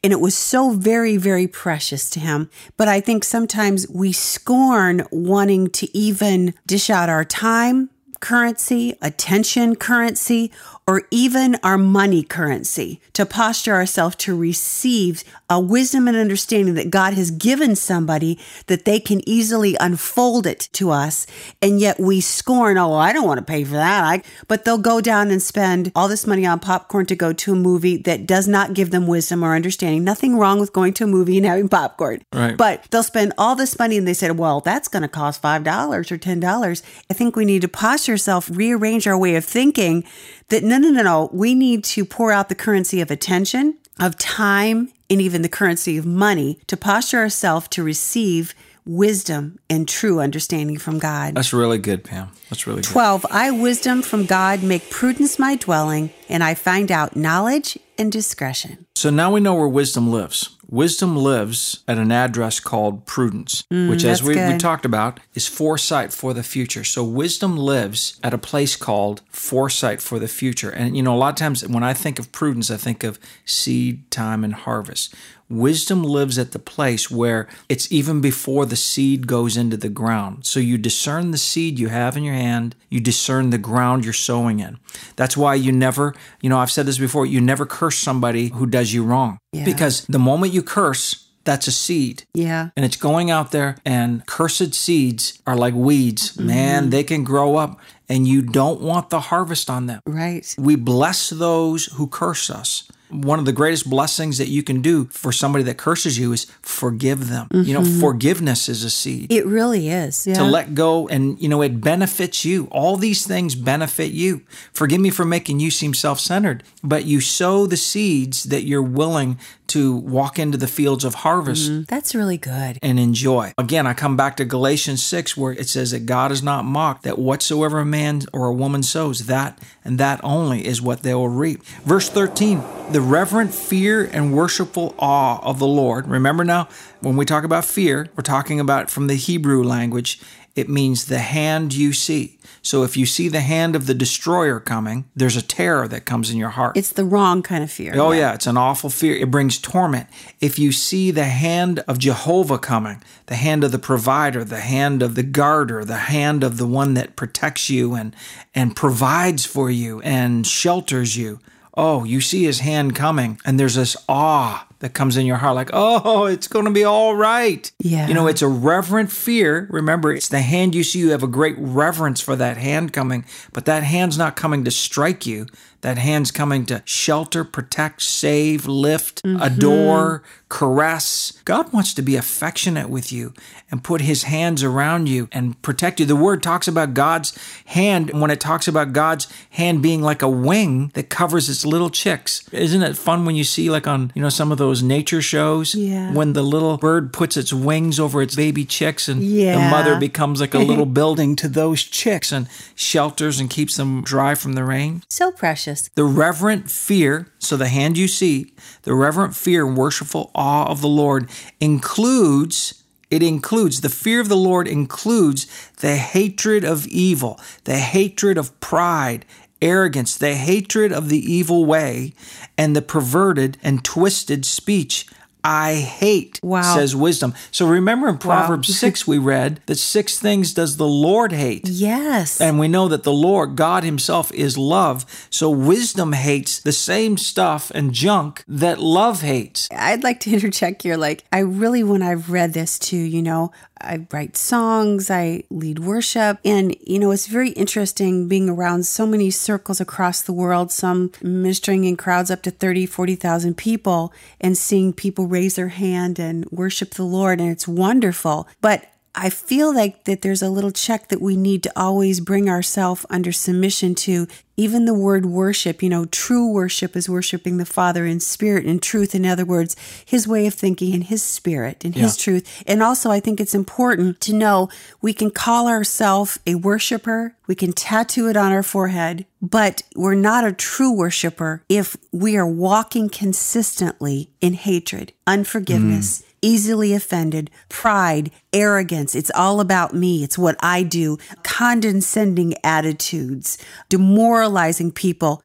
and 0.03 0.13
it 0.13 0.21
was 0.21 0.37
so 0.37 0.71
very, 0.71 1.17
very 1.17 1.47
precious 1.47 2.09
to 2.11 2.21
him. 2.21 2.51
But 2.77 2.89
I 2.89 3.01
think 3.01 3.25
sometimes 3.25 3.89
we 3.89 4.13
scorn 4.13 5.07
wanting 5.11 5.71
to 5.71 5.97
even 5.97 6.55
dish 6.67 6.91
out 6.91 7.09
our 7.09 7.25
time 7.25 7.91
currency, 8.21 8.95
attention 9.01 9.75
currency, 9.75 10.53
or 10.91 11.03
even 11.13 11.57
our 11.63 11.79
money 11.79 12.21
currency 12.21 13.01
to 13.13 13.25
posture 13.25 13.75
ourselves 13.75 14.17
to 14.17 14.37
receive 14.37 15.23
a 15.49 15.61
wisdom 15.61 16.09
and 16.09 16.17
understanding 16.17 16.75
that 16.75 16.91
God 16.91 17.15
has 17.15 17.31
given 17.31 17.77
somebody 17.77 18.41
that 18.67 18.87
they 18.87 18.99
can 18.99 19.21
easily 19.29 19.77
unfold 19.79 20.49
it 20.49 20.69
to 20.73 20.91
us. 20.91 21.29
And 21.63 21.79
yet 21.79 22.01
we 22.01 22.21
scorn, 22.21 22.77
oh, 22.77 22.95
I 22.95 23.13
don't 23.13 23.25
want 23.25 23.39
to 23.39 23.45
pay 23.45 23.63
for 23.63 23.75
that. 23.75 24.03
I, 24.03 24.23
but 24.49 24.65
they'll 24.65 24.79
go 24.79 25.01
down 25.01 25.31
and 25.31 25.41
spend 25.41 25.93
all 25.95 26.09
this 26.09 26.27
money 26.27 26.45
on 26.45 26.59
popcorn 26.59 27.07
to 27.07 27.15
go 27.15 27.33
to 27.35 27.53
a 27.53 27.57
movie 27.57 27.97
that 27.99 28.27
does 28.27 28.49
not 28.49 28.75
give 28.75 28.91
them 28.91 29.07
wisdom 29.07 29.45
or 29.45 29.55
understanding. 29.55 30.03
Nothing 30.03 30.39
wrong 30.39 30.59
with 30.59 30.73
going 30.73 30.93
to 30.95 31.05
a 31.05 31.07
movie 31.07 31.37
and 31.37 31.47
having 31.47 31.69
popcorn. 31.69 32.25
Right. 32.33 32.57
But 32.57 32.89
they'll 32.91 33.05
spend 33.05 33.33
all 33.39 33.55
this 33.55 33.79
money 33.79 33.97
and 33.97 34.09
they 34.09 34.15
said, 34.15 34.37
well, 34.37 34.61
that's 34.61 34.89
going 34.89 35.03
to 35.03 35.09
cost 35.09 35.41
$5 35.41 36.11
or 36.11 36.19
$10. 36.19 36.83
I 37.09 37.15
think 37.15 37.37
we 37.37 37.45
need 37.45 37.63
to 37.63 37.69
posture 37.69 38.13
ourselves, 38.13 38.51
rearrange 38.51 39.07
our 39.07 39.17
way 39.17 39.37
of 39.37 39.45
thinking 39.45 40.05
that 40.51 40.63
no, 40.63 40.79
no, 40.79 40.91
no, 40.91 41.03
no. 41.03 41.31
We 41.33 41.55
need 41.55 41.85
to 41.85 42.05
pour 42.05 42.31
out 42.33 42.49
the 42.49 42.55
currency 42.55 43.01
of 43.01 43.11
attention, 43.11 43.79
of 43.99 44.17
time, 44.19 44.93
and 45.09 45.21
even 45.21 45.43
the 45.43 45.49
currency 45.49 45.97
of 45.97 46.07
money 46.07 46.59
to 46.69 46.77
posture 46.77 47.19
ourselves 47.19 47.69
to 47.69 47.83
receive 47.83 48.55
wisdom 48.87 49.59
and 49.69 49.89
true 49.89 50.21
understanding 50.21 50.79
from 50.79 50.99
God. 50.99 51.35
That's 51.35 51.53
really 51.53 51.79
good, 51.79 52.05
Pam. 52.05 52.31
That's 52.49 52.67
really 52.67 52.83
good. 52.83 52.91
12. 52.91 53.27
I, 53.31 53.51
wisdom 53.51 54.03
from 54.03 54.27
God, 54.27 54.63
make 54.63 54.91
prudence 54.91 55.39
my 55.39 55.57
dwelling, 55.57 56.11
and 56.29 56.43
I 56.43 56.55
find 56.55 56.91
out 56.91 57.17
knowledge 57.17 57.79
and 57.99 58.11
discretion. 58.11 58.87
So 58.95 59.11
now 59.11 59.31
we 59.31 59.41
know 59.41 59.55
where 59.55 59.69
wisdom 59.69 60.11
lives. 60.11 60.57
Wisdom 60.71 61.17
lives 61.17 61.83
at 61.89 61.99
an 61.99 62.13
address 62.13 62.61
called 62.61 63.05
prudence, 63.05 63.65
mm, 63.73 63.91
which, 63.91 64.05
as 64.05 64.23
we, 64.23 64.37
we 64.37 64.57
talked 64.57 64.85
about, 64.85 65.19
is 65.35 65.49
foresight 65.49 66.13
for 66.13 66.33
the 66.33 66.45
future. 66.45 66.85
So 66.85 67.03
wisdom 67.03 67.57
lives 67.57 68.21
at 68.23 68.33
a 68.33 68.39
place 68.39 68.77
called 68.77 69.21
foresight 69.31 70.01
for 70.01 70.21
the 70.21 70.29
future. 70.29 70.71
And, 70.71 70.97
you 70.97 71.03
know, 71.03 71.15
a 71.15 71.19
lot 71.19 71.31
of 71.31 71.37
times 71.37 71.67
when 71.67 71.83
I 71.83 71.93
think 71.93 72.21
of 72.21 72.31
prudence, 72.31 72.71
I 72.71 72.77
think 72.77 73.03
of 73.03 73.19
seed, 73.45 74.09
time, 74.13 74.45
and 74.45 74.55
harvest. 74.55 75.13
Wisdom 75.51 76.05
lives 76.05 76.39
at 76.39 76.53
the 76.53 76.59
place 76.59 77.11
where 77.11 77.49
it's 77.69 77.91
even 77.91 78.21
before 78.21 78.65
the 78.65 78.77
seed 78.77 79.27
goes 79.27 79.57
into 79.57 79.77
the 79.77 79.89
ground. 79.89 80.47
So 80.47 80.61
you 80.61 80.79
discern 80.79 81.33
the 81.33 81.39
seed 81.39 81.79
you 81.79 81.89
have 81.89 82.17
in 82.17 82.23
your 82.23 82.35
hand, 82.35 82.77
you 82.89 83.01
discern 83.01 83.51
the 83.51 83.59
ground 83.59 84.05
you're 84.05 84.15
sowing 84.15 84.61
in. 84.61 84.79
That's 85.17 85.37
why 85.37 85.57
you 85.57 85.73
never, 85.73 86.15
you 86.41 86.49
know, 86.49 86.59
I've 86.59 86.71
said 86.71 86.87
this 86.87 86.99
before, 86.99 87.27
you 87.27 87.41
never 87.41 87.67
curse 87.67 87.99
somebody 87.99 88.49
who 88.49 88.65
does 88.65 88.95
you 88.95 89.05
wrong. 89.05 89.39
Yeah. 89.53 89.65
Because 89.65 90.07
the 90.07 90.21
moment 90.21 90.53
you 90.53 90.63
curse, 90.63 91.27
that's 91.45 91.67
a 91.67 91.73
seed. 91.73 92.25
Yeah. 92.33 92.71
And 92.77 92.85
it's 92.85 92.97
going 92.97 93.31
out 93.31 93.51
there, 93.51 93.77
and 93.85 94.25
cursed 94.27 94.75
seeds 94.75 95.43
are 95.47 95.57
like 95.57 95.75
weeds. 95.75 96.33
Mm-hmm. 96.33 96.47
Man, 96.47 96.91
they 96.91 97.03
can 97.03 97.25
grow 97.25 97.57
up, 97.57 97.81
and 98.09 98.29
you 98.29 98.43
don't 98.43 98.81
want 98.81 99.11
the 99.11 99.21
harvest 99.21 99.69
on 99.69 99.87
them. 99.87 100.01
Right. 100.07 100.55
We 100.59 100.77
bless 100.77 101.31
those 101.31 101.87
who 101.87 102.07
curse 102.07 102.51
us. 102.51 102.89
One 103.11 103.39
of 103.39 103.45
the 103.45 103.53
greatest 103.53 103.89
blessings 103.89 104.39
that 104.39 104.49
you 104.49 104.63
can 104.63 104.83
do 104.83 105.07
for 105.07 105.33
somebody 105.33 105.65
that 105.65 105.79
curses 105.79 106.19
you 106.19 106.33
is 106.33 106.47
forgive 106.63 107.29
them. 107.29 107.49
You 107.53 107.75
know, 107.75 107.83
mm-hmm. 107.83 108.01
forgiveness 108.01 108.69
is 108.69 108.85
a 108.85 108.91
seed. 108.91 109.33
It 109.33 109.47
really 109.47 109.89
is. 109.89 110.27
Yeah. 110.27 110.35
To 110.35 110.45
let 110.45 110.75
go 110.75 111.09
and, 111.09 111.41
you 111.41 111.49
know, 111.49 111.63
it 111.63 111.81
benefits 111.81 112.45
you. 112.45 112.69
All 112.71 112.97
these 112.97 113.27
things 113.27 113.55
benefit 113.55 114.13
you. 114.13 114.43
Forgive 114.73 115.01
me 115.01 115.11
for 115.11 115.25
making 115.25 115.61
you 115.61 115.71
seem 115.71 115.95
self 115.95 116.21
centered, 116.21 116.63
but 116.83 117.05
you 117.05 117.21
sow 117.21 117.67
the 117.67 117.77
seeds 117.77 118.45
that 118.45 118.63
you're 118.63 118.83
willing 118.83 119.39
to 119.71 119.95
walk 119.95 120.37
into 120.37 120.59
the 120.59 120.67
fields 120.67 121.05
of 121.05 121.15
harvest 121.15 121.71
mm-hmm. 121.71 121.83
That's 121.85 122.13
really 122.13 122.39
good. 122.39 122.79
and 122.83 122.99
enjoy. 122.99 123.53
Again, 123.57 123.87
I 123.87 123.95
come 123.95 124.17
back 124.17 124.37
to 124.39 124.45
Galatians 124.45 125.01
6 125.05 125.37
where 125.37 125.53
it 125.53 125.69
says 125.69 125.93
that 125.93 126.07
God 126.07 126.33
is 126.33 126.43
not 126.43 126.65
mocked, 126.65 127.05
that 127.05 127.19
whatsoever 127.21 127.79
a 127.79 127.87
man 127.87 128.23
or 128.33 128.47
a 128.47 128.53
woman 128.53 128.83
sows, 128.83 129.27
that 129.27 129.59
and 129.85 129.99
that 129.99 130.21
only 130.25 130.67
is 130.67 130.83
what 130.83 131.03
they 131.03 131.15
will 131.15 131.29
reap. 131.29 131.63
Verse 131.85 132.09
13, 132.09 132.63
the 132.91 133.00
reverent 133.01 133.55
fear 133.55 134.05
and 134.05 134.35
worshipful 134.35 134.95
awe 134.99 135.41
of 135.43 135.59
the 135.59 135.67
Lord. 135.67 136.07
Remember 136.09 136.45
now, 136.45 136.69
when 137.01 137.17
we 137.17 137.25
talk 137.25 137.45
about 137.45 137.65
fear, 137.65 138.09
we're 138.17 138.23
talking 138.23 138.61
about 138.61 138.91
from 138.91 139.07
the 139.07 139.15
Hebrew 139.15 139.63
language, 139.63 140.21
it 140.55 140.69
means 140.69 141.05
the 141.05 141.19
hand 141.19 141.75
you 141.75 141.93
see. 141.93 142.39
So 142.63 142.83
if 142.83 142.97
you 142.97 143.07
see 143.07 143.29
the 143.29 143.41
hand 143.41 143.75
of 143.75 143.87
the 143.87 143.95
destroyer 143.95 144.61
coming, 144.61 145.09
there's 145.17 145.37
a 145.37 145.43
terror 145.43 145.89
that 145.89 146.05
comes 146.05 146.31
in 146.31 146.37
your 146.37 146.51
heart. 146.51 146.77
It's 146.77 146.93
the 146.93 147.05
wrong 147.05 147.43
kind 147.43 147.65
of 147.65 147.71
fear. 147.71 147.95
Oh, 147.97 148.13
yeah, 148.13 148.35
it's 148.35 148.47
an 148.47 148.59
awful 148.59 148.91
fear. 148.91 149.17
It 149.17 149.31
brings 149.31 149.59
torment. 149.59 150.09
If 150.41 150.59
you 150.59 150.73
see 150.73 151.11
the 151.11 151.25
hand 151.25 151.79
of 151.89 151.99
Jehovah 151.99 152.59
coming, 152.59 153.03
the 153.27 153.37
hand 153.37 153.65
of 153.65 153.73
the 153.73 153.79
provider, 153.79 154.45
the 154.45 154.61
hand 154.61 155.03
of 155.03 155.15
the 155.15 155.23
guarder, 155.23 155.85
the 155.85 155.97
hand 155.97 156.45
of 156.45 156.59
the 156.59 156.67
one 156.67 156.95
that 156.95 157.17
protects 157.17 157.71
you 157.71 157.95
and, 157.95 158.15
and 158.55 158.77
provides 158.77 159.47
for 159.47 159.71
you 159.71 160.03
and 160.03 160.47
shelters 160.47 161.17
you, 161.17 161.41
oh, 161.75 162.05
you 162.05 162.21
see 162.21 162.45
his 162.45 162.61
hand 162.61 162.95
coming, 162.95 163.41
and 163.45 163.59
there's 163.59 163.75
this 163.75 163.97
awe 164.09 164.67
that 164.81 164.95
comes 164.95 165.17
in 165.17 165.27
your 165.27 165.37
heart 165.37 165.55
like, 165.55 165.71
oh, 165.73 166.25
it's 166.25 166.49
going 166.49 166.65
to 166.65 166.71
be 166.71 166.85
all 166.85 167.15
right. 167.15 167.71
Yeah. 167.79 168.09
You 168.09 168.15
know, 168.15 168.27
it's 168.27 168.43
a 168.43 168.49
reverent 168.49 169.13
fear. 169.13 169.67
Remember, 169.71 170.13
it's 170.13 170.29
the 170.29 170.41
hand 170.41 170.75
you 170.75 170.83
see. 170.83 170.99
You 170.99 171.11
have 171.11 171.23
a 171.23 171.29
great 171.29 171.57
reverence 171.59 172.21
for 172.21 172.35
that 172.37 172.57
hand 172.57 172.93
coming, 172.93 173.25
but 173.53 173.67
that 173.67 173.85
hand's 173.85 174.19
not 174.19 174.37
coming 174.37 174.65
to 174.65 174.71
strike 174.71 175.27
you. 175.27 175.47
That 175.83 175.97
hand's 175.97 176.31
coming 176.31 176.67
to 176.67 176.83
shelter, 176.85 177.43
protect, 177.43 178.03
save, 178.03 178.67
lift, 178.67 179.23
mm-hmm. 179.23 179.41
adore, 179.41 180.23
caress. 180.51 181.41
God 181.47 181.73
wants 181.73 181.95
to 181.95 182.03
be 182.03 182.17
affectionate 182.17 182.91
with 182.91 183.11
you 183.11 183.33
and 183.71 183.83
put 183.83 184.03
his 184.03 184.25
hands 184.25 184.63
around 184.63 185.09
you 185.09 185.29
and 185.33 185.61
protect 185.63 185.99
you. 185.99 186.05
The 186.05 186.17
word 186.17 186.43
talks 186.43 186.69
about 186.69 186.93
God's 186.93 187.39
hand 187.65 188.11
when 188.13 188.31
it 188.31 188.41
talks 188.41 188.69
about 188.69 188.93
God's 188.93 189.27
hand 189.51 189.83
being 189.83 190.03
like 190.03 190.21
a 190.21 190.29
wing 190.29 190.91
that 190.93 191.09
covers 191.09 191.49
its 191.49 191.65
little 191.65 191.89
chicks. 191.89 192.47
Isn't 192.53 192.83
it 192.83 192.99
fun 192.99 193.25
when 193.25 193.37
you 193.37 193.45
see 193.45 193.71
like 193.71 193.87
on, 193.87 194.13
you 194.15 194.21
know, 194.21 194.29
some 194.29 194.53
of 194.53 194.59
those 194.59 194.70
nature 194.83 195.21
shows 195.21 195.75
Yeah. 195.75 196.13
when 196.13 196.33
the 196.35 196.43
little 196.43 196.77
bird 196.79 197.13
puts 197.13 197.37
its 197.37 197.53
wings 197.53 197.99
over 197.99 198.23
its 198.23 198.37
baby 198.37 198.65
chicks 198.65 199.09
and 199.09 199.21
the 199.21 199.57
mother 199.71 199.99
becomes 199.99 200.41
like 200.41 200.55
a 200.55 200.59
little 200.71 200.87
building 200.87 201.35
to 201.37 201.49
those 201.49 201.83
chicks 201.83 202.31
and 202.33 202.47
shelters 202.75 203.41
and 203.41 203.51
keeps 203.51 203.77
them 203.77 204.03
dry 204.03 204.35
from 204.35 204.53
the 204.55 204.65
rain? 204.65 205.03
So 205.09 205.31
precious. 205.33 205.91
The 205.95 206.05
reverent 206.05 206.71
fear, 206.71 207.27
so 207.39 207.57
the 207.57 207.69
hand 207.69 207.99
you 207.99 208.09
see, 208.09 208.53
the 208.83 208.95
reverent 208.95 209.35
fear 209.37 209.67
and 209.67 209.77
worshipful 209.77 210.31
awe 210.35 210.67
of 210.71 210.81
the 210.81 210.89
Lord 210.89 211.29
includes 211.61 212.75
it 213.11 213.25
includes 213.25 213.81
the 213.81 213.89
fear 213.89 214.21
of 214.21 214.29
the 214.29 214.37
Lord 214.37 214.69
includes 214.69 215.47
the 215.81 215.97
hatred 215.97 216.63
of 216.65 216.87
evil, 216.87 217.41
the 217.65 217.79
hatred 217.79 218.39
of 218.39 218.59
pride, 218.61 219.25
arrogance, 219.63 220.17
the 220.17 220.35
hatred 220.35 220.93
of 220.93 221.09
the 221.09 221.19
evil 221.33 221.65
way, 221.65 222.13
and 222.59 222.75
the 222.77 222.83
perverted 222.83 223.59
and 223.63 223.85
twisted 223.85 224.45
speech. 224.45 225.07
I 225.43 225.77
hate, 225.77 226.39
Wow. 226.43 226.75
says 226.77 226.95
wisdom. 226.95 227.33
So 227.51 227.67
remember 227.67 228.09
in 228.11 228.19
Proverbs 228.19 228.79
6, 228.79 229.07
we 229.07 229.17
read 229.17 229.61
that 229.65 229.79
six 229.79 230.19
things 230.19 230.53
does 230.53 230.77
the 230.77 230.87
Lord 230.87 231.33
hate. 231.33 231.67
Yes. 231.67 232.43
And 232.43 232.59
we 232.59 232.69
know 232.69 232.89
that 232.89 233.05
the 233.05 233.13
Lord, 233.15 233.57
God 233.57 233.83
Himself, 233.83 234.31
is 234.35 234.59
love. 234.59 235.07
So 235.31 235.49
wisdom 235.49 236.13
hates 236.13 236.61
the 236.61 236.73
same 236.73 237.17
stuff 237.17 237.73
and 237.75 237.95
junk 237.95 238.45
that 238.49 238.81
love 238.81 239.23
hates. 239.23 239.67
I'd 239.75 240.05
like 240.05 240.21
to 240.21 240.31
interject 240.31 240.83
here. 240.83 240.99
Like, 240.99 241.25
I 241.33 241.39
really, 241.39 241.83
when 241.83 242.03
I've 242.03 242.29
read 242.29 242.53
this 242.53 242.79
too, 242.79 242.99
you 242.99 243.23
know, 243.23 243.51
I 243.81 244.07
write 244.13 244.37
songs, 244.37 245.11
I 245.11 245.45
lead 245.51 245.79
worship, 245.79 246.39
and, 246.45 246.77
you 246.87 246.99
know, 246.99 247.11
it's 247.11 247.27
very 247.27 247.51
interesting 247.51 248.29
being 248.29 248.49
around 248.49 248.87
so 248.87 249.07
many 249.07 249.31
circles 249.31 249.81
across 249.81 250.23
the 250.23 250.33
world, 250.33 250.71
some 250.71 251.13
ministering 251.23 251.85
in 251.85 251.97
crowds 251.97 252.31
up 252.31 252.43
to 252.43 252.51
30, 252.51 252.87
40,000 252.87 253.57
people, 253.57 254.13
and 254.41 254.57
seeing 254.57 254.93
people 254.93 255.27
raise 255.27 255.57
their 255.57 255.69
hand 255.69 256.19
and 256.19 256.45
worship 256.51 256.95
the 256.95 257.05
Lord. 257.05 257.41
And 257.41 257.51
it's 257.51 257.69
wonderful. 257.69 258.47
But 258.61 258.87
I 259.23 259.29
feel 259.29 259.75
like 259.75 260.05
that 260.05 260.23
there's 260.23 260.41
a 260.41 260.49
little 260.49 260.71
check 260.71 261.09
that 261.09 261.21
we 261.21 261.37
need 261.37 261.63
to 261.65 261.73
always 261.77 262.21
bring 262.21 262.49
ourselves 262.49 263.05
under 263.11 263.33
submission 263.33 263.95
to. 263.97 264.27
Even 264.57 264.87
the 264.87 264.95
word 264.95 265.27
worship, 265.27 265.83
you 265.83 265.91
know, 265.91 266.07
true 266.07 266.51
worship 266.51 266.97
is 266.97 267.07
worshiping 267.07 267.59
the 267.59 267.67
Father 267.67 268.07
in 268.07 268.19
spirit 268.19 268.65
and 268.65 268.83
truth. 268.83 269.15
In 269.15 269.27
other 269.27 269.45
words, 269.45 269.77
his 270.07 270.27
way 270.27 270.47
of 270.47 270.55
thinking 270.55 270.95
and 270.95 271.05
his 271.05 271.23
spirit 271.23 271.85
and 271.85 271.95
his 271.95 272.17
truth. 272.17 272.63
And 272.67 272.83
also, 272.83 273.11
I 273.11 273.21
think 273.21 273.41
it's 273.41 273.55
important 273.55 274.23
to 274.23 274.35
know 274.35 274.71
we 275.03 275.13
can 275.13 275.31
call 275.31 275.69
ourselves 275.69 276.39
a 276.47 276.55
worshiper, 276.55 277.37
we 277.47 277.55
can 277.55 277.73
tattoo 277.73 278.27
it 278.29 278.39
on 278.39 278.53
our 278.53 278.63
forehead, 278.63 279.27
but 279.43 279.83
we're 279.95 280.15
not 280.15 280.45
a 280.45 280.53
true 280.53 280.93
worshiper 280.93 281.63
if 281.69 281.97
we 282.11 282.39
are 282.39 282.47
walking 282.47 283.11
consistently 283.11 284.31
in 284.41 284.55
hatred, 284.55 285.13
unforgiveness 285.27 286.23
mm. 286.23 286.30
Easily 286.43 286.93
offended, 286.95 287.51
pride, 287.69 288.31
arrogance. 288.53 289.15
It's 289.15 289.31
all 289.35 289.61
about 289.61 289.95
me. 289.95 290.23
It's 290.25 290.39
what 290.39 290.57
I 290.61 290.83
do. 290.83 291.19
Condescending 291.43 292.55
attitudes, 292.65 293.59
demoralizing 293.89 294.93
people. 294.93 295.43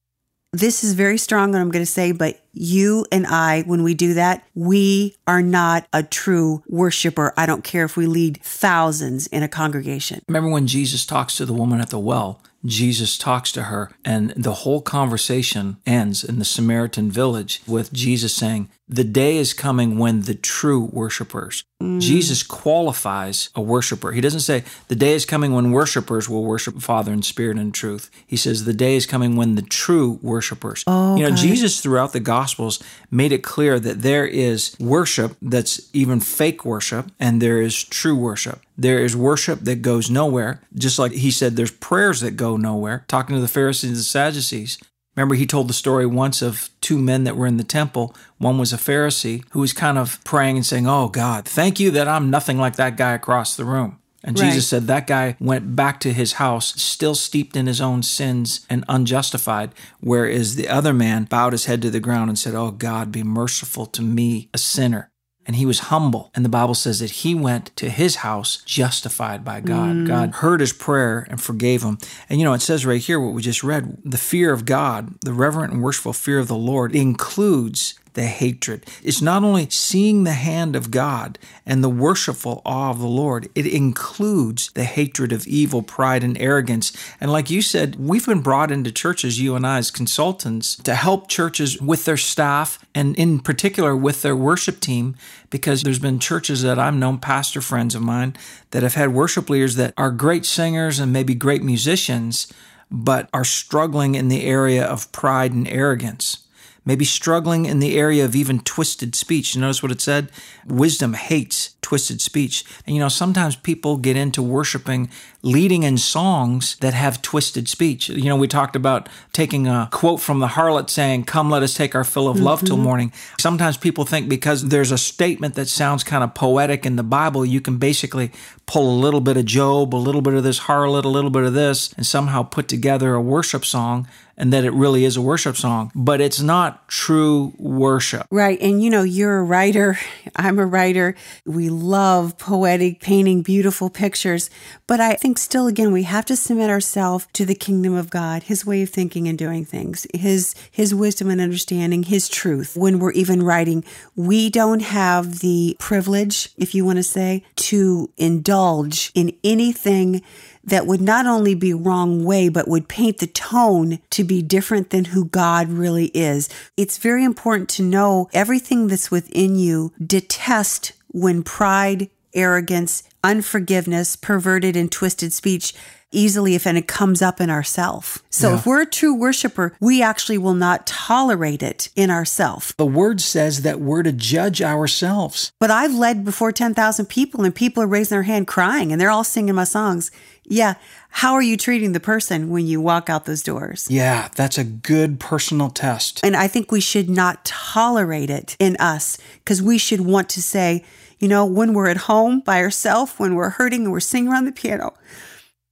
This 0.54 0.86
is 0.86 0.94
very 0.94 1.18
strong, 1.18 1.52
what 1.52 1.60
I'm 1.60 1.70
going 1.70 1.84
to 1.84 1.92
say, 1.92 2.14
but 2.14 2.40
you 2.54 3.06
and 3.12 3.28
I, 3.28 3.64
when 3.64 3.84
we 3.84 3.94
do 3.94 4.14
that, 4.14 4.48
we 4.56 5.18
are 5.28 5.42
not 5.42 5.86
a 5.92 6.02
true 6.02 6.64
worshiper. 6.68 7.34
I 7.36 7.46
don't 7.46 7.66
care 7.66 7.84
if 7.84 7.98
we 7.98 8.06
lead 8.06 8.42
thousands 8.42 9.28
in 9.28 9.44
a 9.44 9.50
congregation. 9.50 10.22
Remember 10.30 10.50
when 10.50 10.66
Jesus 10.66 11.06
talks 11.06 11.36
to 11.36 11.46
the 11.46 11.52
woman 11.52 11.82
at 11.82 11.90
the 11.90 12.00
well? 12.00 12.42
Jesus 12.66 13.18
talks 13.18 13.52
to 13.52 13.64
her, 13.64 13.92
and 14.06 14.32
the 14.32 14.54
whole 14.54 14.82
conversation 14.82 15.76
ends 15.86 16.24
in 16.24 16.40
the 16.40 16.46
Samaritan 16.46 17.12
village 17.12 17.62
with 17.68 17.92
Jesus 17.92 18.34
saying, 18.34 18.70
The 18.88 19.04
day 19.04 19.38
is 19.38 19.54
coming 19.54 19.98
when 19.98 20.22
the 20.22 20.36
true 20.36 20.90
worshipers. 20.94 21.64
Mm. 21.82 22.00
Jesus 22.00 22.44
qualifies 22.44 23.50
a 23.56 23.62
worshiper. 23.62 24.12
He 24.12 24.22
doesn't 24.22 24.42
say, 24.42 24.64
The 24.90 24.96
day 24.96 25.14
is 25.14 25.26
coming 25.26 25.54
when 25.54 25.72
worshipers 25.72 26.30
will 26.30 26.44
worship 26.44 26.80
Father 26.82 27.12
in 27.12 27.24
spirit 27.24 27.58
and 27.58 27.74
truth. 27.74 28.12
He 28.28 28.38
says, 28.38 28.66
The 28.66 28.74
day 28.74 28.96
is 28.96 29.08
coming 29.08 29.36
when 29.36 29.56
the 29.56 29.64
true 29.64 30.20
worshipers. 30.22 30.84
Oh, 30.86 31.16
you 31.16 31.24
know, 31.24 31.34
it. 31.34 31.38
Jesus 31.38 31.82
throughout 31.82 32.14
the 32.14 32.20
Gospels 32.20 32.82
made 33.10 33.32
it 33.32 33.44
clear 33.44 33.80
that 33.80 34.04
there 34.04 34.26
is 34.26 34.76
worship 34.80 35.36
that's 35.42 35.90
even 35.94 36.20
fake 36.20 36.64
worship, 36.64 37.12
and 37.20 37.42
there 37.42 37.62
is 37.62 37.84
true 37.84 38.16
worship. 38.16 38.62
There 38.78 39.00
is 39.00 39.16
worship 39.16 39.62
that 39.62 39.82
goes 39.82 40.12
nowhere, 40.12 40.62
just 40.76 41.00
like 41.00 41.14
he 41.14 41.32
said 41.32 41.56
there's 41.56 41.72
prayers 41.72 42.22
that 42.22 42.32
go 42.32 42.56
nowhere, 42.56 43.04
talking 43.08 43.36
to 43.36 43.42
the 43.42 43.48
Pharisees 43.48 43.90
and 43.90 43.98
the 43.98 44.04
Sadducees. 44.04 44.78
Remember, 45.16 45.36
he 45.36 45.46
told 45.46 45.70
the 45.70 45.74
story 45.74 46.06
once 46.06 46.42
of 46.42 46.70
two 46.82 46.98
men 46.98 47.24
that 47.24 47.38
were 47.38 47.48
in 47.48 47.58
the 47.58 47.64
temple. 47.64 48.16
One 48.38 48.58
was 48.58 48.74
a 48.74 48.78
Pharisee 48.78 49.44
who 49.52 49.62
was 49.62 49.74
kind 49.74 49.98
of 49.98 50.22
praying 50.24 50.58
and 50.58 50.66
saying, 50.66 50.88
Oh, 50.88 51.08
God, 51.08 51.46
thank 51.48 51.80
you 51.80 51.92
that 51.92 52.08
I'm 52.08 52.30
nothing 52.30 52.58
like 52.58 52.76
that 52.76 52.98
guy 52.98 53.14
across 53.14 53.56
the 53.56 53.66
room. 53.66 54.00
And 54.26 54.38
Right. 54.38 54.48
Jesus 54.48 54.68
said 54.68 54.88
that 54.88 55.06
guy 55.06 55.38
went 55.40 55.76
back 55.76 56.00
to 56.00 56.12
his 56.12 56.34
house 56.34 56.82
still 56.82 57.14
steeped 57.14 57.56
in 57.56 57.68
his 57.68 57.80
own 57.80 58.02
sins 58.02 58.66
and 58.70 58.84
unjustified, 58.90 59.72
whereas 60.00 60.56
the 60.56 60.68
other 60.68 60.94
man 60.94 61.26
bowed 61.26 61.54
his 61.54 61.66
head 61.66 61.82
to 61.84 61.92
the 61.92 62.00
ground 62.00 62.30
and 62.30 62.40
said, 62.40 62.56
Oh 62.56 62.72
God, 62.72 63.12
be 63.12 63.22
merciful 63.22 63.86
to 63.86 64.02
me, 64.02 64.50
a 64.52 64.58
sinner. 64.58 65.12
And 65.46 65.56
he 65.56 65.66
was 65.66 65.80
humble. 65.80 66.32
And 66.34 66.44
the 66.44 66.50
Bible 66.50 66.74
says 66.74 67.00
that 67.00 67.12
he 67.12 67.36
went 67.36 67.76
to 67.76 67.90
his 67.90 68.18
house 68.18 68.64
justified 68.66 69.46
by 69.46 69.62
God. 69.62 69.96
Mm. 69.96 70.08
God 70.08 70.32
heard 70.36 70.60
his 70.60 70.74
prayer 70.74 71.28
and 71.30 71.40
forgave 71.40 71.84
him. 71.84 72.00
And 72.30 72.40
you 72.40 72.46
know, 72.46 72.54
it 72.54 72.62
says 72.62 72.86
right 72.86 73.02
here 73.02 73.20
what 73.20 73.34
we 73.34 73.42
just 73.42 73.64
read 73.64 73.98
the 74.04 74.18
fear 74.18 74.52
of 74.52 74.66
God, 74.66 75.20
the 75.22 75.34
reverent 75.34 75.74
and 75.74 75.84
worshipful 75.84 76.14
fear 76.14 76.40
of 76.40 76.48
the 76.48 76.56
Lord 76.56 76.96
includes 76.96 78.00
the 78.16 78.26
hatred. 78.26 78.86
It's 79.04 79.22
not 79.22 79.44
only 79.44 79.70
seeing 79.70 80.24
the 80.24 80.32
hand 80.32 80.76
of 80.76 80.90
God 80.90 81.38
and 81.66 81.84
the 81.84 81.90
worshipful 81.90 82.62
awe 82.66 82.90
of 82.90 83.00
the 83.00 83.08
Lord, 83.08 83.48
it 83.54 83.68
includes 83.68 84.72
the 84.72 84.86
hatred 84.86 85.32
of 85.32 85.46
evil, 85.46 85.84
pride, 85.84 86.24
and 86.24 86.38
arrogance. 86.40 86.92
And 87.22 87.32
like 87.32 87.50
you 87.50 87.62
said, 87.62 87.98
we've 87.98 88.26
been 88.26 88.42
brought 88.42 88.72
into 88.72 88.92
churches, 88.92 89.40
you 89.40 89.56
and 89.56 89.68
I, 89.68 89.78
as 89.78 89.92
consultants, 89.92 90.76
to 90.78 90.96
help 90.96 91.28
churches 91.28 91.80
with 91.80 92.06
their 92.06 92.18
staff 92.18 92.84
and 92.96 93.16
in 93.18 93.40
particular 93.40 93.96
with 93.96 94.22
their 94.22 94.36
worship 94.36 94.80
team, 94.80 95.16
because 95.50 95.84
there's 95.84 96.00
been 96.00 96.20
churches 96.20 96.64
that 96.64 96.80
I've 96.80 96.96
known, 96.96 97.20
pastor 97.20 97.62
friends 97.62 97.96
of 97.96 98.02
mine, 98.02 98.36
that 98.72 98.84
have 98.84 98.96
had 98.96 99.14
worship 99.14 99.50
leaders 99.50 99.76
that 99.76 99.94
are 99.98 100.12
great 100.12 100.46
singers 100.46 101.00
and 101.00 101.14
maybe 101.14 101.36
great 101.36 101.64
musicians, 101.64 102.52
but 102.90 103.30
are 103.34 103.44
struggling 103.44 104.16
in 104.16 104.30
the 104.30 104.44
area 104.44 104.86
of 104.86 105.12
pride 105.12 105.52
and 105.52 105.68
arrogance 105.68 106.45
maybe 106.86 107.06
struggling 107.06 107.66
in 107.66 107.80
the 107.80 107.98
area 107.98 108.24
of 108.24 108.36
even 108.36 108.60
twisted 108.60 109.16
speech. 109.16 109.56
You 109.56 109.62
notice 109.62 109.84
what 109.84 109.92
it 109.92 110.02
said? 110.02 110.30
Wisdom 110.66 111.14
hates 111.14 111.75
twisted 111.86 112.20
speech. 112.20 112.66
And 112.88 112.96
you 112.96 113.00
know, 113.00 113.10
sometimes 113.10 113.56
people 113.56 113.98
get 113.98 114.18
into 114.18 114.42
worshiping, 114.42 115.08
leading 115.44 115.84
in 115.84 116.00
songs 116.00 116.78
that 116.78 116.96
have 116.96 117.22
twisted 117.22 117.70
speech. 117.70 118.10
You 118.10 118.24
know, 118.24 118.36
we 118.36 118.48
talked 118.48 118.76
about 118.76 119.08
taking 119.34 119.68
a 119.68 119.88
quote 119.92 120.20
from 120.20 120.40
the 120.40 120.48
harlot 120.48 120.90
saying, 120.90 121.26
Come, 121.26 121.52
let 121.52 121.62
us 121.62 121.76
take 121.76 121.94
our 121.94 122.04
fill 122.04 122.28
of 122.28 122.40
love 122.40 122.62
till 122.62 122.76
mm-hmm. 122.76 122.86
morning. 122.86 123.14
Sometimes 123.40 123.78
people 123.78 124.04
think 124.04 124.28
because 124.28 124.70
there's 124.70 124.92
a 124.92 124.98
statement 124.98 125.54
that 125.54 125.68
sounds 125.68 126.04
kind 126.04 126.24
of 126.24 126.34
poetic 126.34 126.88
in 126.88 126.96
the 126.96 127.04
Bible, 127.04 127.46
you 127.46 127.62
can 127.62 127.78
basically 127.78 128.32
pull 128.66 128.90
a 128.90 128.98
little 129.00 129.22
bit 129.22 129.38
of 129.38 129.46
Job, 129.46 129.94
a 129.94 129.98
little 129.98 130.22
bit 130.22 130.34
of 130.34 130.44
this 130.44 130.62
harlot, 130.62 131.06
a 131.06 131.08
little 131.08 131.30
bit 131.30 131.44
of 131.44 131.54
this, 131.54 131.94
and 131.94 132.06
somehow 132.06 132.42
put 132.42 132.68
together 132.68 133.14
a 133.14 133.22
worship 133.22 133.64
song 133.64 134.08
and 134.38 134.52
that 134.52 134.66
it 134.66 134.72
really 134.72 135.06
is 135.06 135.18
a 135.18 135.22
worship 135.22 135.56
song, 135.56 135.92
but 135.96 136.20
it's 136.20 136.42
not 136.42 136.88
true 136.88 137.54
worship. 137.58 138.28
Right. 138.30 138.60
And 138.62 138.84
you 138.84 138.90
know, 138.90 139.04
you're 139.04 139.38
a 139.38 139.44
writer. 139.44 139.98
I'm 140.36 140.60
a 140.60 140.66
writer. 140.66 141.16
We 141.46 141.70
love 141.82 142.38
poetic 142.38 143.00
painting 143.00 143.42
beautiful 143.42 143.90
pictures. 143.90 144.50
But 144.88 145.00
I 145.00 145.14
think 145.16 145.38
still, 145.38 145.68
again, 145.68 145.92
we 145.92 146.04
have 146.04 146.26
to 146.26 146.36
submit 146.36 146.70
ourselves 146.70 147.28
to 147.34 147.46
the 147.46 147.56
kingdom 147.56 147.94
of 147.94 148.10
God, 148.10 148.44
his 148.44 148.66
way 148.66 148.82
of 148.82 148.90
thinking 148.90 149.28
and 149.28 149.38
doing 149.38 149.66
things, 149.66 150.08
his, 150.14 150.56
his 150.72 150.94
wisdom 150.94 151.30
and 151.30 151.42
understanding, 151.42 152.04
his 152.04 152.30
truth. 152.30 152.76
When 152.76 153.00
we're 153.00 153.12
even 153.12 153.44
writing, 153.44 153.84
we 154.16 154.50
don't 154.50 154.82
have 154.82 155.40
the 155.40 155.76
privilege, 155.80 156.50
if 156.58 156.74
you 156.74 156.86
want 156.86 156.98
to 156.98 157.04
say, 157.04 157.44
to 157.56 158.12
indulge 158.18 159.12
in 159.14 159.36
anything 159.44 160.22
that 160.66 160.88
would 160.88 161.02
not 161.02 161.28
only 161.28 161.56
be 161.56 161.74
wrong 161.74 162.24
way, 162.24 162.50
but 162.50 162.68
would 162.68 162.88
paint 162.88 163.20
the 163.20 163.28
tone 163.28 164.00
to 164.10 164.24
be 164.24 164.42
different 164.42 164.90
than 164.90 165.06
who 165.06 165.26
God 165.26 165.70
really 165.70 166.08
is. 166.08 166.50
It's 166.76 166.98
very 166.98 167.24
important 167.24 167.70
to 167.70 167.84
know 167.84 168.30
everything 168.34 168.88
that's 168.88 169.12
within 169.12 169.56
you 169.56 169.94
detest 170.04 170.94
when 171.16 171.42
pride, 171.44 172.10
arrogance, 172.34 173.04
unforgiveness, 173.24 174.18
perverted 174.18 174.76
and 174.76 174.92
twisted 174.92 175.32
speech 175.32 175.74
easily 176.12 176.56
if 176.56 176.66
and 176.68 176.78
it 176.78 176.88
comes 176.88 177.22
up 177.22 177.42
in 177.42 177.50
ourself. 177.50 178.20
So 178.30 178.50
Yeah. 178.50 178.56
if 178.58 178.66
we're 178.66 178.82
a 178.82 178.86
true 178.86 179.14
worshiper, 179.14 179.76
we 179.82 180.02
actually 180.02 180.38
will 180.38 180.54
not 180.54 180.86
tolerate 180.86 181.64
it 181.64 181.90
in 181.96 182.10
ourself. 182.10 182.74
The 182.78 182.86
word 182.86 183.20
says 183.20 183.62
that 183.64 183.82
we're 183.82 184.04
to 184.04 184.12
judge 184.14 184.62
ourselves. 184.62 185.52
But 185.60 185.72
I've 185.72 185.94
led 185.94 186.24
before 186.24 186.52
10,000 186.52 187.08
people 187.08 187.44
and 187.44 187.54
people 187.56 187.82
are 187.84 187.88
raising 187.88 188.16
their 188.16 188.24
hand 188.24 188.48
crying 188.48 188.92
and 188.92 189.00
they're 189.02 189.10
all 189.10 189.24
singing 189.26 189.56
my 189.56 189.64
songs. 189.66 190.12
Yeah. 190.46 190.76
How 191.10 191.34
are 191.34 191.42
you 191.42 191.58
treating 191.58 191.92
the 191.94 192.00
person 192.00 192.50
when 192.50 192.68
you 192.68 192.80
walk 192.80 193.10
out 193.10 193.26
those 193.26 193.42
doors? 193.42 193.88
Yeah, 193.90 194.28
that's 194.36 194.58
a 194.58 194.64
good 194.64 195.20
personal 195.20 195.70
test. 195.70 196.20
And 196.24 196.36
I 196.36 196.48
think 196.48 196.72
we 196.72 196.82
should 196.82 197.10
not 197.10 197.44
tolerate 197.46 198.30
it 198.30 198.56
in 198.60 198.78
us 198.78 199.18
because 199.44 199.62
we 199.62 199.78
should 199.78 200.02
want 200.02 200.30
to 200.30 200.42
say, 200.42 200.84
you 201.26 201.30
know, 201.30 201.44
when 201.44 201.74
we're 201.74 201.88
at 201.88 201.98
home 201.98 202.42
by 202.42 202.62
ourselves, 202.62 203.14
when 203.18 203.34
we're 203.34 203.50
hurting 203.50 203.86
and 203.86 203.92
we're 203.92 204.00
singing 204.00 204.32
around 204.32 204.46
the 204.46 204.52
piano, 204.52 204.94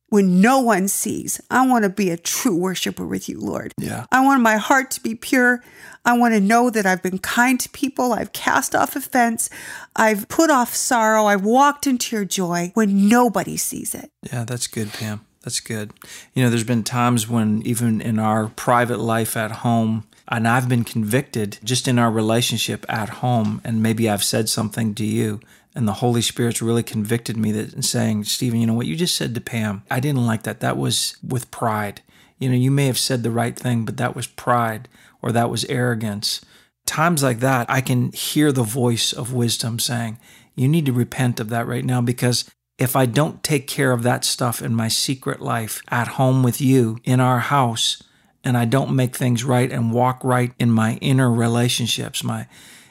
when 0.10 0.42
no 0.42 0.60
one 0.60 0.88
sees, 0.88 1.40
I 1.52 1.68
want 1.68 1.84
to 1.84 1.90
be 1.90 2.10
a 2.10 2.18
true 2.18 2.56
worshiper 2.56 3.06
with 3.06 3.30
you, 3.30 3.40
Lord. 3.40 3.72
Yeah. 3.78 4.08
I 4.12 4.26
want 4.26 4.42
my 4.42 4.58
heart 4.58 4.90
to 4.90 5.02
be 5.02 5.14
pure. 5.14 5.64
I 6.06 6.18
want 6.18 6.34
to 6.34 6.40
know 6.40 6.72
that 6.72 6.88
I've 6.88 7.04
been 7.04 7.20
kind 7.20 7.60
to 7.60 7.70
people. 7.70 8.14
I've 8.14 8.34
cast 8.34 8.74
off 8.74 8.96
offense. 8.96 9.52
I've 9.96 10.28
put 10.28 10.50
off 10.50 10.74
sorrow. 10.74 11.26
I've 11.26 11.46
walked 11.46 11.86
into 11.86 12.16
your 12.16 12.26
joy 12.26 12.72
when 12.74 13.08
nobody 13.08 13.56
sees 13.56 13.94
it. 13.94 14.10
Yeah, 14.24 14.46
that's 14.46 14.66
good, 14.66 14.92
Pam. 14.92 15.24
That's 15.44 15.60
good. 15.60 15.92
You 16.34 16.44
know, 16.44 16.50
there's 16.50 16.64
been 16.64 16.84
times 16.84 17.30
when 17.30 17.62
even 17.62 18.02
in 18.02 18.18
our 18.18 18.48
private 18.48 19.00
life 19.00 19.38
at 19.38 19.52
home, 19.52 20.08
and 20.34 20.48
I've 20.48 20.68
been 20.68 20.84
convicted 20.84 21.60
just 21.64 21.88
in 21.88 22.00
our 22.00 22.10
relationship 22.10 22.88
at 22.90 23.10
home, 23.10 23.62
and 23.64 23.84
maybe 23.84 24.10
I've 24.10 24.24
said 24.24 24.50
something 24.50 24.96
to 24.96 25.06
you, 25.06 25.40
and 25.76 25.88
the 25.88 25.94
Holy 25.94 26.24
Spirit's 26.24 26.60
really 26.60 26.82
convicted 26.82 27.38
me 27.38 27.52
that 27.52 27.84
saying, 27.84 28.24
Stephen, 28.24 28.60
you 28.60 28.66
know 28.66 28.74
what 28.74 28.88
you 28.88 28.96
just 28.96 29.16
said 29.16 29.36
to 29.36 29.42
Pam, 29.42 29.84
I 29.92 30.00
didn't 30.00 30.26
like 30.26 30.42
that. 30.44 30.60
That 30.60 30.76
was 30.76 31.18
with 31.22 31.52
pride. 31.52 32.02
You 32.40 32.50
know, 32.50 32.56
you 32.56 32.72
may 32.72 32.88
have 32.88 32.98
said 32.98 33.22
the 33.22 33.30
right 33.30 33.56
thing, 33.56 33.86
but 33.86 33.98
that 33.98 34.16
was 34.16 34.26
pride 34.26 34.90
or 35.22 35.32
that 35.32 35.52
was 35.52 35.66
arrogance. 35.66 36.42
Times 36.88 37.22
like 37.22 37.40
that, 37.40 37.70
I 37.70 37.82
can 37.82 38.12
hear 38.12 38.52
the 38.52 38.64
voice 38.64 39.14
of 39.14 39.34
wisdom 39.34 39.78
saying, 39.78 40.18
You 40.56 40.68
need 40.68 40.88
to 40.88 40.94
repent 40.94 41.40
of 41.40 41.50
that 41.50 41.68
right 41.68 41.86
now 41.86 42.02
because 42.02 42.50
if 42.80 42.96
I 42.96 43.06
don't 43.06 43.44
take 43.44 43.68
care 43.68 43.92
of 43.92 44.02
that 44.02 44.26
stuff 44.26 44.64
in 44.64 44.74
my 44.74 44.88
secret 44.88 45.42
life 45.42 45.84
at 45.90 46.08
home 46.10 46.42
with 46.42 46.60
you 46.60 46.98
in 47.04 47.20
our 47.20 47.40
house, 47.40 48.02
and 48.44 48.58
I 48.58 48.66
don't 48.66 48.96
make 48.96 49.16
things 49.16 49.44
right 49.44 49.72
and 49.72 49.92
walk 49.92 50.24
right 50.24 50.54
in 50.60 50.72
my 50.72 50.96
inner 50.96 51.32
relationships, 51.32 52.24
my 52.24 52.48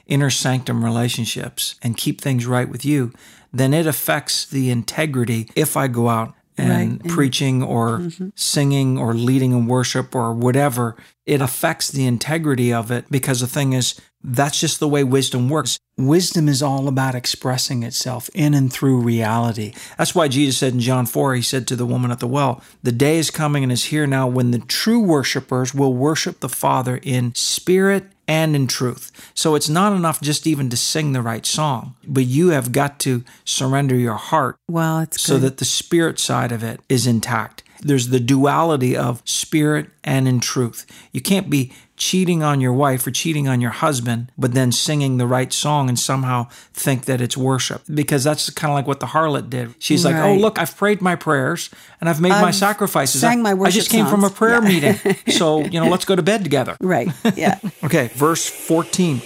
inner 0.07 0.31
sanctum 0.31 0.85
relationships, 0.85 1.77
and 1.83 1.97
keep 1.97 2.21
things 2.21 2.47
right 2.47 2.69
with 2.69 2.85
you, 2.85 3.13
then 3.53 3.75
it 3.75 3.87
affects 3.87 4.47
the 4.47 4.71
integrity 4.71 5.49
if 5.55 5.77
I 5.77 5.89
go 5.89 6.09
out 6.09 6.35
and 6.59 7.03
Right. 7.03 7.09
Preaching 7.09 7.63
or 7.63 7.99
mm-hmm. 7.99 8.29
singing 8.35 8.99
or 8.99 9.15
leading 9.15 9.53
in 9.53 9.67
worship 9.67 10.15
or 10.15 10.35
whatever. 10.35 10.97
It 11.25 11.41
affects 11.41 11.89
the 11.89 12.07
integrity 12.07 12.73
of 12.73 12.91
it 12.91 13.07
because 13.11 13.41
the 13.41 13.47
thing 13.47 13.73
is, 13.73 13.99
that's 14.25 14.61
just 14.61 14.81
the 14.81 14.89
way 14.89 15.05
wisdom 15.05 15.49
works. 15.49 15.79
Wisdom 15.99 16.49
is 16.49 16.63
all 16.63 16.89
about 16.89 17.15
expressing 17.15 17.83
itself 17.83 18.31
in 18.35 18.55
and 18.55 18.73
through 18.73 19.01
reality. 19.01 19.75
That's 19.99 20.15
why 20.15 20.29
Jesus 20.29 20.59
said 20.59 20.73
in 20.73 20.81
John 20.81 21.07
4, 21.07 21.35
he 21.35 21.43
said 21.43 21.67
to 21.69 21.77
the 21.77 21.87
woman 21.87 22.11
at 22.11 22.21
the 22.21 22.27
well, 22.27 22.63
The 22.83 22.93
day 22.93 23.19
is 23.19 23.31
coming 23.31 23.63
and 23.63 23.73
is 23.73 23.87
here 23.87 24.07
now 24.07 24.27
when 24.27 24.51
the 24.51 24.59
true 24.59 25.01
worshipers 25.01 25.75
will 25.75 25.95
worship 25.95 26.41
the 26.41 26.49
Father 26.49 26.99
in 27.03 27.35
spirit 27.35 28.05
and 28.29 28.57
in 28.57 28.67
truth. 28.67 29.11
So 29.35 29.55
it's 29.55 29.69
not 29.69 29.93
enough 29.93 30.21
just 30.21 30.47
even 30.47 30.71
to 30.71 30.77
sing 30.77 31.13
the 31.13 31.23
right 31.23 31.45
song, 31.45 31.97
but 32.07 32.25
you 32.25 32.49
have 32.49 32.73
got 32.73 32.99
to 33.01 33.25
surrender 33.45 33.95
your 33.95 34.15
heart 34.15 34.57
Well, 34.69 35.01
it's 35.01 35.21
so 35.21 35.39
that 35.39 35.59
the 35.59 35.65
spirit 35.65 36.19
side 36.19 36.53
of 36.53 36.63
it 36.63 36.81
is 36.89 37.07
intact. 37.07 37.63
There's 37.83 38.09
the 38.09 38.21
duality 38.21 38.97
of 38.97 39.23
spirit 39.25 39.91
and 40.05 40.27
in 40.29 40.41
truth. 40.41 40.87
You 41.13 41.21
can't 41.21 41.51
be 41.51 41.73
cheating 41.97 42.43
on 42.43 42.61
your 42.61 42.73
wife 42.73 43.07
or 43.07 43.11
cheating 43.13 43.47
on 43.47 43.61
your 43.61 43.71
husband, 43.71 44.33
but 44.37 44.55
then 44.55 44.73
singing 44.73 45.19
the 45.19 45.27
right 45.27 45.53
song 45.53 45.89
and 45.89 45.97
somehow 45.99 46.49
think 46.73 47.05
that 47.05 47.21
it's 47.21 47.37
worship. 47.37 47.83
Because 47.93 48.25
that's 48.25 48.51
kind 48.51 48.73
of 48.73 48.75
like 48.75 48.87
what 48.89 48.99
the 49.01 49.07
harlot 49.07 49.51
did. 49.51 49.75
She's 49.79 50.05
like, 50.05 50.17
oh, 50.17 50.35
look, 50.35 50.59
I've 50.59 50.77
prayed 50.77 51.01
my 51.01 51.15
prayers 51.15 51.71
and 52.01 52.09
I've 52.09 52.21
made 52.21 52.31
my 52.31 52.49
I've 52.49 52.55
sacrifices. 52.57 53.21
sang 53.21 53.47
I- 53.47 53.55
my 53.55 53.67
I 53.67 53.71
just 53.71 53.91
came 53.91 54.07
from 54.07 54.25
a 54.25 54.31
prayer 54.31 54.61
Yeah. 54.63 54.69
meeting. 54.97 55.17
So, 55.33 55.61
you 55.65 55.79
know, 55.81 55.89
let's 55.89 56.05
go 56.05 56.17
to 56.17 56.23
bed 56.23 56.43
together. 56.43 56.77
right. 56.81 57.09
Yeah. 57.37 57.59
Okay, 57.85 58.09
verse 58.15 58.49
14. 58.49 59.21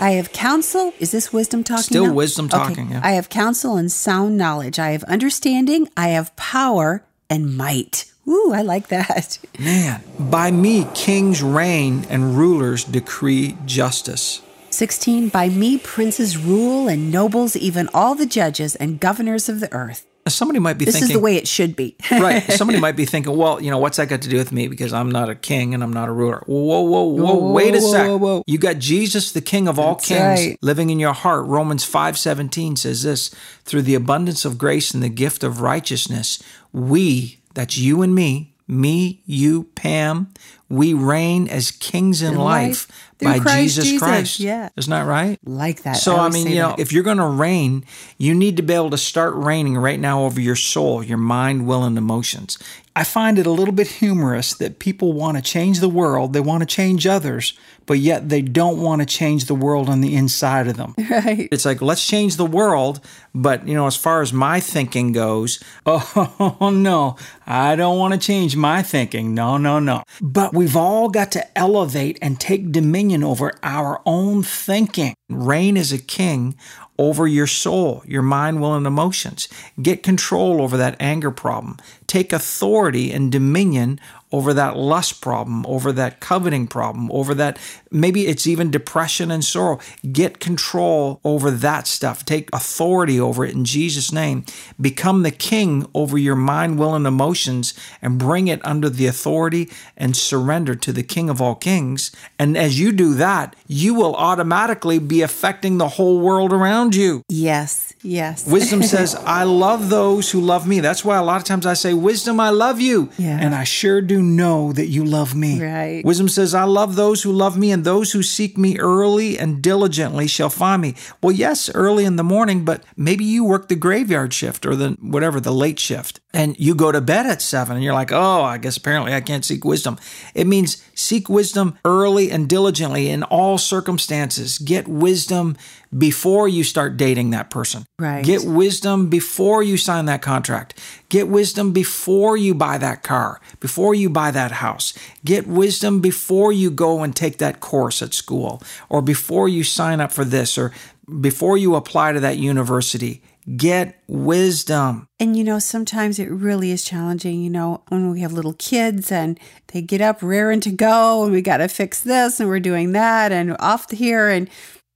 I 0.00 0.10
have 0.12 0.32
counsel. 0.32 0.92
Is 0.98 1.10
this 1.12 1.32
wisdom 1.32 1.62
talking? 1.62 1.82
Still 1.84 2.06
now? 2.06 2.12
wisdom 2.14 2.46
Okay. 2.46 2.56
talking, 2.58 2.90
yeah. 2.90 3.00
I 3.04 3.12
have 3.12 3.28
counsel 3.28 3.76
and 3.76 3.90
sound 3.92 4.36
knowledge. 4.36 4.78
I 4.78 4.90
have 4.90 5.04
understanding. 5.04 5.88
I 5.96 6.08
have 6.08 6.34
power 6.36 7.04
and 7.28 7.56
might. 7.56 8.10
Ooh, 8.26 8.52
I 8.54 8.62
like 8.62 8.88
that. 8.88 9.38
Man, 9.58 10.02
by 10.18 10.50
me 10.50 10.86
kings 10.94 11.42
reign 11.42 12.06
and 12.08 12.36
rulers 12.36 12.84
decree 12.84 13.56
justice. 13.66 14.40
16. 14.70 15.28
By 15.28 15.48
me 15.48 15.78
princes 15.78 16.36
rule 16.36 16.88
and 16.88 17.12
nobles, 17.12 17.56
even 17.56 17.88
all 17.94 18.14
the 18.14 18.26
judges 18.26 18.74
and 18.74 18.98
governors 18.98 19.48
of 19.48 19.60
the 19.60 19.72
earth. 19.72 20.06
Somebody 20.26 20.58
might 20.58 20.78
be 20.78 20.86
thinking 20.86 20.86
This 20.86 20.94
thinking 21.00 21.16
is 21.16 21.20
the 21.20 21.24
way 21.24 21.36
it 21.36 21.46
should 21.46 21.76
be. 21.76 21.96
right. 22.10 22.42
Somebody 22.52 22.80
might 22.80 22.96
be 22.96 23.04
thinking, 23.04 23.36
well, 23.36 23.60
you 23.60 23.70
know, 23.70 23.78
what's 23.78 23.98
that 23.98 24.08
got 24.08 24.22
to 24.22 24.28
do 24.28 24.36
with 24.38 24.52
me? 24.52 24.68
Because 24.68 24.92
I'm 24.92 25.10
not 25.10 25.28
a 25.28 25.34
king 25.34 25.74
and 25.74 25.82
I'm 25.82 25.92
not 25.92 26.08
a 26.08 26.12
ruler. 26.12 26.42
Whoa, 26.46 26.80
whoa, 26.80 27.02
whoa, 27.02 27.34
Whoa, 27.34 27.52
wait 27.52 27.74
a 27.74 27.78
whoa, 27.80 27.92
sec. 27.92 28.06
whoa, 28.08 28.16
whoa. 28.16 28.42
You 28.46 28.56
got 28.58 28.78
Jesus, 28.78 29.32
the 29.32 29.42
King 29.42 29.68
of 29.68 29.78
all 29.78 29.96
That's 29.96 30.08
kings, 30.08 30.20
right. 30.20 30.58
living 30.62 30.88
in 30.90 30.98
your 30.98 31.12
heart. 31.12 31.46
Romans 31.46 31.84
5:17 31.84 32.78
says 32.78 33.02
this, 33.02 33.28
through 33.64 33.82
the 33.82 33.94
abundance 33.94 34.44
of 34.46 34.56
grace 34.56 34.92
and 34.94 35.02
the 35.02 35.08
gift 35.10 35.44
of 35.44 35.60
righteousness, 35.60 36.42
we, 36.72 37.40
that's 37.52 37.76
you 37.76 38.00
and 38.02 38.14
me, 38.14 38.53
me, 38.66 39.22
you, 39.26 39.64
Pam, 39.74 40.32
we 40.68 40.94
reign 40.94 41.48
as 41.48 41.70
kings 41.70 42.22
in, 42.22 42.34
In 42.34 42.38
life, 42.38 42.88
life 42.88 42.88
by 43.20 43.38
Christ 43.38 43.74
Jesus, 43.76 43.84
Jesus, 43.84 44.02
Christ. 44.02 44.40
yeah. 44.40 44.70
Isn't 44.76 44.90
that 44.90 45.02
right? 45.06 45.38
like 45.44 45.82
that. 45.82 45.96
So 45.96 46.16
I, 46.16 46.18
always 46.20 46.34
mean, 46.34 46.48
you 46.48 46.58
know, 46.60 46.70
that. 46.70 46.80
if 46.80 46.92
you're 46.92 47.02
going 47.02 47.18
to 47.18 47.26
reign, 47.26 47.84
you 48.16 48.34
need 48.34 48.56
to 48.56 48.62
be 48.62 48.72
able 48.72 48.90
to 48.90 48.98
start 48.98 49.34
reigning 49.34 49.76
right 49.76 50.00
now 50.00 50.24
over 50.24 50.40
your 50.40 50.56
soul, 50.56 51.02
your 51.02 51.18
mind, 51.18 51.66
will, 51.66 51.84
and 51.84 51.98
emotions. 51.98 52.58
I 52.96 53.04
find 53.04 53.38
it 53.38 53.46
a 53.46 53.50
little 53.50 53.74
bit 53.74 53.88
humorous 53.88 54.54
that 54.54 54.78
people 54.78 55.12
want 55.12 55.36
to 55.36 55.42
change 55.42 55.80
the 55.80 55.88
world, 55.88 56.32
they 56.32 56.40
want 56.40 56.62
to 56.62 56.66
change 56.66 57.06
others, 57.06 57.52
but 57.86 57.98
yet 57.98 58.28
they 58.28 58.42
don't 58.42 58.80
want 58.80 59.00
to 59.02 59.06
change 59.06 59.46
the 59.46 59.54
world 59.54 59.88
on 59.88 60.00
the 60.00 60.14
inside 60.14 60.68
of 60.68 60.76
them. 60.76 60.94
right. 61.10 61.48
It's 61.50 61.64
like, 61.64 61.82
let's 61.82 62.06
change 62.06 62.36
the 62.36 62.46
world, 62.46 63.00
but 63.34 63.66
you 63.66 63.74
know, 63.74 63.86
as 63.86 63.96
far 63.96 64.22
as 64.22 64.32
my 64.32 64.60
thinking 64.60 65.12
goes, 65.12 65.62
oh 65.86 66.70
no, 66.72 67.16
I 67.46 67.76
don't 67.76 67.98
want 67.98 68.14
to 68.14 68.20
change 68.20 68.56
my 68.56 68.82
thinking. 68.82 69.34
No, 69.34 69.56
no, 69.56 69.78
no. 69.78 70.02
But 70.20 70.54
we've 70.54 70.76
all 70.76 71.08
got 71.08 71.32
to 71.32 71.58
elevate 71.58 72.18
and 72.22 72.40
take 72.40 72.72
dominion 72.72 73.22
over 73.22 73.52
our 73.62 74.00
own 74.06 74.42
thinking. 74.42 75.14
Reign 75.28 75.76
as 75.76 75.92
a 75.92 75.98
king 75.98 76.54
over 76.98 77.26
your 77.26 77.46
soul, 77.46 78.02
your 78.06 78.22
mind, 78.22 78.60
will, 78.60 78.74
and 78.74 78.86
emotions. 78.86 79.48
Get 79.80 80.02
control 80.02 80.62
over 80.62 80.76
that 80.76 80.96
anger 81.00 81.30
problem. 81.30 81.78
Take 82.06 82.32
authority 82.32 83.12
and 83.12 83.32
dominion 83.32 83.98
over 84.34 84.52
that 84.52 84.76
lust 84.76 85.20
problem, 85.20 85.64
over 85.64 85.92
that 85.92 86.18
coveting 86.18 86.66
problem, 86.66 87.08
over 87.12 87.34
that 87.34 87.56
maybe 87.92 88.26
it's 88.26 88.48
even 88.48 88.68
depression 88.68 89.30
and 89.30 89.44
sorrow. 89.44 89.78
Get 90.10 90.40
control 90.40 91.20
over 91.22 91.52
that 91.52 91.86
stuff. 91.86 92.24
Take 92.24 92.50
authority 92.52 93.20
over 93.20 93.44
it 93.44 93.54
in 93.54 93.64
Jesus' 93.64 94.10
name. 94.10 94.44
Become 94.80 95.22
the 95.22 95.30
king 95.30 95.86
over 95.94 96.18
your 96.18 96.34
mind, 96.34 96.80
will, 96.80 96.96
and 96.96 97.06
emotions 97.06 97.74
and 98.02 98.18
bring 98.18 98.48
it 98.48 98.60
under 98.66 98.90
the 98.90 99.06
authority 99.06 99.70
and 99.96 100.16
surrender 100.16 100.74
to 100.74 100.92
the 100.92 101.04
King 101.04 101.30
of 101.30 101.40
all 101.40 101.54
kings. 101.54 102.10
And 102.36 102.58
as 102.58 102.80
you 102.80 102.90
do 102.90 103.14
that, 103.14 103.54
you 103.68 103.94
will 103.94 104.16
automatically 104.16 104.98
be 104.98 105.22
affecting 105.22 105.78
the 105.78 105.90
whole 105.90 106.18
world 106.18 106.52
around 106.52 106.96
you. 106.96 107.22
Yes. 107.28 107.93
Yes. 108.04 108.46
Wisdom 108.54 108.82
says, 108.82 109.14
I 109.14 109.44
love 109.44 109.88
those 109.88 110.30
who 110.30 110.40
love 110.40 110.68
me. 110.68 110.80
That's 110.80 111.04
why 111.04 111.16
a 111.16 111.22
lot 111.24 111.38
of 111.38 111.44
times 111.44 111.66
I 111.66 111.74
say, 111.74 111.94
Wisdom, 111.94 112.38
I 112.38 112.50
love 112.50 112.80
you. 112.80 113.10
Yeah. 113.18 113.38
And 113.40 113.54
I 113.54 113.64
sure 113.64 114.00
do 114.00 114.22
know 114.22 114.72
that 114.72 114.86
you 114.86 115.04
love 115.04 115.34
me. 115.34 115.60
Right. 115.62 116.04
Wisdom 116.04 116.28
says, 116.28 116.54
I 116.54 116.64
love 116.64 116.96
those 116.96 117.22
who 117.22 117.32
love 117.32 117.58
me, 117.58 117.72
and 117.72 117.84
those 117.84 118.12
who 118.12 118.22
seek 118.22 118.58
me 118.58 118.78
early 118.78 119.38
and 119.38 119.62
diligently 119.62 120.26
shall 120.26 120.50
find 120.50 120.82
me. 120.82 120.94
Well, 121.22 121.32
yes, 121.32 121.70
early 121.74 122.04
in 122.04 122.16
the 122.16 122.24
morning, 122.24 122.64
but 122.64 122.84
maybe 122.96 123.24
you 123.24 123.44
work 123.44 123.68
the 123.68 123.76
graveyard 123.76 124.34
shift 124.34 124.66
or 124.66 124.76
the 124.76 124.90
whatever, 125.00 125.40
the 125.40 125.52
late 125.52 125.78
shift, 125.80 126.20
and 126.34 126.58
you 126.58 126.74
go 126.74 126.92
to 126.92 127.00
bed 127.00 127.26
at 127.26 127.40
seven, 127.40 127.76
and 127.76 127.84
you're 127.84 127.94
like, 127.94 128.12
oh, 128.12 128.42
I 128.42 128.58
guess 128.58 128.76
apparently 128.76 129.14
I 129.14 129.20
can't 129.20 129.44
seek 129.44 129.64
wisdom. 129.64 129.98
It 130.34 130.46
means 130.46 130.84
seek 130.94 131.28
wisdom 131.28 131.78
early 131.84 132.30
and 132.30 132.48
diligently 132.48 133.08
in 133.08 133.22
all 133.22 133.56
circumstances. 133.56 134.58
Get 134.58 134.88
wisdom 134.88 135.56
before 135.96 136.48
you 136.48 136.64
start 136.64 136.96
dating 136.96 137.30
that 137.30 137.50
person. 137.50 137.86
Right. 137.98 138.24
Get 138.24 138.44
wisdom 138.44 139.08
before 139.08 139.62
you 139.62 139.76
sign 139.76 140.06
that 140.06 140.22
contract. 140.22 140.78
Get 141.08 141.28
wisdom 141.28 141.72
before 141.72 142.36
you 142.36 142.54
buy 142.54 142.78
that 142.78 143.02
car, 143.02 143.40
before 143.60 143.94
you 143.94 144.10
buy 144.10 144.32
that 144.32 144.50
house. 144.50 144.92
Get 145.24 145.46
wisdom 145.46 146.00
before 146.00 146.52
you 146.52 146.70
go 146.70 147.02
and 147.02 147.14
take 147.14 147.38
that 147.38 147.60
course 147.60 148.02
at 148.02 148.12
school, 148.12 148.60
or 148.88 149.00
before 149.00 149.48
you 149.48 149.62
sign 149.62 150.00
up 150.00 150.10
for 150.10 150.24
this, 150.24 150.58
or 150.58 150.72
before 151.20 151.56
you 151.56 151.76
apply 151.76 152.12
to 152.12 152.20
that 152.20 152.38
university. 152.38 153.22
Get 153.56 154.02
wisdom. 154.08 155.06
And 155.20 155.36
you 155.36 155.44
know, 155.44 155.58
sometimes 155.58 156.18
it 156.18 156.30
really 156.30 156.70
is 156.70 156.82
challenging, 156.82 157.42
you 157.42 157.50
know, 157.50 157.82
when 157.88 158.10
we 158.10 158.20
have 158.20 158.32
little 158.32 158.54
kids 158.54 159.12
and 159.12 159.38
they 159.68 159.82
get 159.82 160.00
up 160.00 160.22
raring 160.22 160.60
to 160.60 160.70
go 160.70 161.24
and 161.24 161.32
we 161.32 161.42
got 161.42 161.58
to 161.58 161.68
fix 161.68 162.00
this 162.00 162.40
and 162.40 162.48
we're 162.48 162.60
doing 162.60 162.92
that 162.92 163.32
and 163.32 163.56
off 163.60 163.90
here. 163.90 164.28
And, 164.28 164.48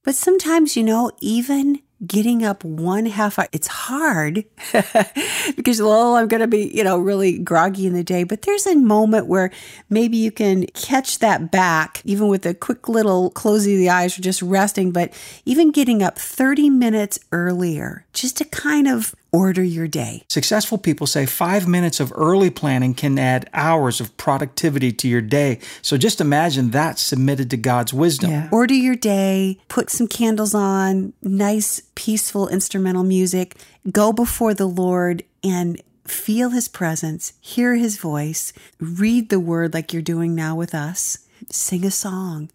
but 0.03 0.15
sometimes, 0.15 0.75
you 0.75 0.83
know, 0.83 1.11
even 1.21 1.81
getting 2.05 2.43
up 2.43 2.63
one 2.63 3.05
half 3.05 3.37
hour, 3.39 3.47
it's 3.51 3.67
hard 3.67 4.45
because, 5.55 5.81
well, 5.81 6.15
I'm 6.15 6.27
going 6.27 6.41
to 6.41 6.47
be, 6.47 6.71
you 6.73 6.83
know, 6.83 6.97
really 6.97 7.37
groggy 7.37 7.85
in 7.87 7.93
the 7.93 8.03
day. 8.03 8.23
But 8.23 8.43
there's 8.43 8.65
a 8.65 8.75
moment 8.75 9.27
where 9.27 9.51
maybe 9.89 10.17
you 10.17 10.31
can 10.31 10.65
catch 10.67 11.19
that 11.19 11.51
back, 11.51 12.01
even 12.05 12.27
with 12.27 12.45
a 12.45 12.53
quick 12.53 12.87
little 12.87 13.31
closing 13.31 13.73
of 13.73 13.79
the 13.79 13.89
eyes 13.89 14.17
or 14.17 14.21
just 14.21 14.41
resting. 14.41 14.91
But 14.91 15.13
even 15.45 15.71
getting 15.71 16.01
up 16.01 16.17
30 16.17 16.69
minutes 16.69 17.19
earlier, 17.31 18.05
just 18.13 18.37
to 18.37 18.45
kind 18.45 18.87
of 18.87 19.13
order 19.31 19.63
your 19.63 19.87
day. 19.87 20.23
Successful 20.29 20.77
people 20.77 21.07
say 21.07 21.25
five 21.25 21.67
minutes 21.67 21.99
of 21.99 22.11
early 22.15 22.49
planning 22.49 22.93
can 22.93 23.17
add 23.19 23.49
hours 23.53 23.99
of 23.99 24.15
productivity 24.17 24.91
to 24.91 25.07
your 25.07 25.21
day. 25.21 25.59
So 25.81 25.97
just 25.97 26.21
imagine 26.21 26.71
that 26.71 26.99
submitted 26.99 27.49
to 27.51 27.57
God's 27.57 27.93
wisdom. 27.93 28.49
Order 28.51 28.73
your 28.73 28.95
day, 28.95 29.59
put 29.67 29.89
some 29.89 30.07
candles 30.07 30.53
on, 30.53 31.13
nice, 31.21 31.81
peaceful 31.95 32.47
instrumental 32.47 33.03
music, 33.03 33.55
go 33.91 34.11
before 34.11 34.53
the 34.53 34.67
Lord 34.67 35.23
and 35.43 35.81
feel 36.05 36.49
his 36.49 36.67
presence, 36.67 37.33
hear 37.39 37.75
his 37.75 37.97
voice, 37.97 38.51
read 38.79 39.29
the 39.29 39.39
word 39.39 39.73
like 39.73 39.93
you're 39.93 40.01
doing 40.01 40.33
now 40.33 40.55
with 40.55 40.73
us, 40.73 41.19
sing 41.51 41.85
a 41.85 41.91
song. 41.91 42.49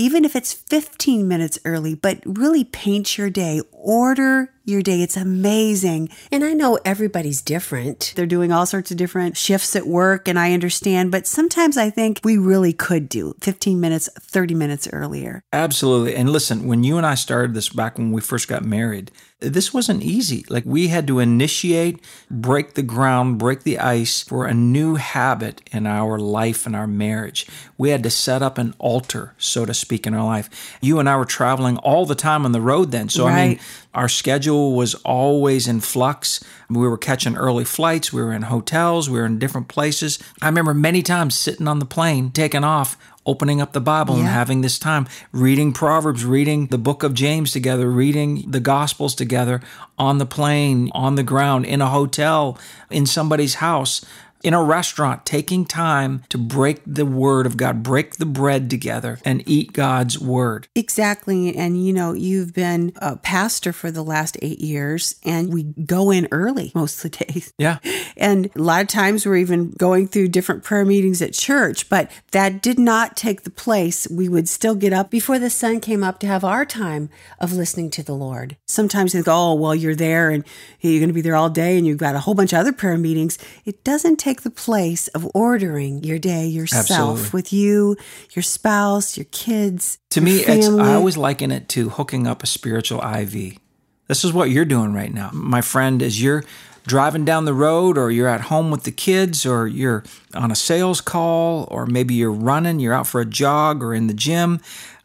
Even 0.00 0.24
if 0.24 0.36
it's 0.36 0.52
15 0.52 1.26
minutes 1.26 1.58
early, 1.64 1.96
but 1.96 2.20
really 2.24 2.62
paint 2.62 3.18
your 3.18 3.28
day. 3.28 3.60
Order 3.72 4.52
your 4.64 4.80
day. 4.80 5.02
It's 5.02 5.16
amazing. 5.16 6.08
And 6.30 6.44
I 6.44 6.52
know 6.52 6.78
everybody's 6.84 7.42
different. 7.42 8.12
They're 8.14 8.24
doing 8.24 8.52
all 8.52 8.64
sorts 8.64 8.92
of 8.92 8.96
different 8.96 9.36
shifts 9.36 9.74
at 9.74 9.88
work, 9.88 10.28
and 10.28 10.38
I 10.38 10.52
understand, 10.52 11.10
but 11.10 11.26
sometimes 11.26 11.76
I 11.76 11.90
think 11.90 12.20
we 12.22 12.38
really 12.38 12.72
could 12.72 13.08
do 13.08 13.34
15 13.40 13.80
minutes, 13.80 14.08
30 14.20 14.54
minutes 14.54 14.88
earlier. 14.92 15.42
Absolutely. 15.52 16.14
And 16.14 16.30
listen, 16.30 16.68
when 16.68 16.84
you 16.84 16.96
and 16.96 17.06
I 17.06 17.14
started 17.16 17.54
this 17.54 17.68
back 17.68 17.98
when 17.98 18.12
we 18.12 18.20
first 18.20 18.46
got 18.46 18.64
married, 18.64 19.10
this 19.40 19.72
wasn't 19.72 20.02
easy. 20.02 20.44
Like 20.48 20.64
we 20.66 20.88
had 20.88 21.06
to 21.06 21.20
initiate, 21.20 22.00
break 22.28 22.74
the 22.74 22.82
ground, 22.82 23.38
break 23.38 23.62
the 23.62 23.78
ice 23.78 24.22
for 24.22 24.46
a 24.46 24.54
new 24.54 24.96
habit 24.96 25.62
in 25.70 25.86
our 25.86 26.18
life 26.18 26.66
and 26.66 26.74
our 26.74 26.88
marriage. 26.88 27.46
We 27.76 27.90
had 27.90 28.02
to 28.02 28.10
set 28.10 28.42
up 28.42 28.58
an 28.58 28.74
altar, 28.78 29.34
so 29.38 29.64
to 29.64 29.72
speak, 29.74 30.08
in 30.08 30.14
our 30.14 30.24
life. 30.24 30.78
You 30.80 30.98
and 30.98 31.08
I 31.08 31.16
were 31.16 31.24
traveling 31.24 31.76
all 31.78 32.04
the 32.04 32.16
time 32.16 32.44
on 32.44 32.50
the 32.52 32.60
road 32.60 32.90
then. 32.90 33.08
So, 33.08 33.28
I 33.28 33.48
mean, 33.48 33.60
our 33.94 34.08
schedule 34.08 34.74
was 34.74 34.94
always 34.96 35.68
in 35.68 35.80
flux. 35.80 36.42
We 36.68 36.88
were 36.88 36.98
catching 36.98 37.36
early 37.36 37.64
flights. 37.64 38.12
We 38.12 38.22
were 38.22 38.32
in 38.32 38.42
hotels. 38.42 39.08
We 39.08 39.20
were 39.20 39.26
in 39.26 39.38
different 39.38 39.68
places. 39.68 40.18
I 40.42 40.46
remember 40.46 40.74
many 40.74 41.02
times 41.02 41.36
sitting 41.36 41.68
on 41.68 41.78
the 41.78 41.86
plane, 41.86 42.32
taking 42.32 42.64
off, 42.64 42.96
opening 43.28 43.60
up 43.60 43.74
the 43.74 43.80
Bible 43.80 44.16
and 44.16 44.26
having 44.26 44.62
this 44.62 44.78
time 44.78 45.06
reading 45.32 45.72
Proverbs, 45.72 46.24
reading 46.24 46.68
the 46.68 46.78
book 46.78 47.02
of 47.02 47.12
James 47.12 47.52
together, 47.52 47.90
reading 47.90 48.50
the 48.50 48.58
Gospels 48.58 49.14
together 49.14 49.60
on 49.98 50.16
the 50.16 50.24
plane, 50.24 50.90
on 50.94 51.14
the 51.14 51.22
ground, 51.22 51.66
in 51.66 51.82
a 51.82 51.88
hotel, 51.88 52.58
in 52.90 53.04
somebody's 53.04 53.56
house. 53.56 54.02
In 54.42 54.54
a 54.54 54.62
restaurant, 54.62 55.26
taking 55.26 55.64
time 55.64 56.22
to 56.28 56.38
break 56.38 56.80
the 56.86 57.04
word 57.04 57.44
of 57.46 57.56
God, 57.56 57.82
break 57.82 58.16
the 58.16 58.26
bread 58.26 58.70
together 58.70 59.18
and 59.24 59.42
eat 59.46 59.72
God's 59.72 60.18
word. 60.18 60.68
Exactly. 60.74 61.56
And 61.56 61.84
you 61.84 61.92
know, 61.92 62.12
you've 62.12 62.54
been 62.54 62.92
a 62.96 63.16
pastor 63.16 63.72
for 63.72 63.90
the 63.90 64.04
last 64.04 64.36
eight 64.42 64.60
years, 64.60 65.16
and 65.24 65.52
we 65.52 65.64
go 65.64 66.10
in 66.10 66.28
early 66.30 66.72
most 66.74 67.04
of 67.04 67.10
the 67.10 67.24
days. 67.24 67.52
Yeah. 67.58 67.78
And 68.20 68.50
a 68.56 68.60
lot 68.60 68.82
of 68.82 68.88
times 68.88 69.24
we're 69.24 69.36
even 69.36 69.70
going 69.70 70.08
through 70.08 70.28
different 70.28 70.64
prayer 70.64 70.84
meetings 70.84 71.22
at 71.22 71.34
church, 71.34 71.88
but 71.88 72.10
that 72.32 72.60
did 72.60 72.78
not 72.78 73.16
take 73.16 73.44
the 73.44 73.50
place. 73.50 74.08
We 74.10 74.28
would 74.28 74.48
still 74.48 74.74
get 74.74 74.92
up 74.92 75.08
before 75.08 75.38
the 75.38 75.50
sun 75.50 75.78
came 75.78 76.02
up 76.02 76.18
to 76.20 76.26
have 76.26 76.42
our 76.42 76.64
time 76.64 77.10
of 77.38 77.52
listening 77.52 77.90
to 77.90 78.02
the 78.02 78.14
Lord. 78.14 78.56
Sometimes 78.66 79.12
they 79.12 79.22
go, 79.22 79.52
oh, 79.52 79.54
well, 79.54 79.74
you're 79.74 79.94
there 79.94 80.30
and 80.30 80.44
you're 80.80 80.98
going 80.98 81.10
to 81.10 81.14
be 81.14 81.20
there 81.20 81.36
all 81.36 81.48
day 81.48 81.78
and 81.78 81.86
you've 81.86 81.98
got 81.98 82.16
a 82.16 82.20
whole 82.20 82.34
bunch 82.34 82.52
of 82.52 82.58
other 82.58 82.72
prayer 82.72 82.98
meetings. 82.98 83.38
It 83.64 83.84
doesn't 83.84 84.16
take 84.16 84.27
the 84.36 84.50
place 84.50 85.08
of 85.08 85.28
ordering 85.34 86.04
your 86.04 86.18
day 86.18 86.46
yourself 86.46 86.90
Absolutely. 86.90 87.30
with 87.32 87.52
you, 87.52 87.96
your 88.32 88.42
spouse, 88.42 89.16
your 89.16 89.26
kids. 89.32 89.98
To 90.10 90.20
your 90.20 90.24
me, 90.24 90.40
it's. 90.40 90.68
I 90.68 90.94
always 90.94 91.16
liken 91.16 91.50
it 91.50 91.68
to 91.70 91.88
hooking 91.88 92.26
up 92.26 92.42
a 92.42 92.46
spiritual 92.46 93.02
IV. 93.02 93.58
This 94.06 94.24
is 94.24 94.32
what 94.32 94.50
you're 94.50 94.64
doing 94.64 94.92
right 94.92 95.12
now. 95.12 95.30
My 95.32 95.60
friend, 95.60 96.02
as 96.02 96.22
you're 96.22 96.44
driving 96.86 97.24
down 97.24 97.44
the 97.44 97.54
road 97.54 97.98
or 97.98 98.10
you're 98.10 98.28
at 98.28 98.42
home 98.42 98.70
with 98.70 98.84
the 98.84 98.90
kids 98.90 99.44
or 99.44 99.66
you're 99.66 100.02
on 100.34 100.50
a 100.50 100.56
sales 100.56 101.00
call 101.00 101.68
or 101.70 101.86
maybe 101.86 102.14
you're 102.14 102.32
running, 102.32 102.80
you're 102.80 102.94
out 102.94 103.06
for 103.06 103.20
a 103.20 103.26
jog 103.26 103.82
or 103.82 103.94
in 103.94 104.06
the 104.06 104.14
gym, 104.14 104.60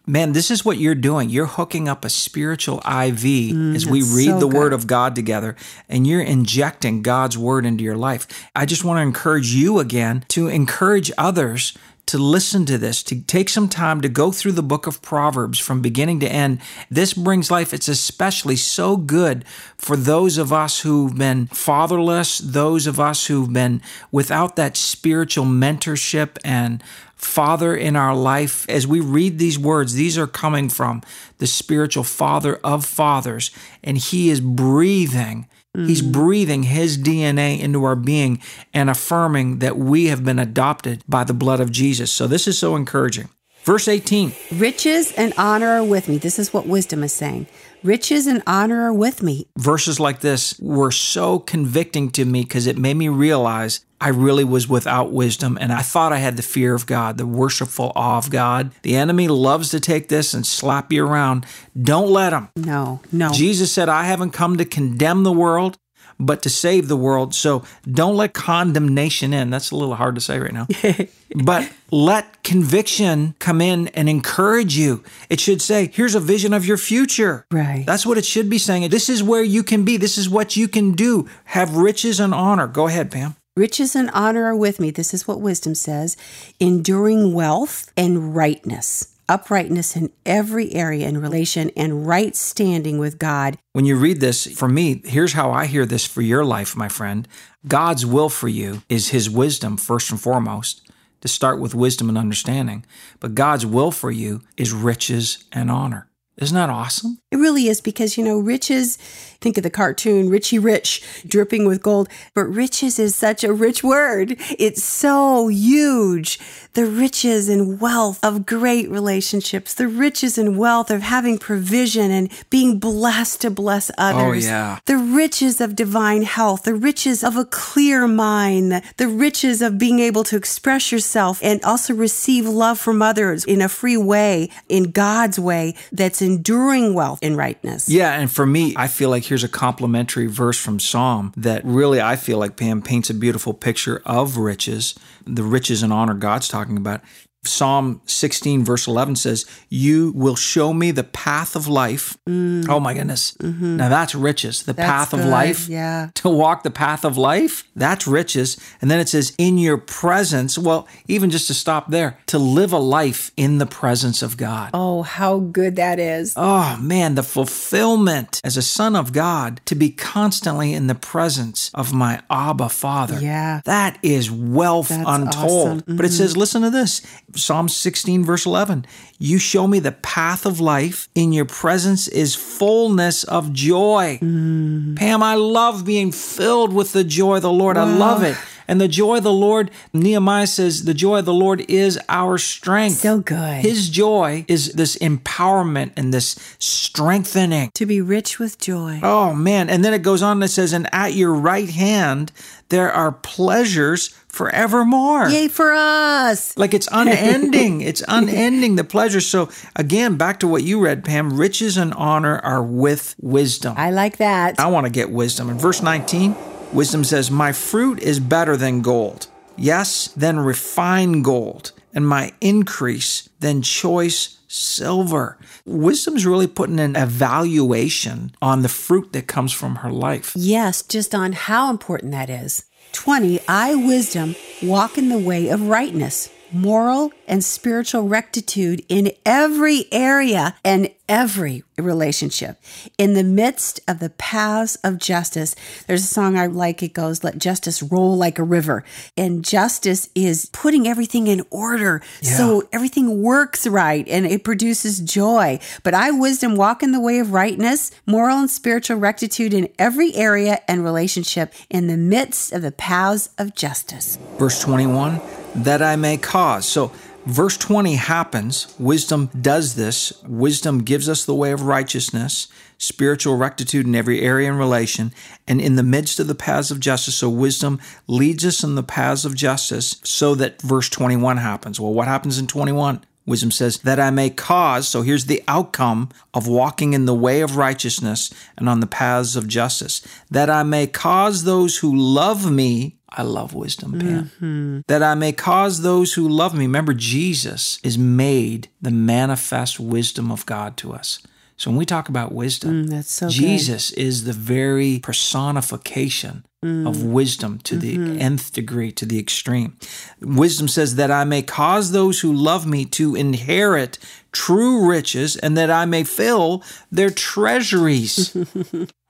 Man, 0.06 0.34
this 0.34 0.52
is 0.52 0.66
what 0.66 0.78
you're 0.78 0.96
doing. 0.96 1.30
You're 1.30 1.46
hooking 1.46 1.88
up 1.88 2.04
a 2.04 2.10
spiritual 2.10 2.80
IV 2.80 3.24
mm, 3.24 3.76
as 3.76 3.86
we 3.86 4.02
read 4.02 4.32
so 4.32 4.40
the 4.40 4.48
Word 4.50 4.74
of 4.74 4.86
God 4.86 5.16
together, 5.16 5.56
and 5.88 6.06
you're 6.06 6.22
injecting 6.22 7.02
God's 7.02 7.38
Word 7.38 7.66
into 7.66 7.86
your 7.86 7.96
life. 7.96 8.28
I 8.54 8.66
just 8.66 8.84
want 8.84 8.98
to 8.98 9.02
encourage 9.02 9.54
you 9.54 9.80
again 9.80 10.26
to 10.30 10.50
encourage 10.50 11.10
others 11.18 11.74
to 12.06 12.18
listen 12.18 12.66
to 12.66 12.78
this, 12.78 13.02
to 13.04 13.22
take 13.22 13.48
some 13.48 13.70
time 13.70 14.02
to 14.02 14.10
go 14.10 14.32
through 14.32 14.52
the 14.52 14.62
book 14.62 14.88
of 14.88 15.02
Proverbs 15.02 15.58
from 15.58 15.82
beginning 15.82 16.20
to 16.20 16.30
end. 16.30 16.60
This 16.92 17.14
brings 17.14 17.50
life. 17.50 17.74
It's 17.74 17.88
especially 17.88 18.58
so 18.58 18.98
good 18.98 19.46
for 19.78 19.96
those 19.96 20.38
of 20.38 20.52
us 20.52 20.82
who've 20.82 21.18
been 21.18 21.48
fatherless, 21.48 22.40
those 22.40 22.88
of 22.88 23.00
us 23.00 23.28
who've 23.28 23.52
been 23.52 23.82
without 24.12 24.58
that 24.58 24.76
spiritual 24.76 25.46
mentorship 25.46 26.38
and 26.44 26.84
father 27.24 27.76
in 27.76 27.96
our 27.96 28.16
life. 28.16 28.66
As 28.70 28.86
we 28.86 29.00
read 29.00 29.40
these 29.40 29.58
words, 29.58 29.94
these 29.94 30.18
are 30.18 30.28
coming 30.28 30.70
from 30.70 31.02
the 31.38 31.48
spiritual 31.48 32.04
father 32.04 32.56
of 32.64 32.86
fathers, 32.86 33.52
and 33.84 33.98
he 33.98 34.30
is 34.30 34.42
breathing. 34.42 35.48
He's 35.76 36.04
mm. 36.04 36.12
breathing 36.12 36.64
his 36.64 37.00
DNA 37.00 37.60
into 37.60 37.84
our 37.84 37.96
being 37.96 38.40
and 38.76 38.92
affirming 38.92 39.58
that 39.58 39.76
we 39.76 40.06
have 40.06 40.24
been 40.24 40.38
adopted 40.38 41.04
by 41.08 41.24
the 41.24 41.34
blood 41.34 41.60
of 41.60 41.72
Jesus. 41.72 42.12
So 42.12 42.28
this 42.28 42.48
is 42.48 42.60
so 42.60 42.76
encouraging. 42.76 43.30
Verse 43.64 43.88
18. 43.88 44.34
Riches 44.52 45.14
and 45.14 45.34
honor 45.36 45.70
are 45.70 45.84
with 45.84 46.10
me. 46.10 46.18
This 46.18 46.38
is 46.38 46.54
what 46.54 46.68
wisdom 46.68 47.02
is 47.02 47.14
saying. 47.14 47.48
Riches 47.82 48.28
and 48.28 48.44
honor 48.46 48.84
are 48.84 48.94
with 48.94 49.24
me. 49.24 49.48
verses 49.58 50.00
like 50.00 50.20
this 50.20 50.60
were 50.60 50.92
so 50.92 51.40
convicting 51.40 52.12
to 52.12 52.26
me 52.26 52.44
because 52.44 52.68
it 52.68 52.78
made 52.78 52.96
me 52.96 53.10
realize 53.10 53.86
I 54.04 54.10
really 54.10 54.44
was 54.44 54.68
without 54.68 55.14
wisdom 55.14 55.58
and 55.62 55.72
I 55.72 55.82
thought 55.82 56.12
I 56.12 56.18
had 56.18 56.36
the 56.36 56.44
fear 56.44 56.76
of 56.76 56.86
God, 56.86 57.18
the 57.18 57.26
worshipful 57.26 57.94
awe 57.96 58.18
of 58.18 58.30
God. 58.30 58.72
The 58.82 58.98
enemy 58.98 59.30
loves 59.30 59.70
to 59.70 59.80
take 59.80 60.10
this 60.10 60.34
and 60.34 60.46
slap 60.46 60.92
you 60.92 61.08
around. 61.08 61.46
Don't 61.82 62.10
let 62.10 62.34
him. 62.34 62.50
No, 62.58 63.00
no. 63.14 63.32
Jesus 63.32 63.72
said, 63.72 63.88
I 63.88 64.04
haven't 64.04 64.32
come 64.32 64.58
to 64.58 64.66
condemn 64.66 65.24
the 65.24 65.32
world, 65.32 65.78
but 66.20 66.44
to 66.44 66.50
save 66.50 66.90
the 66.90 66.98
world. 66.98 67.34
So 67.34 67.64
don't 67.90 68.18
let 68.18 68.34
condemnation 68.34 69.34
in. 69.34 69.50
That's 69.50 69.72
a 69.72 69.78
little 69.78 69.96
hard 69.96 70.16
to 70.16 70.22
say 70.22 70.38
right 70.38 70.52
now. 70.52 70.68
but 71.46 71.72
let 71.90 72.44
conviction 72.44 73.36
come 73.40 73.62
in 73.62 73.88
and 73.90 74.10
encourage 74.10 74.76
you. 74.76 75.02
It 75.30 75.40
should 75.40 75.62
say, 75.62 75.90
here's 75.94 76.14
a 76.14 76.20
vision 76.20 76.52
of 76.52 76.66
your 76.66 76.78
future. 76.78 77.46
Right. 77.52 77.86
That's 77.86 78.06
what 78.06 78.18
it 78.18 78.26
should 78.26 78.50
be 78.50 78.58
saying. 78.58 78.90
This 78.90 79.08
is 79.08 79.24
where 79.24 79.44
you 79.44 79.64
can 79.64 79.86
be. 79.86 79.96
This 79.96 80.18
is 80.18 80.30
what 80.30 80.58
you 80.58 80.68
can 80.68 80.92
do. 80.92 81.30
Have 81.46 81.78
riches 81.78 82.20
and 82.20 82.34
honor. 82.34 82.68
Go 82.68 82.88
ahead, 82.88 83.10
Pam. 83.10 83.38
Riches 83.56 83.96
and 83.96 84.10
honor 84.16 84.46
are 84.46 84.56
with 84.56 84.80
me. 84.80 84.90
This 84.90 85.14
is 85.14 85.28
what 85.28 85.40
wisdom 85.40 85.76
says. 85.76 86.18
Enduring 86.60 87.36
wealth 87.36 87.94
and 87.96 88.36
rightness. 88.36 89.14
Uprightness 89.30 89.96
in 89.96 90.12
every 90.26 90.74
area 90.74 91.08
in 91.08 91.20
relation 91.20 91.70
and 91.78 92.08
right 92.08 92.36
standing 92.36 92.98
with 92.98 93.20
God. 93.20 93.60
When 93.74 93.86
you 93.86 93.96
read 93.96 94.22
this, 94.22 94.48
for 94.48 94.68
me, 94.68 95.04
here's 95.06 95.34
how 95.34 95.52
I 95.52 95.68
hear 95.68 95.86
this 95.86 96.08
for 96.08 96.24
your 96.24 96.44
life, 96.44 96.76
my 96.76 96.90
friend. 96.90 97.28
God's 97.68 98.08
will 98.08 98.30
for 98.30 98.48
you 98.48 98.82
is 98.90 99.10
His 99.10 99.30
wisdom, 99.30 99.78
first 99.78 100.10
and 100.10 100.20
foremost, 100.20 100.90
to 101.22 101.28
start 101.28 101.60
with 101.60 101.76
wisdom 101.76 102.10
and 102.10 102.18
understanding. 102.18 102.84
But 103.20 103.36
God's 103.36 103.68
will 103.68 103.92
for 103.92 104.10
you 104.10 104.42
is 104.58 104.74
riches 104.74 105.44
and 105.52 105.70
honor. 105.70 106.10
Isn't 106.38 106.56
that 106.56 106.72
awesome? 106.72 107.20
It 107.32 107.38
really 107.38 107.68
is 107.68 107.80
because, 107.80 108.18
you 108.18 108.24
know, 108.24 108.40
riches, 108.40 108.98
think 109.44 109.58
of 109.58 109.64
the 109.64 109.70
cartoon, 109.70 110.30
Richie 110.30 110.58
Rich, 110.58 111.04
dripping 111.28 111.68
with 111.68 111.84
gold. 111.84 112.08
But 112.34 112.46
riches 112.46 112.98
is 112.98 113.16
such 113.16 113.44
a 113.44 113.54
rich 113.54 113.84
word. 113.84 114.38
It's 114.58 114.84
so 114.84 115.50
huge. 115.50 116.40
The 116.74 116.86
riches 116.86 117.50
and 117.50 117.80
wealth 117.80 118.20
of 118.24 118.46
great 118.46 118.90
relationships, 118.90 119.76
the 119.76 119.88
riches 119.88 120.38
and 120.38 120.58
wealth 120.58 120.90
of 120.90 121.02
having 121.02 121.38
provision 121.38 122.10
and 122.10 122.32
being 122.50 122.80
blessed 122.80 123.42
to 123.42 123.52
bless 123.52 123.92
oh, 123.92 123.94
others. 123.98 124.48
Oh, 124.48 124.50
yeah. 124.50 124.80
The 124.86 124.98
riches 124.98 125.62
of 125.62 125.76
divine 125.76 126.24
health, 126.24 126.64
the 126.64 126.74
riches 126.74 127.24
of 127.24 127.38
a 127.38 127.46
clear 127.46 128.08
mind, 128.08 128.72
the, 128.72 128.84
the 128.98 129.08
riches 129.08 129.62
of 129.62 129.78
being 129.78 130.00
able 130.00 130.24
to 130.24 130.38
express 130.38 130.92
yourself 130.92 131.40
and 131.44 131.62
also 131.64 131.94
receive 131.94 132.48
love 132.48 132.80
from 132.80 133.02
others 133.02 133.44
in 133.46 133.62
a 133.62 133.70
free 133.70 133.98
way, 133.98 134.50
in 134.70 134.92
God's 134.92 135.40
way, 135.40 135.76
that's 135.92 136.22
enduring 136.22 136.94
wealth 136.94 137.20
and 137.22 137.38
rightness. 137.38 137.90
Yeah, 137.90 138.14
and 138.14 138.32
for 138.32 138.46
me, 138.46 138.74
I 138.78 138.88
feel 138.88 139.10
like 139.10 139.24
here's 139.34 139.44
a 139.44 139.50
complimentary 139.50 140.28
verse 140.28 140.60
from 140.60 140.80
Psalm 140.80 141.34
that 141.36 141.66
really 141.66 142.00
I 142.00 142.16
feel 142.16 142.38
like 142.38 142.56
Pam 142.56 142.84
paints 142.84 143.10
a 143.10 143.16
beautiful 143.16 143.52
picture 143.52 144.00
of 144.06 144.38
riches, 144.38 144.94
the 145.26 145.42
riches 145.42 145.82
and 145.82 145.92
honor 145.92 146.14
God's 146.14 146.48
talking 146.48 146.78
about. 146.78 147.02
Psalm 147.46 148.02
16, 148.06 148.64
verse 148.64 148.88
11 148.88 149.16
says, 149.18 149.46
You 149.70 150.12
will 150.16 150.36
show 150.36 150.74
me 150.74 150.92
the 150.92 151.04
path 151.04 151.56
of 151.56 151.68
life. 151.68 152.18
Oh 152.28 152.80
my 152.80 152.94
goodness. 152.94 153.38
Now 153.42 153.90
that's 153.90 154.16
riches, 154.16 154.64
the 154.64 154.74
That's 154.74 154.88
path 154.90 155.14
of 155.14 155.26
life. 155.26 155.68
yeah. 155.68 156.10
To 156.16 156.30
walk 156.30 156.64
the 156.64 156.72
path 156.72 157.04
of 157.04 157.18
life, 157.18 157.64
that's 157.76 158.08
riches. 158.08 158.58
And 158.82 158.90
then 158.90 159.00
it 159.00 159.10
says, 159.10 159.34
In 159.38 159.58
your 159.58 159.78
presence. 159.78 160.58
Well, 160.58 160.88
even 161.08 161.30
just 161.30 161.48
to 161.48 161.54
stop 161.54 161.90
there, 161.90 162.18
to 162.28 162.40
live 162.40 162.72
a 162.72 162.78
life 162.78 163.32
in 163.36 163.58
the 163.58 163.66
presence 163.66 164.22
of 164.22 164.38
God. 164.38 164.70
Oh, 164.74 165.02
how 165.04 165.40
good 165.40 165.76
that 165.76 166.00
is. 166.00 166.34
Oh 166.38 166.78
man, 166.82 167.16
the 167.16 167.24
fulfillment 167.24 168.40
as 168.44 168.56
a 168.58 168.62
son 168.62 168.96
of 168.96 169.12
God 169.14 169.62
to 169.66 169.76
be 169.76 169.90
constantly 169.90 170.74
in 170.74 170.88
the 170.88 170.96
presence 170.96 171.72
of 171.74 171.94
my 171.94 172.22
Abba 172.30 172.70
Father. 172.70 173.20
Yeah. 173.20 173.62
That 173.66 173.98
is 174.04 174.30
wealth 174.32 174.90
That's 174.90 175.04
untold. 175.08 175.68
awesome. 175.68 175.82
Mm-hmm. 175.82 175.96
But 175.98 176.06
it 176.06 176.12
says, 176.12 176.38
listen 176.38 176.62
to 176.62 176.70
this 176.70 177.02
Psalm 177.36 177.70
16, 177.70 178.24
verse 178.24 178.46
11. 178.46 178.86
You 179.18 179.38
show 179.38 179.68
me 179.68 179.80
the 179.80 179.92
path 179.92 180.46
of 180.46 180.60
life. 180.60 181.10
In 181.16 181.34
your 181.34 181.46
presence 181.46 182.08
is 182.08 182.36
fullness 182.36 183.24
of 183.24 183.54
joy. 183.54 184.20
Mm. 184.22 184.96
Pam, 184.96 185.24
I 185.24 185.36
love 185.36 185.86
being 185.86 186.12
filled 186.12 186.74
with 186.74 186.94
the 186.94 187.04
joy 187.04 187.38
of 187.38 187.42
the 187.42 187.52
Lord. 187.52 187.78
I 187.78 187.84
love 187.84 188.24
it. 188.24 188.38
And 188.68 188.80
the 188.80 188.88
joy 188.88 189.18
of 189.18 189.24
the 189.24 189.32
Lord, 189.34 189.72
Nehemiah 189.94 190.48
says, 190.48 190.86
the 190.86 190.94
joy 190.94 191.20
of 191.20 191.26
the 191.26 191.34
Lord 191.34 191.62
is 191.70 192.00
our 192.10 192.38
strength. 192.38 192.98
So 192.98 193.20
good. 193.20 193.62
His 193.64 193.90
joy 193.90 194.46
is 194.48 194.74
this 194.74 194.96
empowerment 194.98 195.92
and 195.98 196.14
this 196.14 196.36
strengthening. 196.60 197.72
to 197.74 197.86
be 197.86 198.02
rich 198.02 198.40
with 198.40 198.60
joy. 198.60 199.00
Oh 199.04 199.34
man. 199.34 199.70
And 199.70 199.84
then 199.84 199.94
it 199.94 200.02
goes 200.04 200.22
on 200.22 200.38
and 200.38 200.44
it 200.44 200.50
says, 200.50 200.74
and 200.74 200.88
at 200.94 201.14
your 201.14 201.34
right 201.34 201.70
hand 201.70 202.32
there 202.70 202.92
are 202.92 203.12
pleasures 203.12 204.10
forevermore. 204.28 205.28
Yay 205.30 205.48
for 205.48 205.74
us. 205.74 206.58
Like 206.58 206.74
it's 206.74 206.88
unending. 206.92 207.82
it's 207.82 208.04
unending 208.08 208.76
the 208.78 208.84
pleasure. 208.84 209.22
So 209.22 209.50
again, 209.76 210.16
back 210.18 210.40
to 210.40 210.48
what 210.48 210.64
you 210.64 210.80
read, 210.84 211.04
Pam, 211.04 211.38
riches 211.38 211.78
and 211.78 211.94
honor 211.94 212.40
are 212.40 212.64
with 212.64 213.16
wisdom. 213.22 213.76
I 213.78 213.92
like 213.92 214.18
that. 214.18 214.60
I 214.60 214.68
want 214.68 214.86
to 214.86 214.92
get 214.92 215.12
wisdom. 215.12 215.50
In 215.50 215.58
verse 215.60 215.82
19, 215.84 216.36
wisdom 216.74 217.04
says, 217.04 217.30
My 217.30 217.52
fruit 217.52 218.00
is 218.02 218.20
better 218.20 218.58
than 218.58 218.82
gold. 218.82 219.28
Yes, 219.56 220.08
than 220.10 220.40
refined 220.40 221.24
gold, 221.24 221.72
and 221.94 222.08
my 222.08 222.34
increase 222.42 223.30
than 223.40 223.62
choice 223.62 224.40
silver. 224.48 225.38
Wisdom's 225.66 226.26
really 226.26 226.48
putting 226.48 226.80
an 226.80 226.96
evaluation 226.96 228.36
on 228.42 228.62
the 228.62 228.70
fruit 228.70 229.14
that 229.14 229.28
comes 229.28 229.54
from 229.54 229.78
her 229.78 229.92
life. 229.92 230.34
Yes, 230.36 230.82
just 230.82 231.14
on 231.14 231.34
how 231.34 231.70
important 231.70 232.12
that 232.12 232.30
is. 232.30 232.66
20. 232.94 233.40
I, 233.48 233.76
wisdom, 233.76 234.36
walk 234.62 234.98
in 234.98 235.10
the 235.10 235.18
way 235.18 235.50
of 235.50 235.68
rightness, 235.68 236.30
moral 236.54 237.12
and 237.28 237.44
spiritual 237.44 238.08
rectitude 238.08 238.86
in 238.90 239.12
every 239.26 239.86
area 239.92 240.56
and 240.64 240.90
every 241.10 241.64
relationship. 241.78 242.58
In 242.98 243.14
the 243.14 243.24
midst 243.24 243.80
of 243.88 244.00
the 244.00 244.10
paths 244.12 244.76
of 244.78 244.98
justice, 244.98 245.56
there's 245.88 246.04
a 246.04 246.08
song 246.08 246.38
I 246.38 246.48
like. 246.48 246.82
It 246.82 246.94
goes, 246.94 247.24
Let 247.24 247.38
justice 247.38 247.84
roll 247.84 248.18
like 248.18 248.40
a 248.40 248.44
river. 248.44 248.84
And 249.18 249.44
justice 249.44 250.10
is 250.16 250.50
putting 250.54 250.88
everything 250.88 251.28
in 251.28 251.44
order 251.50 252.02
so 252.22 252.64
everything 252.72 253.22
works 253.22 253.68
right 253.68 254.08
and 254.08 254.26
it 254.26 254.44
produces 254.44 255.00
joy. 255.00 255.60
But 255.84 255.94
I, 255.94 256.12
wisdom, 256.12 256.56
walk 256.56 256.84
in 256.84 256.92
the 256.92 257.02
way 257.02 257.20
of 257.20 257.34
rightness, 257.34 257.92
moral 258.06 258.40
and 258.40 258.50
spiritual 258.50 258.98
rectitude 258.98 259.54
in 259.54 259.70
every 259.78 260.16
area 260.16 260.62
and 260.68 260.84
relationship 260.84 261.54
in 261.70 261.88
the 261.88 261.98
midst 261.98 262.54
of 262.54 262.62
the 262.62 262.72
paths 262.72 263.30
of 263.38 263.56
justice. 263.56 264.18
Verse 264.38 264.62
21, 264.62 265.20
that 265.56 265.82
I 265.82 265.96
may 265.96 266.18
cause. 266.18 266.66
So, 266.66 266.92
verse 267.26 267.58
20 267.58 267.96
happens. 267.96 268.74
Wisdom 268.80 269.30
does 269.40 269.76
this. 269.76 270.14
Wisdom 270.24 270.84
gives 270.84 271.08
us 271.08 271.26
the 271.26 271.36
way 271.36 271.52
of 271.52 271.64
righteousness, 271.64 272.48
spiritual 272.78 273.38
rectitude 273.38 273.86
in 273.86 273.96
every 273.96 274.22
area 274.22 274.50
and 274.50 274.60
relation, 274.60 275.14
and 275.48 275.62
in 275.62 275.76
the 275.76 275.84
midst 275.84 276.20
of 276.20 276.28
the 276.28 276.36
paths 276.36 276.72
of 276.72 276.80
justice. 276.80 277.16
So, 277.16 277.30
wisdom 277.30 277.80
leads 278.08 278.46
us 278.46 278.64
in 278.64 278.76
the 278.76 278.84
paths 278.84 279.26
of 279.26 279.36
justice 279.36 280.00
so 280.04 280.36
that 280.36 280.62
verse 280.62 280.90
21 280.90 281.38
happens. 281.38 281.80
Well, 281.80 281.94
what 281.94 282.08
happens 282.08 282.38
in 282.38 282.48
21? 282.48 283.04
Wisdom 283.26 283.52
says, 283.52 283.78
that 283.80 284.02
I 284.02 284.10
may 284.10 284.30
cause, 284.30 284.88
so 284.88 285.02
here's 285.02 285.28
the 285.28 285.44
outcome 285.48 286.10
of 286.34 286.48
walking 286.48 286.92
in 286.92 287.06
the 287.06 287.16
way 287.16 287.40
of 287.40 287.56
righteousness 287.56 288.34
and 288.58 288.68
on 288.68 288.82
the 288.82 288.88
paths 288.88 289.38
of 289.38 289.48
justice, 289.48 290.06
that 290.30 290.50
I 290.50 290.64
may 290.64 290.88
cause 290.88 291.44
those 291.44 291.78
who 291.78 291.96
love 291.96 292.52
me, 292.52 292.98
I 293.16 293.22
love 293.22 293.54
wisdom, 293.54 294.00
Pam. 294.00 294.84
That 294.88 295.04
I 295.04 295.14
may 295.16 295.32
cause 295.34 295.82
those 295.82 296.14
who 296.14 296.28
love 296.28 296.54
me. 296.54 296.66
Remember, 296.66 296.94
Jesus 296.94 297.80
is 297.84 297.98
made 297.98 298.70
the 298.82 298.92
manifest 298.92 299.80
wisdom 299.80 300.32
of 300.32 300.46
God 300.46 300.78
to 300.78 300.94
us. 300.94 301.20
So 301.56 301.70
when 301.70 301.78
we 301.78 301.86
talk 301.86 302.10
about 302.10 302.32
wisdom, 302.34 302.86
Mm, 302.86 302.90
that's 302.90 303.12
so 303.12 303.28
good. 303.28 303.34
Jesus 303.36 303.92
is 303.92 304.24
the 304.24 304.34
very 304.34 305.00
personification 305.00 306.44
Mm. 306.66 306.88
of 306.88 307.04
wisdom 307.04 307.60
to 307.64 307.78
the 307.78 307.98
Mm-hmm. 307.98 308.22
nth 308.22 308.54
degree, 308.54 308.92
to 308.94 309.06
the 309.06 309.20
extreme. 309.20 309.76
Wisdom 310.22 310.68
says 310.68 310.96
that 310.96 311.12
I 311.12 311.24
may 311.26 311.42
cause 311.44 311.92
those 311.92 312.22
who 312.22 312.32
love 312.34 312.66
me 312.66 312.86
to 312.86 313.16
inherit 313.16 314.00
true 314.32 314.88
riches 314.90 315.36
and 315.36 315.56
that 315.58 315.70
I 315.70 315.86
may 315.86 316.04
fill 316.04 316.64
their 316.92 317.10
treasuries. 317.12 318.36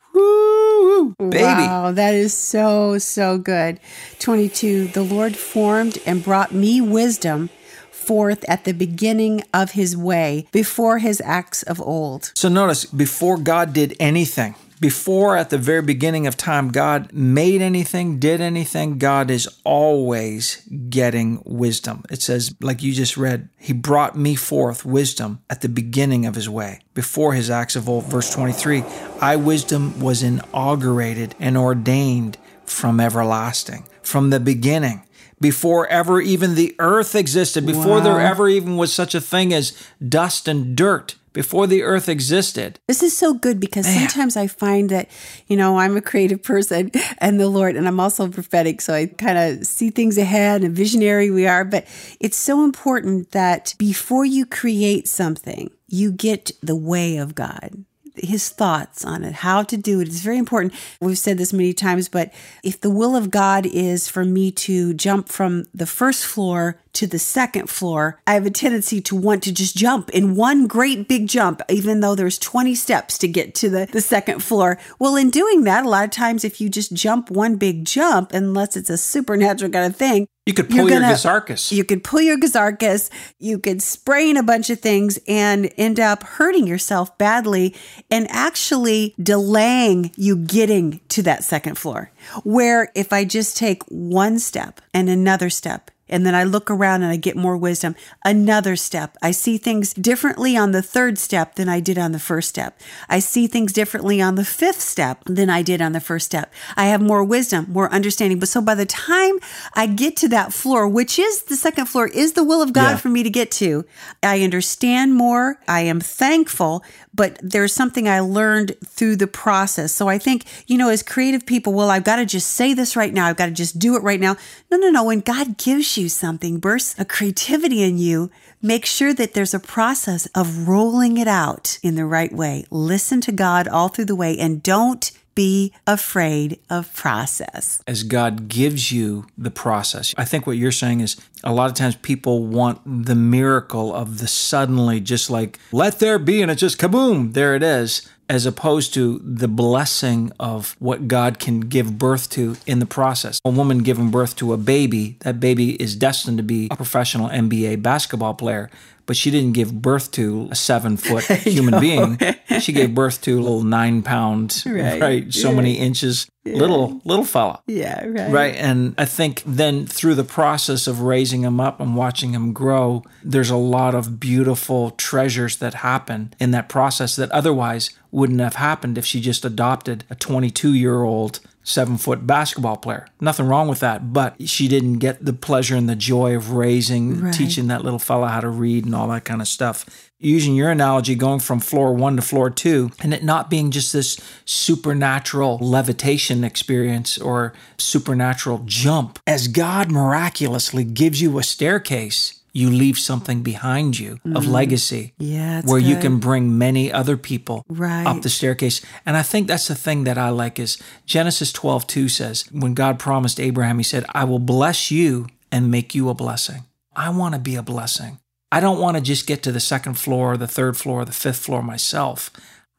Woo, 1.03 1.29
baby. 1.29 1.43
Wow, 1.43 1.91
that 1.91 2.13
is 2.13 2.33
so, 2.33 2.97
so 2.97 3.37
good. 3.37 3.79
22. 4.19 4.87
The 4.87 5.03
Lord 5.03 5.35
formed 5.35 5.97
and 6.05 6.23
brought 6.23 6.51
me 6.53 6.79
wisdom 6.81 7.49
forth 7.91 8.43
at 8.47 8.65
the 8.65 8.73
beginning 8.73 9.43
of 9.53 9.71
his 9.71 9.95
way, 9.95 10.45
before 10.51 10.99
his 10.99 11.21
acts 11.23 11.63
of 11.63 11.81
old. 11.81 12.31
So 12.35 12.49
notice, 12.49 12.85
before 12.85 13.37
God 13.37 13.73
did 13.73 13.95
anything, 13.99 14.55
before 14.83 15.37
at 15.37 15.49
the 15.49 15.57
very 15.57 15.81
beginning 15.81 16.27
of 16.27 16.35
time, 16.35 16.67
God 16.67 17.13
made 17.13 17.61
anything, 17.61 18.19
did 18.19 18.41
anything, 18.41 18.97
God 18.97 19.31
is 19.31 19.47
always 19.63 20.67
getting 20.89 21.41
wisdom. 21.45 22.03
It 22.11 22.21
says, 22.21 22.53
like 22.59 22.83
you 22.83 22.91
just 22.91 23.15
read, 23.15 23.47
He 23.57 23.71
brought 23.71 24.17
me 24.17 24.35
forth 24.35 24.83
wisdom 24.83 25.41
at 25.49 25.61
the 25.61 25.69
beginning 25.69 26.25
of 26.25 26.35
His 26.35 26.49
way, 26.49 26.81
before 26.93 27.31
His 27.31 27.49
acts 27.49 27.77
of 27.77 27.87
old. 27.87 28.03
Verse 28.07 28.29
23 28.33 28.83
I, 29.21 29.37
wisdom, 29.37 30.01
was 30.01 30.21
inaugurated 30.21 31.33
and 31.39 31.57
ordained 31.57 32.37
from 32.65 32.99
everlasting, 32.99 33.87
from 34.01 34.31
the 34.31 34.41
beginning. 34.41 35.03
Before 35.39 35.87
ever 35.87 36.19
even 36.19 36.55
the 36.55 36.75
earth 36.77 37.15
existed, 37.15 37.65
before 37.65 38.01
there 38.01 38.19
ever 38.19 38.49
even 38.49 38.75
was 38.75 38.93
such 38.93 39.15
a 39.15 39.21
thing 39.21 39.53
as 39.53 39.71
dust 40.05 40.49
and 40.49 40.75
dirt, 40.75 41.15
before 41.33 41.67
the 41.67 41.81
earth 41.81 42.07
existed, 42.07 42.79
This 42.87 43.03
is 43.03 43.17
so 43.17 43.33
good 43.33 43.59
because 43.59 43.85
sometimes 43.85 44.37
I 44.37 44.47
find 44.47 44.89
that, 44.89 45.09
you 45.47 45.57
know, 45.57 45.77
I'm 45.79 45.97
a 45.97 46.01
creative 46.01 46.43
person 46.43 46.91
and 47.17 47.39
the 47.39 47.49
Lord, 47.49 47.75
and 47.75 47.87
I'm 47.87 47.99
also 47.99 48.29
prophetic. 48.29 48.81
So 48.81 48.93
I 48.93 49.07
kind 49.07 49.37
of 49.37 49.65
see 49.65 49.89
things 49.89 50.17
ahead 50.17 50.63
and 50.63 50.75
visionary 50.75 51.31
we 51.31 51.47
are. 51.47 51.65
But 51.65 51.85
it's 52.19 52.37
so 52.37 52.63
important 52.63 53.31
that 53.31 53.73
before 53.77 54.25
you 54.25 54.45
create 54.45 55.07
something, 55.07 55.71
you 55.87 56.11
get 56.11 56.51
the 56.61 56.75
way 56.75 57.17
of 57.17 57.35
God. 57.35 57.83
His 58.15 58.49
thoughts 58.49 59.03
on 59.03 59.23
it, 59.23 59.33
how 59.33 59.63
to 59.63 59.75
do 59.75 59.99
it. 59.99 60.07
It's 60.07 60.21
very 60.21 60.37
important. 60.37 60.73
We've 61.01 61.17
said 61.17 61.39
this 61.39 61.51
many 61.51 61.73
times, 61.73 62.09
but 62.09 62.31
if 62.63 62.79
the 62.79 62.91
will 62.91 63.15
of 63.15 63.31
God 63.31 63.65
is 63.65 64.07
for 64.07 64.23
me 64.23 64.51
to 64.51 64.93
jump 64.93 65.29
from 65.29 65.65
the 65.73 65.87
first 65.87 66.23
floor 66.23 66.79
to 66.93 67.07
the 67.07 67.19
second 67.19 67.69
floor, 67.69 68.19
I 68.27 68.33
have 68.35 68.45
a 68.45 68.51
tendency 68.51 69.01
to 69.01 69.15
want 69.15 69.43
to 69.43 69.51
just 69.53 69.75
jump 69.75 70.09
in 70.11 70.35
one 70.35 70.67
great 70.67 71.07
big 71.07 71.27
jump, 71.27 71.61
even 71.69 71.99
though 71.99 72.15
there's 72.15 72.37
20 72.39 72.75
steps 72.75 73.17
to 73.19 73.27
get 73.27 73.55
to 73.55 73.69
the, 73.69 73.87
the 73.91 74.01
second 74.01 74.43
floor. 74.43 74.77
Well, 74.99 75.15
in 75.15 75.29
doing 75.29 75.63
that, 75.63 75.85
a 75.85 75.89
lot 75.89 76.05
of 76.05 76.11
times 76.11 76.43
if 76.43 76.61
you 76.61 76.69
just 76.69 76.93
jump 76.93 77.29
one 77.31 77.55
big 77.57 77.85
jump, 77.85 78.31
unless 78.31 78.77
it's 78.77 78.89
a 78.89 78.97
supernatural 78.97 79.71
kind 79.71 79.87
of 79.91 79.95
thing, 79.95 80.27
you 80.45 80.53
could 80.53 80.69
You're 80.71 80.83
pull 80.83 80.91
your 80.91 80.99
gonna- 80.99 81.13
Gazarchus. 81.13 81.71
you 81.71 81.85
could 81.85 82.03
pull 82.03 82.19
your 82.21 82.37
Gazarchus, 82.37 83.09
you 83.39 83.57
could 83.57 83.81
sprain 83.81 84.35
a 84.35 84.43
bunch 84.43 84.69
of 84.69 84.79
things 84.81 85.17
and 85.25 85.71
end 85.77 86.01
up 86.01 86.21
hurting 86.23 86.67
yourself 86.67 87.17
badly 87.17 87.73
and 88.11 88.27
actually 88.29 89.15
delaying 89.21 90.11
you 90.17 90.35
getting 90.35 90.99
to 91.09 91.23
that 91.23 91.43
second 91.45 91.77
floor. 91.77 92.11
Where 92.43 92.91
if 92.93 93.13
I 93.13 93.23
just 93.23 93.55
take 93.55 93.83
one 93.87 94.37
step 94.37 94.81
and 94.93 95.09
another 95.09 95.49
step, 95.49 95.89
and 96.13 96.25
then 96.25 96.35
I 96.35 96.43
look 96.43 96.69
around 96.71 97.01
and 97.03 97.11
I 97.11 97.17
get 97.17 97.35
more 97.35 97.57
wisdom. 97.57 97.95
Another 98.23 98.75
step. 98.75 99.17
I 99.21 99.31
see 99.31 99.57
things 99.57 99.93
differently 99.93 100.55
on 100.55 100.71
the 100.71 100.81
third 100.81 101.17
step 101.17 101.55
than 101.55 101.67
I 101.67 101.79
did 101.79 101.97
on 101.97 102.11
the 102.13 102.19
first 102.19 102.47
step. 102.49 102.79
I 103.09 103.19
see 103.19 103.47
things 103.47 103.73
differently 103.73 104.21
on 104.21 104.35
the 104.35 104.45
fifth 104.45 104.79
step 104.81 105.23
than 105.25 105.49
I 105.49 105.61
did 105.63 105.81
on 105.81 105.91
the 105.91 105.99
first 105.99 106.27
step. 106.27 106.53
I 106.77 106.85
have 106.85 107.01
more 107.01 107.23
wisdom, 107.23 107.65
more 107.69 107.91
understanding. 107.91 108.39
But 108.39 108.49
so 108.49 108.61
by 108.61 108.75
the 108.75 108.85
time 108.85 109.39
I 109.73 109.87
get 109.87 110.15
to 110.17 110.27
that 110.29 110.53
floor, 110.53 110.87
which 110.87 111.17
is 111.17 111.43
the 111.43 111.55
second 111.55 111.87
floor, 111.87 112.07
is 112.07 112.33
the 112.33 112.43
will 112.43 112.61
of 112.61 112.71
God 112.73 112.91
Yeah. 112.91 112.97
for 112.97 113.09
me 113.09 113.23
to 113.23 113.29
get 113.29 113.49
to, 113.63 113.83
I 114.21 114.41
understand 114.43 115.15
more. 115.15 115.59
I 115.67 115.81
am 115.81 115.99
thankful, 115.99 116.83
but 117.13 117.39
there's 117.41 117.73
something 117.73 118.07
I 118.07 118.19
learned 118.19 118.75
through 118.85 119.15
the 119.15 119.27
process. 119.27 119.91
So 119.93 120.07
I 120.07 120.17
think, 120.19 120.45
you 120.67 120.77
know, 120.77 120.89
as 120.89 121.01
creative 121.01 121.45
people, 121.45 121.73
well, 121.73 121.89
I've 121.89 122.03
got 122.03 122.17
to 122.17 122.25
just 122.25 122.51
say 122.51 122.73
this 122.73 122.95
right 122.95 123.13
now. 123.13 123.25
I've 123.27 123.37
got 123.37 123.47
to 123.47 123.51
just 123.51 123.79
do 123.79 123.95
it 123.95 124.03
right 124.03 124.19
now. 124.19 124.35
No, 124.71 124.77
no, 124.77 124.89
no. 124.91 125.03
When 125.03 125.19
God 125.21 125.57
gives 125.57 125.97
you 125.97 126.02
something, 126.09 126.59
bursts 126.59 126.95
a 126.99 127.05
creativity 127.05 127.83
in 127.83 127.97
you, 127.97 128.29
make 128.61 128.85
sure 128.85 129.13
that 129.13 129.33
there's 129.33 129.53
a 129.53 129.59
process 129.59 130.25
of 130.35 130.67
rolling 130.67 131.17
it 131.17 131.27
out 131.27 131.79
in 131.83 131.95
the 131.95 132.05
right 132.05 132.31
way. 132.31 132.65
Listen 132.69 133.21
to 133.21 133.31
God 133.31 133.67
all 133.67 133.89
through 133.89 134.05
the 134.05 134.15
way 134.15 134.37
and 134.37 134.63
don't 134.63 135.11
be 135.35 135.73
afraid 135.87 136.59
of 136.69 136.93
process. 136.93 137.81
as 137.87 138.03
God 138.03 138.47
gives 138.47 138.91
you 138.91 139.25
the 139.37 139.49
process. 139.49 140.13
I 140.17 140.25
think 140.25 140.45
what 140.45 140.57
you're 140.57 140.71
saying 140.71 140.99
is 140.99 141.15
a 141.43 141.51
lot 141.51 141.69
of 141.69 141.75
times 141.75 141.95
people 141.95 142.45
want 142.45 143.05
the 143.05 143.15
miracle 143.15 143.93
of 143.93 144.19
the 144.19 144.27
suddenly, 144.27 144.99
just 144.99 145.29
like, 145.29 145.57
let 145.71 145.99
there 145.99 146.19
be, 146.19 146.41
and 146.41 146.51
it's 146.51 146.61
just 146.61 146.79
kaboom, 146.79 147.33
there 147.33 147.55
it 147.55 147.63
is, 147.63 148.07
as 148.33 148.47
opposed 148.47 148.95
to 148.95 149.21
the 149.23 149.47
blessing 149.47 150.31
of 150.39 150.75
what 150.79 151.07
God 151.07 151.37
can 151.37 151.59
give 151.59 151.99
birth 151.99 152.31
to 152.31 152.55
in 152.65 152.79
the 152.79 152.85
process. 152.87 153.39
A 153.45 153.51
woman 153.51 153.83
giving 153.83 154.09
birth 154.09 154.35
to 154.37 154.53
a 154.53 154.57
baby, 154.57 155.17
that 155.19 155.39
baby 155.39 155.79
is 155.79 155.95
destined 155.95 156.37
to 156.37 156.43
be 156.43 156.67
a 156.71 156.75
professional 156.75 157.29
NBA 157.29 157.83
basketball 157.83 158.33
player. 158.33 158.71
But 159.05 159.17
she 159.17 159.31
didn't 159.31 159.53
give 159.53 159.81
birth 159.81 160.11
to 160.11 160.47
a 160.51 160.55
seven 160.55 160.97
foot 160.97 161.23
human 161.25 161.79
being. 161.79 162.17
She 162.59 162.71
gave 162.71 162.95
birth 162.95 163.21
to 163.23 163.37
a 163.37 163.41
little 163.41 163.63
nine 163.63 164.01
pound, 164.01 164.63
right? 164.65 165.01
Right. 165.01 165.33
so 165.33 165.53
many 165.53 165.73
inches, 165.77 166.29
little 166.45 167.01
little 167.03 167.25
fella. 167.25 167.61
Yeah, 167.67 168.05
right. 168.05 168.31
Right. 168.31 168.55
And 168.55 168.95
I 168.97 169.05
think 169.05 169.43
then 169.45 169.85
through 169.87 170.15
the 170.15 170.23
process 170.23 170.87
of 170.87 171.01
raising 171.01 171.41
him 171.41 171.59
up 171.59 171.79
and 171.81 171.95
watching 171.95 172.33
him 172.33 172.53
grow, 172.53 173.03
there's 173.23 173.49
a 173.49 173.57
lot 173.57 173.93
of 173.93 174.19
beautiful 174.19 174.91
treasures 174.91 175.57
that 175.57 175.75
happen 175.75 176.33
in 176.39 176.51
that 176.51 176.69
process 176.69 177.15
that 177.17 177.31
otherwise 177.31 177.89
wouldn't 178.11 178.39
have 178.39 178.55
happened 178.55 178.97
if 178.97 179.05
she 179.05 179.19
just 179.19 179.43
adopted 179.43 180.05
a 180.09 180.15
22 180.15 180.73
year 180.73 181.03
old 181.03 181.39
seven 181.63 181.97
foot 181.97 182.27
basketball 182.27 182.77
player. 182.77 183.07
Nothing 183.21 183.47
wrong 183.47 183.67
with 183.67 183.79
that, 183.79 184.11
but 184.13 184.35
she 184.49 184.67
didn't 184.67 184.99
get 184.99 185.23
the 185.23 185.33
pleasure 185.33 185.75
and 185.75 185.87
the 185.89 185.95
joy 185.95 186.35
of 186.35 186.51
raising, 186.51 187.21
Right. 187.21 187.33
teaching 187.33 187.67
that 187.67 187.83
little 187.83 187.99
fella 187.99 188.27
how 188.27 188.41
to 188.41 188.49
read 188.49 188.85
and 188.85 188.93
all 188.93 189.07
that 189.07 189.23
kind 189.25 189.41
of 189.41 189.47
stuff. 189.47 189.85
Using 190.19 190.55
your 190.55 190.69
analogy, 190.71 191.15
going 191.15 191.39
from 191.39 191.59
floor 191.59 191.93
one 191.93 192.15
to 192.15 192.21
floor 192.21 192.49
two, 192.49 192.91
and 193.01 193.13
it 193.13 193.23
not 193.23 193.49
being 193.49 193.71
just 193.71 193.91
this 193.93 194.17
supernatural 194.45 195.57
levitation 195.59 196.43
experience 196.43 197.17
or 197.17 197.53
supernatural 197.77 198.61
jump. 198.65 199.19
As 199.27 199.47
God 199.47 199.91
miraculously 199.91 200.83
gives 200.83 201.21
you 201.21 201.37
a 201.39 201.43
staircase, 201.43 202.39
you 202.53 202.69
leave 202.69 202.99
something 202.99 203.41
behind 203.41 203.97
you 203.97 204.19
of 204.25 204.43
mm. 204.43 204.51
legacy 204.51 205.13
Yeah, 205.17 205.63
where 205.63 205.79
you 205.79 205.97
can 205.97 206.19
bring 206.19 206.57
many 206.57 206.91
other 206.91 207.17
people 207.17 207.65
Right. 207.67 208.05
up 208.05 208.21
the 208.21 208.29
staircase. 208.29 208.79
And 209.05 209.17
I 209.17 209.23
think 209.23 209.47
that's 209.47 209.67
the 209.67 209.75
thing 209.75 210.03
that 210.03 210.17
I 210.19 210.29
like 210.29 210.59
is 210.59 210.77
Genesis 211.05 211.51
12, 211.51 211.87
2 211.87 212.07
says, 212.07 212.45
when 212.51 212.75
God 212.75 212.99
promised 212.99 213.39
Abraham, 213.39 213.79
he 213.79 213.83
said, 213.83 214.05
I 214.13 214.23
will 214.25 214.39
bless 214.39 214.91
you 214.91 215.27
and 215.51 215.71
make 215.71 215.95
you 215.95 216.09
a 216.09 216.13
blessing. 216.13 216.63
I 216.95 217.09
want 217.09 217.33
to 217.33 217.39
be 217.39 217.55
a 217.55 217.63
blessing. 217.63 218.19
I 218.51 218.59
don't 218.59 218.79
want 218.79 218.97
to 218.97 219.01
just 219.01 219.25
get 219.25 219.41
to 219.43 219.51
the 219.51 219.59
second 219.59 219.95
floor, 219.95 220.33
or 220.33 220.37
the 220.37 220.47
third 220.47 220.77
floor, 220.77 221.01
or 221.01 221.05
the 221.05 221.11
fifth 221.11 221.39
floor 221.39 221.63
myself. 221.63 222.29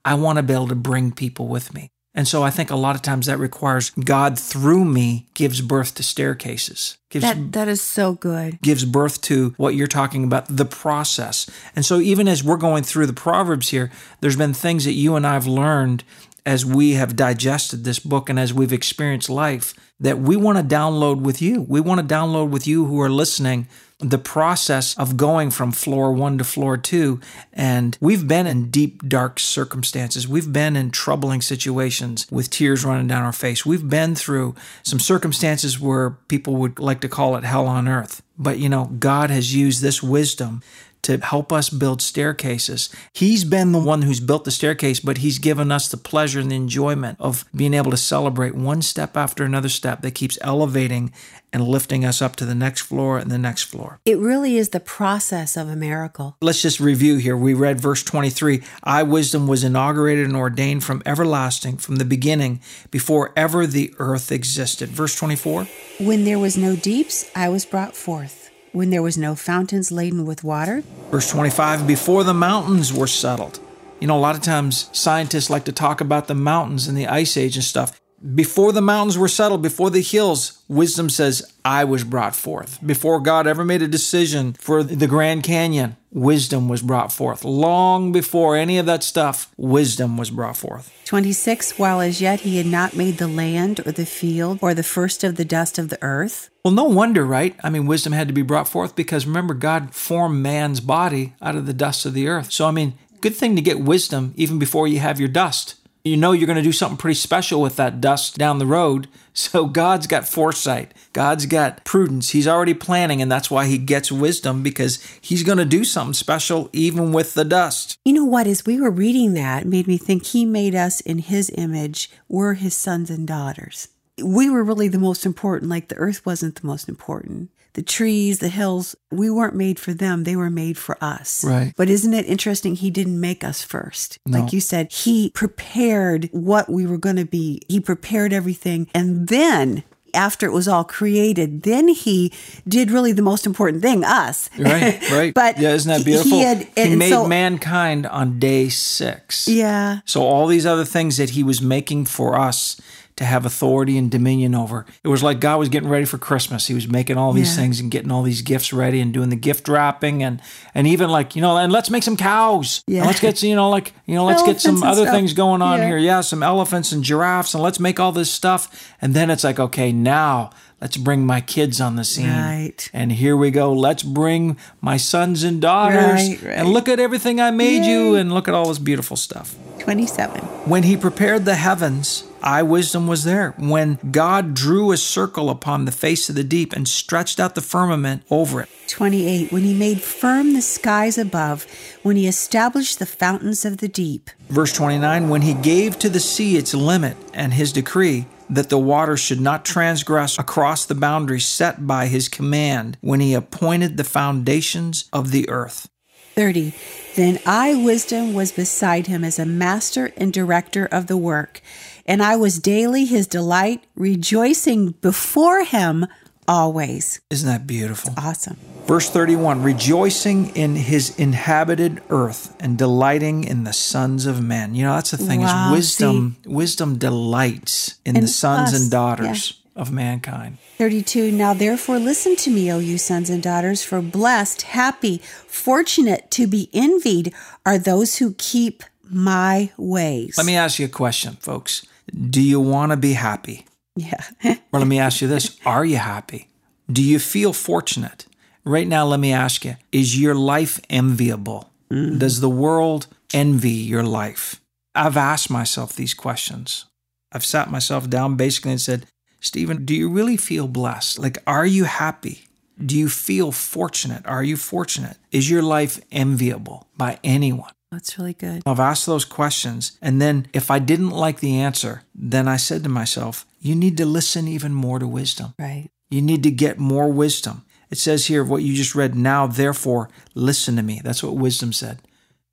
I 0.04 0.14
want 0.14 0.36
to 0.36 0.42
be 0.44 0.54
able 0.54 0.68
to 0.68 0.76
bring 0.76 1.10
people 1.10 1.48
with 1.48 1.74
me. 1.74 1.90
And 2.14 2.28
so 2.28 2.44
I 2.44 2.50
think 2.50 2.70
a 2.70 2.76
lot 2.76 2.94
of 2.94 3.02
times 3.02 3.26
that 3.26 3.38
requires 3.38 3.90
God 3.90 4.38
through 4.38 4.84
me 4.84 5.26
gives 5.34 5.60
birth 5.60 5.94
to 5.96 6.02
staircases, 6.04 6.96
gives 7.10 7.24
That 7.24 7.52
that 7.52 7.68
is 7.68 7.82
so 7.82 8.14
good. 8.14 8.60
gives 8.62 8.84
birth 8.84 9.20
to 9.22 9.52
what 9.56 9.74
you're 9.74 9.88
talking 9.88 10.22
about, 10.24 10.46
the 10.48 10.64
process. 10.64 11.50
And 11.74 11.84
so, 11.84 11.98
even 11.98 12.28
as 12.28 12.44
we're 12.44 12.56
going 12.56 12.84
through 12.84 13.06
the 13.06 13.12
Proverbs 13.12 13.70
here, 13.70 13.90
there's 14.20 14.36
been 14.36 14.54
things 14.54 14.84
that 14.84 14.92
you 14.92 15.16
and 15.16 15.26
I 15.26 15.32
have 15.32 15.48
learned 15.48 16.04
as 16.46 16.64
we 16.64 16.92
have 16.92 17.16
digested 17.16 17.84
this 17.84 17.98
book 17.98 18.28
and 18.28 18.38
as 18.38 18.52
we've 18.54 18.72
experienced 18.72 19.30
life 19.30 19.74
that 19.98 20.18
we 20.18 20.36
want 20.36 20.58
to 20.58 20.64
download 20.64 21.20
with 21.20 21.40
you. 21.40 21.62
We 21.62 21.80
want 21.80 22.00
to 22.00 22.14
download 22.14 22.50
with 22.50 22.66
you 22.66 22.84
who 22.84 23.00
are 23.00 23.10
listening 23.10 23.66
the 24.10 24.18
process 24.18 24.96
of 24.98 25.16
going 25.16 25.50
from 25.50 25.72
floor 25.72 26.12
one 26.12 26.38
to 26.38 26.44
floor 26.44 26.76
two. 26.76 27.20
And 27.52 27.96
we've 28.00 28.28
been 28.28 28.46
in 28.46 28.70
deep, 28.70 29.08
dark 29.08 29.40
circumstances. 29.40 30.28
We've 30.28 30.52
been 30.52 30.76
in 30.76 30.90
troubling 30.90 31.40
situations 31.40 32.26
with 32.30 32.50
tears 32.50 32.84
running 32.84 33.06
down 33.06 33.22
our 33.22 33.32
face. 33.32 33.64
We've 33.64 33.88
been 33.88 34.14
through 34.14 34.54
some 34.82 34.98
circumstances 34.98 35.80
where 35.80 36.10
people 36.28 36.56
would 36.56 36.78
like 36.78 37.00
to 37.00 37.08
call 37.08 37.36
it 37.36 37.44
hell 37.44 37.66
on 37.66 37.88
earth. 37.88 38.22
But 38.38 38.58
you 38.58 38.68
know, 38.68 38.86
God 38.98 39.30
has 39.30 39.54
used 39.54 39.80
this 39.80 40.02
wisdom 40.02 40.62
to 41.04 41.18
help 41.18 41.52
us 41.52 41.70
build 41.70 42.02
staircases. 42.02 42.88
He's 43.12 43.44
been 43.44 43.72
the 43.72 43.78
one 43.78 44.02
who's 44.02 44.20
built 44.20 44.44
the 44.44 44.50
staircase, 44.50 45.00
but 45.00 45.18
he's 45.18 45.38
given 45.38 45.70
us 45.70 45.88
the 45.88 45.96
pleasure 45.96 46.40
and 46.40 46.50
the 46.50 46.56
enjoyment 46.56 47.18
of 47.20 47.44
being 47.54 47.74
able 47.74 47.90
to 47.90 47.96
celebrate 47.96 48.54
one 48.54 48.82
step 48.82 49.16
after 49.16 49.44
another 49.44 49.68
step 49.68 50.00
that 50.02 50.14
keeps 50.14 50.38
elevating 50.40 51.12
and 51.52 51.68
lifting 51.68 52.04
us 52.04 52.20
up 52.20 52.34
to 52.36 52.44
the 52.44 52.54
next 52.54 52.80
floor 52.80 53.16
and 53.16 53.30
the 53.30 53.38
next 53.38 53.62
floor. 53.62 54.00
It 54.04 54.18
really 54.18 54.56
is 54.56 54.70
the 54.70 54.80
process 54.80 55.56
of 55.56 55.68
a 55.68 55.76
miracle. 55.76 56.36
Let's 56.40 56.60
just 56.60 56.80
review 56.80 57.16
here. 57.18 57.36
We 57.36 57.54
read 57.54 57.80
verse 57.80 58.02
23 58.02 58.62
I, 58.82 59.04
wisdom, 59.04 59.46
was 59.46 59.62
inaugurated 59.62 60.26
and 60.26 60.36
ordained 60.36 60.82
from 60.82 61.02
everlasting, 61.06 61.76
from 61.76 61.96
the 61.96 62.04
beginning, 62.04 62.60
before 62.90 63.32
ever 63.36 63.66
the 63.66 63.94
earth 63.98 64.32
existed. 64.32 64.88
Verse 64.88 65.16
24 65.16 65.68
When 66.00 66.24
there 66.24 66.40
was 66.40 66.56
no 66.56 66.74
deeps, 66.74 67.30
I 67.36 67.48
was 67.50 67.64
brought 67.64 67.94
forth. 67.94 68.43
When 68.74 68.90
there 68.90 69.02
was 69.02 69.16
no 69.16 69.36
fountains 69.36 69.92
laden 69.92 70.26
with 70.26 70.42
water. 70.42 70.82
Verse 71.12 71.30
25 71.30 71.86
Before 71.86 72.24
the 72.24 72.34
mountains 72.34 72.92
were 72.92 73.06
settled. 73.06 73.60
You 74.00 74.08
know, 74.08 74.18
a 74.18 74.18
lot 74.18 74.34
of 74.34 74.42
times 74.42 74.90
scientists 74.92 75.48
like 75.48 75.64
to 75.66 75.72
talk 75.72 76.00
about 76.00 76.26
the 76.26 76.34
mountains 76.34 76.88
and 76.88 76.98
the 76.98 77.06
ice 77.06 77.36
age 77.36 77.54
and 77.54 77.64
stuff. 77.64 78.00
Before 78.24 78.72
the 78.72 78.80
mountains 78.80 79.18
were 79.18 79.28
settled, 79.28 79.60
before 79.60 79.90
the 79.90 80.00
hills, 80.00 80.62
wisdom 80.66 81.10
says, 81.10 81.52
I 81.62 81.84
was 81.84 82.04
brought 82.04 82.34
forth. 82.34 82.78
Before 82.84 83.20
God 83.20 83.46
ever 83.46 83.66
made 83.66 83.82
a 83.82 83.88
decision 83.88 84.54
for 84.54 84.82
the 84.82 85.06
Grand 85.06 85.42
Canyon, 85.42 85.96
wisdom 86.10 86.66
was 86.66 86.80
brought 86.80 87.12
forth. 87.12 87.44
Long 87.44 88.12
before 88.12 88.56
any 88.56 88.78
of 88.78 88.86
that 88.86 89.02
stuff, 89.02 89.52
wisdom 89.58 90.16
was 90.16 90.30
brought 90.30 90.56
forth. 90.56 90.90
26 91.04 91.78
While 91.78 92.00
as 92.00 92.22
yet 92.22 92.40
he 92.40 92.56
had 92.56 92.64
not 92.64 92.96
made 92.96 93.18
the 93.18 93.28
land 93.28 93.86
or 93.86 93.92
the 93.92 94.06
field 94.06 94.58
or 94.62 94.72
the 94.72 94.82
first 94.82 95.22
of 95.22 95.36
the 95.36 95.44
dust 95.44 95.78
of 95.78 95.90
the 95.90 96.02
earth. 96.02 96.48
Well, 96.64 96.72
no 96.72 96.84
wonder, 96.84 97.26
right? 97.26 97.54
I 97.62 97.68
mean, 97.68 97.84
wisdom 97.84 98.14
had 98.14 98.28
to 98.28 98.34
be 98.34 98.40
brought 98.40 98.68
forth 98.68 98.96
because 98.96 99.26
remember, 99.26 99.52
God 99.52 99.94
formed 99.94 100.42
man's 100.42 100.80
body 100.80 101.34
out 101.42 101.56
of 101.56 101.66
the 101.66 101.74
dust 101.74 102.06
of 102.06 102.14
the 102.14 102.28
earth. 102.28 102.52
So, 102.52 102.66
I 102.66 102.70
mean, 102.70 102.94
good 103.20 103.36
thing 103.36 103.54
to 103.56 103.60
get 103.60 103.80
wisdom 103.80 104.32
even 104.34 104.58
before 104.58 104.88
you 104.88 105.00
have 105.00 105.20
your 105.20 105.28
dust 105.28 105.74
you 106.04 106.18
know 106.18 106.32
you're 106.32 106.46
going 106.46 106.56
to 106.56 106.62
do 106.62 106.70
something 106.70 106.98
pretty 106.98 107.14
special 107.14 107.62
with 107.62 107.76
that 107.76 108.00
dust 108.00 108.36
down 108.36 108.58
the 108.58 108.66
road. 108.66 109.08
So 109.36 109.66
God's 109.66 110.06
got 110.06 110.28
foresight. 110.28 110.94
God's 111.12 111.46
got 111.46 111.84
prudence. 111.84 112.30
He's 112.30 112.46
already 112.46 112.72
planning, 112.72 113.20
and 113.20 113.32
that's 113.32 113.50
why 113.50 113.66
he 113.66 113.78
gets 113.78 114.12
wisdom 114.12 114.62
because 114.62 115.02
he's 115.20 115.42
going 115.42 115.58
to 115.58 115.64
do 115.64 115.82
something 115.82 116.14
special 116.14 116.70
even 116.72 117.12
with 117.12 117.34
the 117.34 117.44
dust. 117.44 117.98
You 118.04 118.12
know 118.12 118.24
what? 118.24 118.46
As 118.46 118.64
we 118.64 118.80
were 118.80 118.92
reading 118.92 119.34
that, 119.34 119.66
made 119.66 119.88
me 119.88 119.98
think 119.98 120.24
he 120.24 120.44
made 120.44 120.76
us 120.76 121.00
in 121.00 121.18
his 121.18 121.50
image. 121.56 122.12
We're 122.28 122.54
his 122.54 122.76
sons 122.76 123.10
and 123.10 123.26
daughters. 123.26 123.88
We 124.22 124.48
were 124.48 124.62
really 124.62 124.86
the 124.86 125.00
most 125.00 125.26
important, 125.26 125.68
like 125.68 125.88
the 125.88 125.96
earth 125.96 126.24
wasn't 126.24 126.54
the 126.54 126.68
most 126.68 126.88
important 126.88 127.50
the 127.74 127.82
trees, 127.82 128.38
the 128.38 128.48
hills, 128.48 128.96
we 129.10 129.28
weren't 129.28 129.54
made 129.54 129.78
for 129.78 129.92
them. 129.92 130.24
They 130.24 130.36
were 130.36 130.50
made 130.50 130.78
for 130.78 130.96
us. 131.02 131.44
Right. 131.44 131.72
But 131.76 131.90
isn't 131.90 132.14
it 132.14 132.26
interesting? 132.26 132.76
He 132.76 132.90
didn't 132.90 133.20
make 133.20 133.44
us 133.44 133.62
first. 133.62 134.18
No. 134.26 134.40
Like 134.40 134.52
you 134.52 134.60
said, 134.60 134.90
he 134.92 135.30
prepared 135.30 136.28
what 136.32 136.68
we 136.68 136.86
were 136.86 136.98
going 136.98 137.16
to 137.16 137.24
be. 137.24 137.60
He 137.68 137.80
prepared 137.80 138.32
everything. 138.32 138.88
And 138.94 139.28
then 139.28 139.82
after 140.14 140.46
it 140.46 140.52
was 140.52 140.68
all 140.68 140.84
created, 140.84 141.62
then 141.62 141.88
he 141.88 142.32
did 142.66 142.92
really 142.92 143.12
the 143.12 143.22
most 143.22 143.44
important 143.46 143.82
thing, 143.82 144.04
us. 144.04 144.48
Right, 144.56 145.00
right. 145.10 145.34
but 145.34 145.58
yeah, 145.58 145.72
isn't 145.72 145.90
that 145.90 146.04
beautiful? 146.04 146.30
He, 146.30 146.42
had, 146.42 146.68
he 146.76 146.94
made 146.94 147.10
so, 147.10 147.26
mankind 147.26 148.06
on 148.06 148.38
day 148.38 148.68
six. 148.68 149.48
Yeah. 149.48 150.00
So 150.04 150.22
all 150.22 150.46
these 150.46 150.64
other 150.64 150.84
things 150.84 151.16
that 151.16 151.30
he 151.30 151.42
was 151.42 151.60
making 151.60 152.06
for 152.06 152.38
us 152.38 152.80
to 153.16 153.24
have 153.24 153.46
authority 153.46 153.96
and 153.96 154.10
dominion 154.10 154.54
over. 154.54 154.84
It 155.04 155.08
was 155.08 155.22
like 155.22 155.38
God 155.40 155.58
was 155.58 155.68
getting 155.68 155.88
ready 155.88 156.04
for 156.04 156.18
Christmas. 156.18 156.66
He 156.66 156.74
was 156.74 156.88
making 156.88 157.16
all 157.16 157.32
these 157.32 157.54
Yeah. 157.56 157.62
things 157.62 157.78
and 157.80 157.90
getting 157.90 158.10
all 158.10 158.22
these 158.22 158.42
gifts 158.42 158.72
ready 158.72 159.00
and 159.00 159.12
doing 159.12 159.28
the 159.28 159.36
gift 159.36 159.68
wrapping 159.68 160.22
and 160.22 160.40
and 160.74 160.86
even 160.86 161.08
like, 161.10 161.36
you 161.36 161.42
know, 161.42 161.56
and 161.56 161.72
let's 161.72 161.90
make 161.90 162.02
some 162.02 162.16
cows. 162.16 162.82
And 162.88 162.96
Yeah. 162.96 163.04
let's 163.06 163.20
get 163.20 163.42
you 163.42 163.54
know 163.54 163.70
like, 163.70 163.92
you 164.06 164.14
know, 164.16 164.24
let's 164.24 164.42
get 164.42 164.60
some 164.60 164.82
other 164.82 165.02
stuff. 165.02 165.14
things 165.14 165.32
going 165.32 165.62
on 165.62 165.78
Yeah. 165.78 165.86
here. 165.86 165.98
Yeah, 165.98 166.20
some 166.22 166.42
elephants 166.42 166.90
and 166.92 167.04
giraffes 167.04 167.54
and 167.54 167.62
let's 167.62 167.78
make 167.78 168.00
all 168.00 168.10
this 168.12 168.30
stuff. 168.30 168.68
And 169.00 169.14
then 169.14 169.30
it's 169.30 169.44
like, 169.44 169.60
okay, 169.60 169.92
now 169.92 170.50
let's 170.80 170.96
bring 170.96 171.24
my 171.24 171.40
kids 171.40 171.80
on 171.80 171.94
the 171.96 172.04
scene. 172.04 172.28
Right. 172.28 172.90
And 172.92 173.12
here 173.12 173.36
we 173.36 173.50
go. 173.52 173.72
Let's 173.72 174.02
bring 174.02 174.56
my 174.80 174.96
sons 174.96 175.44
and 175.44 175.60
daughters. 175.60 176.28
Right, 176.28 176.42
right. 176.42 176.58
And 176.58 176.68
look 176.70 176.88
at 176.88 176.98
everything 176.98 177.40
I 177.40 177.50
made 177.52 177.84
you 177.84 178.16
and 178.16 178.32
look 178.34 178.48
at 178.48 178.54
all 178.54 178.68
this 178.68 178.78
beautiful 178.80 179.16
stuff. 179.16 179.54
27. 179.78 180.40
When 180.66 180.82
he 180.82 180.96
prepared 180.96 181.44
the 181.44 181.54
heavens, 181.56 182.24
I, 182.44 182.62
wisdom, 182.62 183.06
was 183.06 183.24
there. 183.24 183.52
When 183.52 183.98
God 184.10 184.52
drew 184.52 184.92
a 184.92 184.98
circle 184.98 185.48
upon 185.48 185.86
the 185.86 185.90
face 185.90 186.28
of 186.28 186.34
the 186.34 186.44
deep 186.44 186.74
and 186.74 186.86
stretched 186.86 187.40
out 187.40 187.54
the 187.54 187.62
firmament 187.62 188.22
over 188.30 188.60
it. 188.60 188.68
28. 188.88 189.50
When 189.50 189.62
he 189.62 189.72
made 189.72 190.02
firm 190.02 190.52
the 190.52 190.60
skies 190.60 191.16
above, 191.16 191.66
when 192.02 192.16
he 192.16 192.28
established 192.28 192.98
the 192.98 193.06
fountains 193.06 193.64
of 193.64 193.78
the 193.78 193.88
deep. 193.88 194.28
Verse 194.50 194.74
29 194.74 195.30
When 195.30 195.40
he 195.40 195.54
gave 195.54 195.98
to 196.00 196.10
the 196.10 196.20
sea 196.20 196.58
its 196.58 196.74
limit 196.74 197.16
and 197.32 197.54
his 197.54 197.72
decree, 197.72 198.26
that 198.50 198.68
the 198.68 198.78
waters 198.78 199.20
should 199.20 199.40
not 199.40 199.64
transgress 199.64 200.38
across 200.38 200.84
the 200.84 200.94
boundary 200.94 201.40
set 201.40 201.86
by 201.86 202.06
his 202.08 202.28
command, 202.28 202.98
when 203.00 203.20
he 203.20 203.32
appointed 203.32 203.96
the 203.96 204.04
foundations 204.04 205.08
of 205.14 205.30
the 205.30 205.48
earth. 205.48 205.88
30. 206.34 206.74
Then 207.14 207.38
I, 207.46 207.74
wisdom, 207.74 208.34
was 208.34 208.50
beside 208.50 209.06
him 209.06 209.22
as 209.22 209.38
a 209.38 209.46
master 209.46 210.12
and 210.16 210.32
director 210.32 210.86
of 210.86 211.06
the 211.06 211.16
work, 211.16 211.62
and 212.06 212.22
I 212.22 212.36
was 212.36 212.58
daily 212.58 213.04
his 213.04 213.26
delight, 213.26 213.84
rejoicing 213.94 214.92
before 215.00 215.64
him 215.64 216.06
always. 216.46 217.20
Isn't 217.30 217.48
that 217.48 217.66
beautiful? 217.66 218.14
Awesome. 218.16 218.56
Verse 218.86 219.08
31 219.08 219.62
Rejoicing 219.62 220.54
in 220.54 220.76
his 220.76 221.18
inhabited 221.18 222.02
earth 222.10 222.54
and 222.60 222.76
delighting 222.76 223.44
in 223.44 223.64
the 223.64 223.72
sons 223.72 224.26
of 224.26 224.42
men. 224.42 224.74
You 224.74 224.84
know, 224.84 224.94
that's 224.94 225.10
the 225.10 225.16
thing 225.16 225.40
Wow, 225.40 225.68
is 225.68 225.76
wisdom 225.76 226.36
wisdom 226.44 226.98
delights 226.98 227.96
in 228.04 228.16
In 228.16 228.22
the 228.22 228.28
sons 228.28 228.74
us, 228.74 228.82
and 228.82 228.90
daughters 228.90 229.60
of 229.74 229.90
mankind. 229.90 230.58
32. 230.78 231.32
Now 231.32 231.54
therefore 231.54 231.98
listen 231.98 232.36
to 232.36 232.50
me, 232.50 232.70
O 232.70 232.78
you 232.78 232.98
sons 232.98 233.30
and 233.30 233.42
daughters, 233.42 233.82
for 233.82 234.02
blessed, 234.02 234.62
happy, 234.62 235.18
fortunate, 235.46 236.30
to 236.32 236.46
be 236.46 236.68
envied 236.72 237.32
are 237.64 237.78
those 237.78 238.18
who 238.18 238.34
keep 238.34 238.82
my 239.02 239.72
ways. 239.76 240.36
Let 240.36 240.46
me 240.46 240.56
ask 240.56 240.78
you 240.78 240.86
a 240.86 240.90
question, 240.90 241.34
folks. 241.40 241.86
Do 242.12 242.42
you 242.42 242.60
want 242.60 242.92
to 242.92 242.96
be 242.96 243.14
happy? 243.14 243.66
Yeah. 243.96 244.20
Or 244.72 244.80
let 244.80 244.88
me 244.88 244.98
ask 244.98 245.20
you 245.20 245.28
this 245.28 245.58
Are 245.64 245.84
you 245.84 245.98
happy? 245.98 246.48
Do 246.90 247.02
you 247.02 247.18
feel 247.18 247.52
fortunate? 247.52 248.26
Right 248.64 248.88
now, 248.88 249.04
let 249.06 249.20
me 249.20 249.32
ask 249.32 249.64
you 249.64 249.76
Is 249.92 250.20
your 250.20 250.34
life 250.34 250.80
enviable? 250.90 251.70
Mm. 251.90 252.18
Does 252.18 252.40
the 252.40 252.50
world 252.50 253.06
envy 253.32 253.70
your 253.70 254.02
life? 254.02 254.60
I've 254.94 255.16
asked 255.16 255.50
myself 255.50 255.94
these 255.94 256.14
questions. 256.14 256.86
I've 257.32 257.44
sat 257.44 257.70
myself 257.70 258.08
down 258.08 258.36
basically 258.36 258.72
and 258.72 258.80
said, 258.80 259.06
Stephen, 259.40 259.84
do 259.84 259.94
you 259.94 260.08
really 260.08 260.36
feel 260.36 260.68
blessed? 260.68 261.18
Like, 261.18 261.38
are 261.46 261.66
you 261.66 261.84
happy? 261.84 262.46
Do 262.84 262.96
you 262.96 263.08
feel 263.08 263.52
fortunate? 263.52 264.24
Are 264.24 264.42
you 264.42 264.56
fortunate? 264.56 265.18
Is 265.32 265.50
your 265.50 265.62
life 265.62 266.00
enviable 266.10 266.88
by 266.96 267.18
anyone? 267.22 267.72
That's 267.94 268.18
really 268.18 268.34
good. 268.34 268.62
I've 268.66 268.80
asked 268.80 269.06
those 269.06 269.24
questions. 269.24 269.98
And 270.02 270.20
then 270.20 270.46
if 270.52 270.70
I 270.70 270.78
didn't 270.78 271.10
like 271.10 271.40
the 271.40 271.58
answer, 271.60 272.02
then 272.14 272.48
I 272.48 272.56
said 272.56 272.82
to 272.82 272.88
myself, 272.88 273.46
you 273.60 273.74
need 273.74 273.96
to 273.98 274.04
listen 274.04 274.48
even 274.48 274.74
more 274.74 274.98
to 274.98 275.06
wisdom. 275.06 275.54
Right. 275.58 275.90
You 276.10 276.20
need 276.20 276.42
to 276.42 276.50
get 276.50 276.78
more 276.78 277.08
wisdom. 277.10 277.64
It 277.90 277.98
says 277.98 278.26
here, 278.26 278.42
what 278.42 278.62
you 278.62 278.74
just 278.74 278.94
read, 278.94 279.14
now 279.14 279.46
therefore 279.46 280.10
listen 280.34 280.76
to 280.76 280.82
me. 280.82 281.00
That's 281.04 281.22
what 281.22 281.36
wisdom 281.36 281.72
said. 281.72 282.02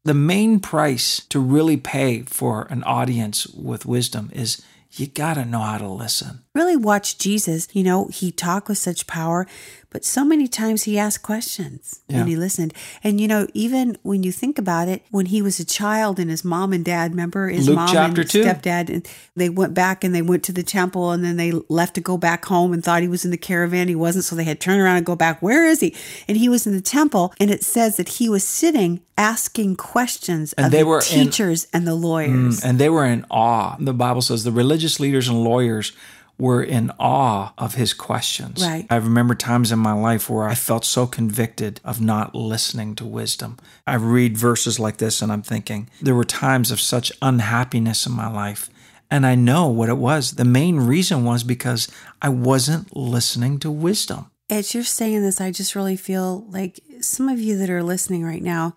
The 0.04 0.14
main 0.14 0.60
price 0.60 1.26
to 1.30 1.39
really 1.39 1.78
pay 1.78 2.22
for 2.22 2.68
an 2.70 2.84
audience 2.84 3.48
with 3.48 3.86
wisdom 3.86 4.30
is 4.34 4.64
you 4.92 5.08
got 5.08 5.36
to 5.36 5.46
know 5.46 5.60
how 5.60 5.78
to 5.78 5.88
listen. 5.88 6.44
Really 6.54 6.76
watch 6.76 7.18
Jesus. 7.18 7.70
You 7.72 7.84
know, 7.84 8.08
he 8.12 8.30
talked 8.30 8.68
with 8.68 8.78
such 8.78 9.08
power, 9.08 9.47
but 9.89 10.04
so 10.04 10.26
many 10.26 10.49
times 10.49 10.84
he 10.84 10.99
asked 10.99 11.22
questions 11.24 12.02
Yeah. 12.10 12.20
and 12.20 12.28
he 12.30 12.36
listened. 12.36 12.74
And 13.06 13.22
you 13.22 13.28
know, 13.30 13.47
even 13.54 13.97
when 14.04 14.24
you 14.24 14.34
think 14.34 14.60
about 14.60 14.89
it, 14.89 15.02
when 15.12 15.28
he 15.28 15.41
was 15.41 15.62
a 15.62 15.66
child 15.66 16.20
and 16.20 16.30
his 16.30 16.43
mom 16.43 16.74
and 16.74 16.84
dad, 16.84 17.12
remember 17.12 17.47
his 17.47 17.68
Luke 17.70 17.78
mom 17.78 17.95
and 17.95 18.16
two. 18.30 18.43
stepdad, 18.43 18.89
and 18.89 19.08
they 19.34 19.47
went 19.47 19.74
back 19.74 20.04
and 20.04 20.14
they 20.14 20.22
went 20.22 20.43
to 20.43 20.52
the 20.52 20.62
temple 20.64 21.12
and 21.12 21.24
then 21.24 21.38
they 21.38 21.54
left 21.70 21.93
to 21.95 22.02
go 22.02 22.18
back 22.18 22.43
home 22.43 22.74
and 22.74 22.84
thought 22.84 23.02
he 23.02 23.08
was 23.08 23.24
in 23.24 23.32
the 23.32 23.38
caravan. 23.38 23.88
He 23.88 23.95
wasn't, 23.95 24.26
so 24.26 24.36
they 24.36 24.43
had 24.43 24.60
to 24.60 24.66
turn 24.66 24.82
around 24.82 24.97
and 24.97 25.06
go 25.06 25.16
back. 25.16 25.41
Where 25.41 25.66
is 25.66 25.80
he? 25.80 25.95
And 26.28 26.36
he 26.38 26.49
was 26.49 26.68
in 26.68 26.74
the 26.74 26.82
temple, 26.82 27.34
and 27.39 27.49
it 27.49 27.64
says 27.64 27.95
that 27.95 28.10
he 28.10 28.28
was 28.28 28.43
sitting 28.45 28.99
asking 29.18 29.78
questions 29.78 30.52
And 30.54 30.66
of 30.66 30.72
they 30.74 30.80
the 30.80 30.86
were 30.86 30.97
in- 30.99 31.28
teachers 31.28 31.68
and 31.72 31.88
the 31.88 31.91
mm, 31.95 32.02
lawyers. 32.04 32.62
And 32.62 32.78
they 32.78 32.89
were 32.89 33.06
in 33.06 33.26
awe. 33.32 33.78
The 33.80 33.93
Bible 33.93 34.22
says 34.22 34.43
the 34.43 34.52
religious 34.52 34.99
leaders 34.99 35.30
and 35.30 35.43
lawyers 35.45 35.93
were 36.42 36.64
in 36.64 36.92
awe 37.00 37.54
of 37.56 37.76
his 37.76 37.94
questions. 37.94 38.66
Right. 38.66 38.88
I 38.89 38.96
remember 38.96 39.36
times 39.36 39.72
in 39.72 39.78
my 39.78 39.94
life 39.94 40.28
where 40.28 40.48
I 40.48 40.56
felt 40.56 40.84
so 40.86 41.06
convicted 41.06 41.80
of 41.84 42.02
not 42.02 42.34
listening 42.34 42.96
to 42.96 43.06
wisdom. 43.06 43.58
I 43.86 43.96
read 43.96 44.36
verses 44.38 44.80
like 44.80 44.98
this 44.98 45.22
and 45.22 45.32
I'm 45.32 45.44
thinking, 45.44 45.88
there 46.02 46.16
were 46.16 46.24
times 46.26 46.72
of 46.72 46.82
such 46.82 47.12
unhappiness 47.22 48.08
in 48.08 48.14
my 48.14 48.28
life. 48.28 48.72
And 49.12 49.24
I 49.26 49.36
know 49.36 49.68
what 49.68 49.89
it 49.89 49.98
was. 49.98 50.32
The 50.32 50.46
main 50.62 50.78
reason 50.78 51.26
was 51.26 51.44
because 51.44 51.88
I 52.24 52.30
wasn't 52.30 52.96
listening 52.96 53.60
to 53.60 53.70
wisdom. 53.70 54.32
as 54.50 54.74
you're 54.74 54.84
saying 54.84 55.22
this, 55.22 55.39
I 55.39 55.52
just 55.52 55.76
really 55.76 55.96
feel 55.96 56.46
like 56.50 56.80
some 57.02 57.30
of 57.30 57.39
you 57.39 57.56
that 57.60 57.70
are 57.70 57.84
listening 57.84 58.24
right 58.26 58.42
now, 58.44 58.76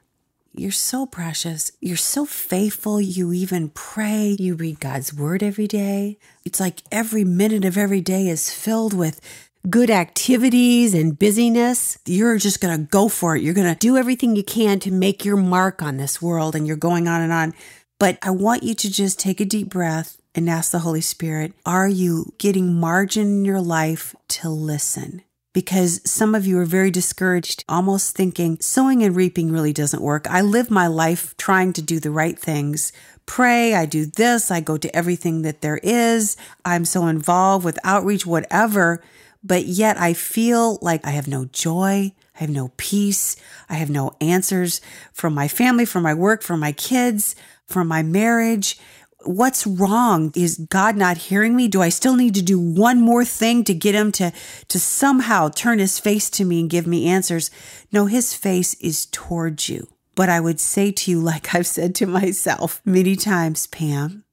you're 0.57 0.71
so 0.71 1.05
precious. 1.05 1.73
You're 1.81 1.97
so 1.97 2.25
faithful. 2.25 3.01
You 3.01 3.33
even 3.33 3.71
pray. 3.71 4.37
You 4.39 4.55
read 4.55 4.79
God's 4.79 5.13
word 5.13 5.43
every 5.43 5.67
day. 5.67 6.17
It's 6.45 6.61
like 6.61 6.83
every 6.93 7.25
minute 7.25 7.65
of 7.65 7.77
every 7.77 8.01
day 8.01 8.29
is 8.29 8.53
filled 8.53 8.95
with 8.95 9.21
good 9.69 9.91
activities 9.91 10.95
and 10.95 11.19
busyness. 11.19 11.99
You're 12.07 12.39
just 12.39 12.61
going 12.61 12.79
to 12.79 12.87
go 12.87 13.09
for 13.09 13.35
it. 13.35 13.43
You're 13.43 13.55
going 13.55 13.73
to 13.73 13.79
do 13.79 13.97
everything 13.97 14.37
you 14.37 14.45
can 14.45 14.79
to 14.81 14.93
make 14.93 15.25
your 15.25 15.37
mark 15.37 15.83
on 15.83 15.97
this 15.97 16.23
world 16.23 16.55
and 16.55 16.67
you're 16.67 16.77
going 16.77 17.09
on 17.09 17.21
and 17.21 17.33
on. 17.33 17.53
But 17.99 18.19
I 18.23 18.31
want 18.31 18.63
you 18.63 18.75
to 18.75 18.91
just 18.91 19.19
take 19.19 19.41
a 19.41 19.45
deep 19.45 19.71
breath 19.71 20.21
and 20.35 20.49
ask 20.49 20.71
the 20.71 20.81
Holy 20.81 21.01
Spirit, 21.01 21.53
are 21.67 21.89
you 21.89 22.33
getting 22.39 22.75
margin 22.75 23.27
in 23.27 23.45
your 23.45 23.61
life 23.61 24.15
to 24.29 24.49
listen? 24.49 25.23
Because 25.55 26.03
some 26.05 26.35
of 26.35 26.47
you 26.47 26.59
are 26.59 26.67
very 26.67 26.91
discouraged, 26.91 27.65
almost 27.67 28.15
thinking 28.15 28.59
sowing 28.61 29.03
and 29.03 29.17
reaping 29.17 29.51
really 29.51 29.73
doesn't 29.73 30.03
work. 30.03 30.27
I 30.29 30.43
live 30.43 30.71
my 30.71 30.89
life 30.89 31.35
trying 31.39 31.73
to 31.75 31.83
do 31.83 31.99
the 31.99 32.11
right 32.11 32.39
things. 32.39 32.93
Pray, 33.25 33.73
I 33.73 33.87
do 33.87 34.05
this, 34.05 34.51
I 34.51 34.61
go 34.61 34.77
to 34.77 34.95
everything 34.95 35.43
that 35.43 35.63
there 35.63 35.79
is. 35.83 36.37
I'm 36.65 36.85
so 36.85 37.07
involved 37.07 37.65
with 37.65 37.79
outreach, 37.85 38.27
whatever, 38.27 39.03
but 39.43 39.65
yet 39.65 39.97
I 39.99 40.13
feel 40.13 40.79
like 40.83 41.07
I 41.07 41.11
have 41.11 41.29
no 41.29 41.47
joy. 41.47 42.13
I 42.35 42.41
have 42.41 42.51
no 42.51 42.73
peace. 42.77 43.37
I 43.69 43.75
have 43.75 43.89
no 43.89 44.17
answers 44.21 44.81
from 45.13 45.35
my 45.35 45.47
family, 45.47 45.85
from 45.85 46.03
my 46.03 46.15
work, 46.15 46.43
from 46.43 46.59
my 46.59 46.73
kids, 46.73 47.37
from 47.65 47.87
my 47.87 48.03
marriage 48.03 48.77
what's 49.27 49.67
wrong? 49.67 50.33
Is 50.35 50.59
God 50.71 50.97
not 50.97 51.17
hearing 51.17 51.57
me? 51.57 51.69
Do 51.69 51.83
I 51.83 51.89
still 51.89 52.17
need 52.17 52.35
to 52.35 52.43
do 52.43 52.59
one 52.59 53.01
more 53.01 53.25
thing 53.25 53.65
to 53.65 53.75
get 53.75 53.95
him 53.95 54.13
to, 54.13 54.33
to 54.69 54.79
somehow 54.79 55.49
turn 55.49 55.79
his 55.79 55.99
face 55.99 56.31
to 56.31 56.45
me 56.45 56.61
and 56.61 56.71
give 56.71 56.87
me 56.87 57.07
answers? 57.07 57.51
No, 57.93 58.07
his 58.07 58.35
face 58.35 58.75
is 58.75 59.07
towards 59.07 59.69
you. 59.69 59.89
But 60.15 60.29
I 60.29 60.41
would 60.41 60.61
say 60.61 60.93
to 60.93 61.11
you, 61.11 61.21
like 61.21 61.55
I've 61.55 61.67
said 61.67 61.95
to 61.97 62.07
myself 62.07 62.81
many 62.85 63.17
times, 63.17 63.67
Pam, 63.67 64.25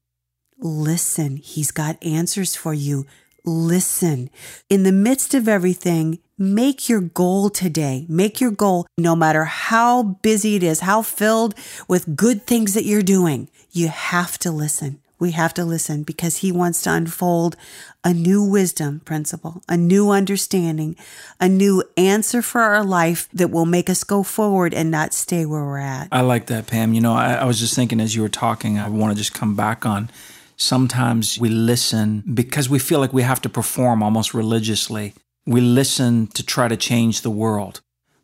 listen. 0.60 1.38
He's 1.38 1.72
got 1.72 2.04
answers 2.04 2.56
for 2.56 2.74
you. 2.74 3.06
Listen. 3.44 4.30
In 4.70 4.84
the 4.84 4.92
midst 4.92 5.34
of 5.34 5.48
everything, 5.48 6.20
make 6.38 6.88
your 6.88 7.02
goal 7.02 7.50
today. 7.50 8.06
Make 8.08 8.40
your 8.40 8.52
goal, 8.52 8.86
no 9.00 9.16
matter 9.16 9.46
how 9.46 10.04
busy 10.04 10.56
it 10.56 10.62
is, 10.62 10.82
how 10.82 11.02
filled 11.02 11.56
with 11.88 12.16
good 12.16 12.46
things 12.46 12.76
that 12.76 12.86
you're 12.86 13.02
doing 13.02 13.50
you 13.72 13.88
have 13.88 14.38
to 14.40 14.52
listen. 14.52 15.00
We 15.20 15.32
have 15.32 15.54
to 15.54 15.66
listen 15.66 16.02
because 16.02 16.38
he 16.38 16.52
wants 16.52 16.82
to 16.82 16.94
unfold 16.94 17.56
a 18.04 18.12
new 18.12 18.44
wisdom 18.44 19.02
principle, 19.02 19.62
a 19.70 19.78
new 19.78 20.10
understanding, 20.10 20.96
a 21.40 21.48
new 21.48 21.84
answer 21.96 22.42
for 22.42 22.62
our 22.62 22.84
life 22.84 23.30
that 23.32 23.52
will 23.52 23.68
make 23.68 23.88
us 23.88 24.04
go 24.04 24.24
forward 24.24 24.74
and 24.74 24.90
not 24.90 25.14
stay 25.14 25.46
where 25.46 25.64
we're 25.64 25.78
at. 25.78 26.08
I 26.12 26.22
like 26.22 26.48
that, 26.48 26.66
Pam. 26.66 26.96
You 26.96 27.02
know, 27.02 27.14
I, 27.14 27.36
I 27.36 27.46
was 27.46 27.60
just 27.60 27.76
thinking 27.76 28.00
as 28.00 28.16
you 28.16 28.24
were 28.24 28.30
talking, 28.30 28.80
I 28.80 28.90
want 28.90 29.14
to 29.14 29.18
just 29.18 29.36
come 29.36 29.56
back 29.56 29.86
on. 29.86 30.10
Sometimes 30.58 31.40
we 31.40 31.50
listen 31.50 32.24
because 32.34 32.68
we 32.68 32.80
feel 32.80 33.00
like 33.00 33.14
we 33.14 33.22
have 33.22 33.42
to 33.42 33.50
perform 33.50 34.02
almost 34.02 34.34
religiously. 34.34 35.14
We 35.46 35.62
listen 35.62 36.28
to 36.28 36.44
try 36.44 36.68
to 36.68 36.78
change 36.78 37.22
the 37.22 37.32
world. 37.32 37.82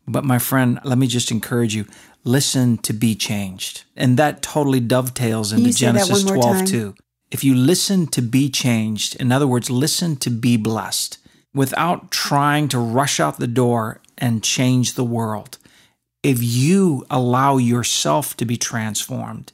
But 0.08 0.24
my 0.24 0.40
friend, 0.40 0.80
let 0.84 0.98
me 0.98 1.06
just 1.06 1.32
encourage 1.32 1.76
you 1.76 1.86
listen 2.28 2.78
to 2.80 2.94
be 2.94 3.16
changed. 3.16 3.84
And 3.96 4.18
that 4.18 4.42
totally 4.42 4.80
dovetails 4.80 5.52
into 5.52 5.72
Genesis 5.72 6.24
12 6.24 6.44
time? 6.44 6.66
too. 6.66 6.96
If 7.32 7.44
you 7.44 7.56
listen 7.56 8.08
to 8.08 8.22
be 8.22 8.50
changed, 8.50 9.16
in 9.16 9.32
other 9.32 9.48
words, 9.48 9.70
listen 9.70 10.16
to 10.18 10.30
be 10.30 10.58
blessed 10.58 11.18
without 11.54 12.12
trying 12.12 12.68
to 12.70 12.78
rush 12.80 13.20
out 13.20 13.38
the 13.38 13.48
door 13.48 14.02
and 14.18 14.44
change 14.44 14.94
the 14.94 15.04
world, 15.04 15.58
if 16.24 16.38
you 16.42 17.06
allow 17.10 17.58
yourself 17.58 18.38
to 18.38 18.46
be 18.46 18.58
transformed, 18.58 19.52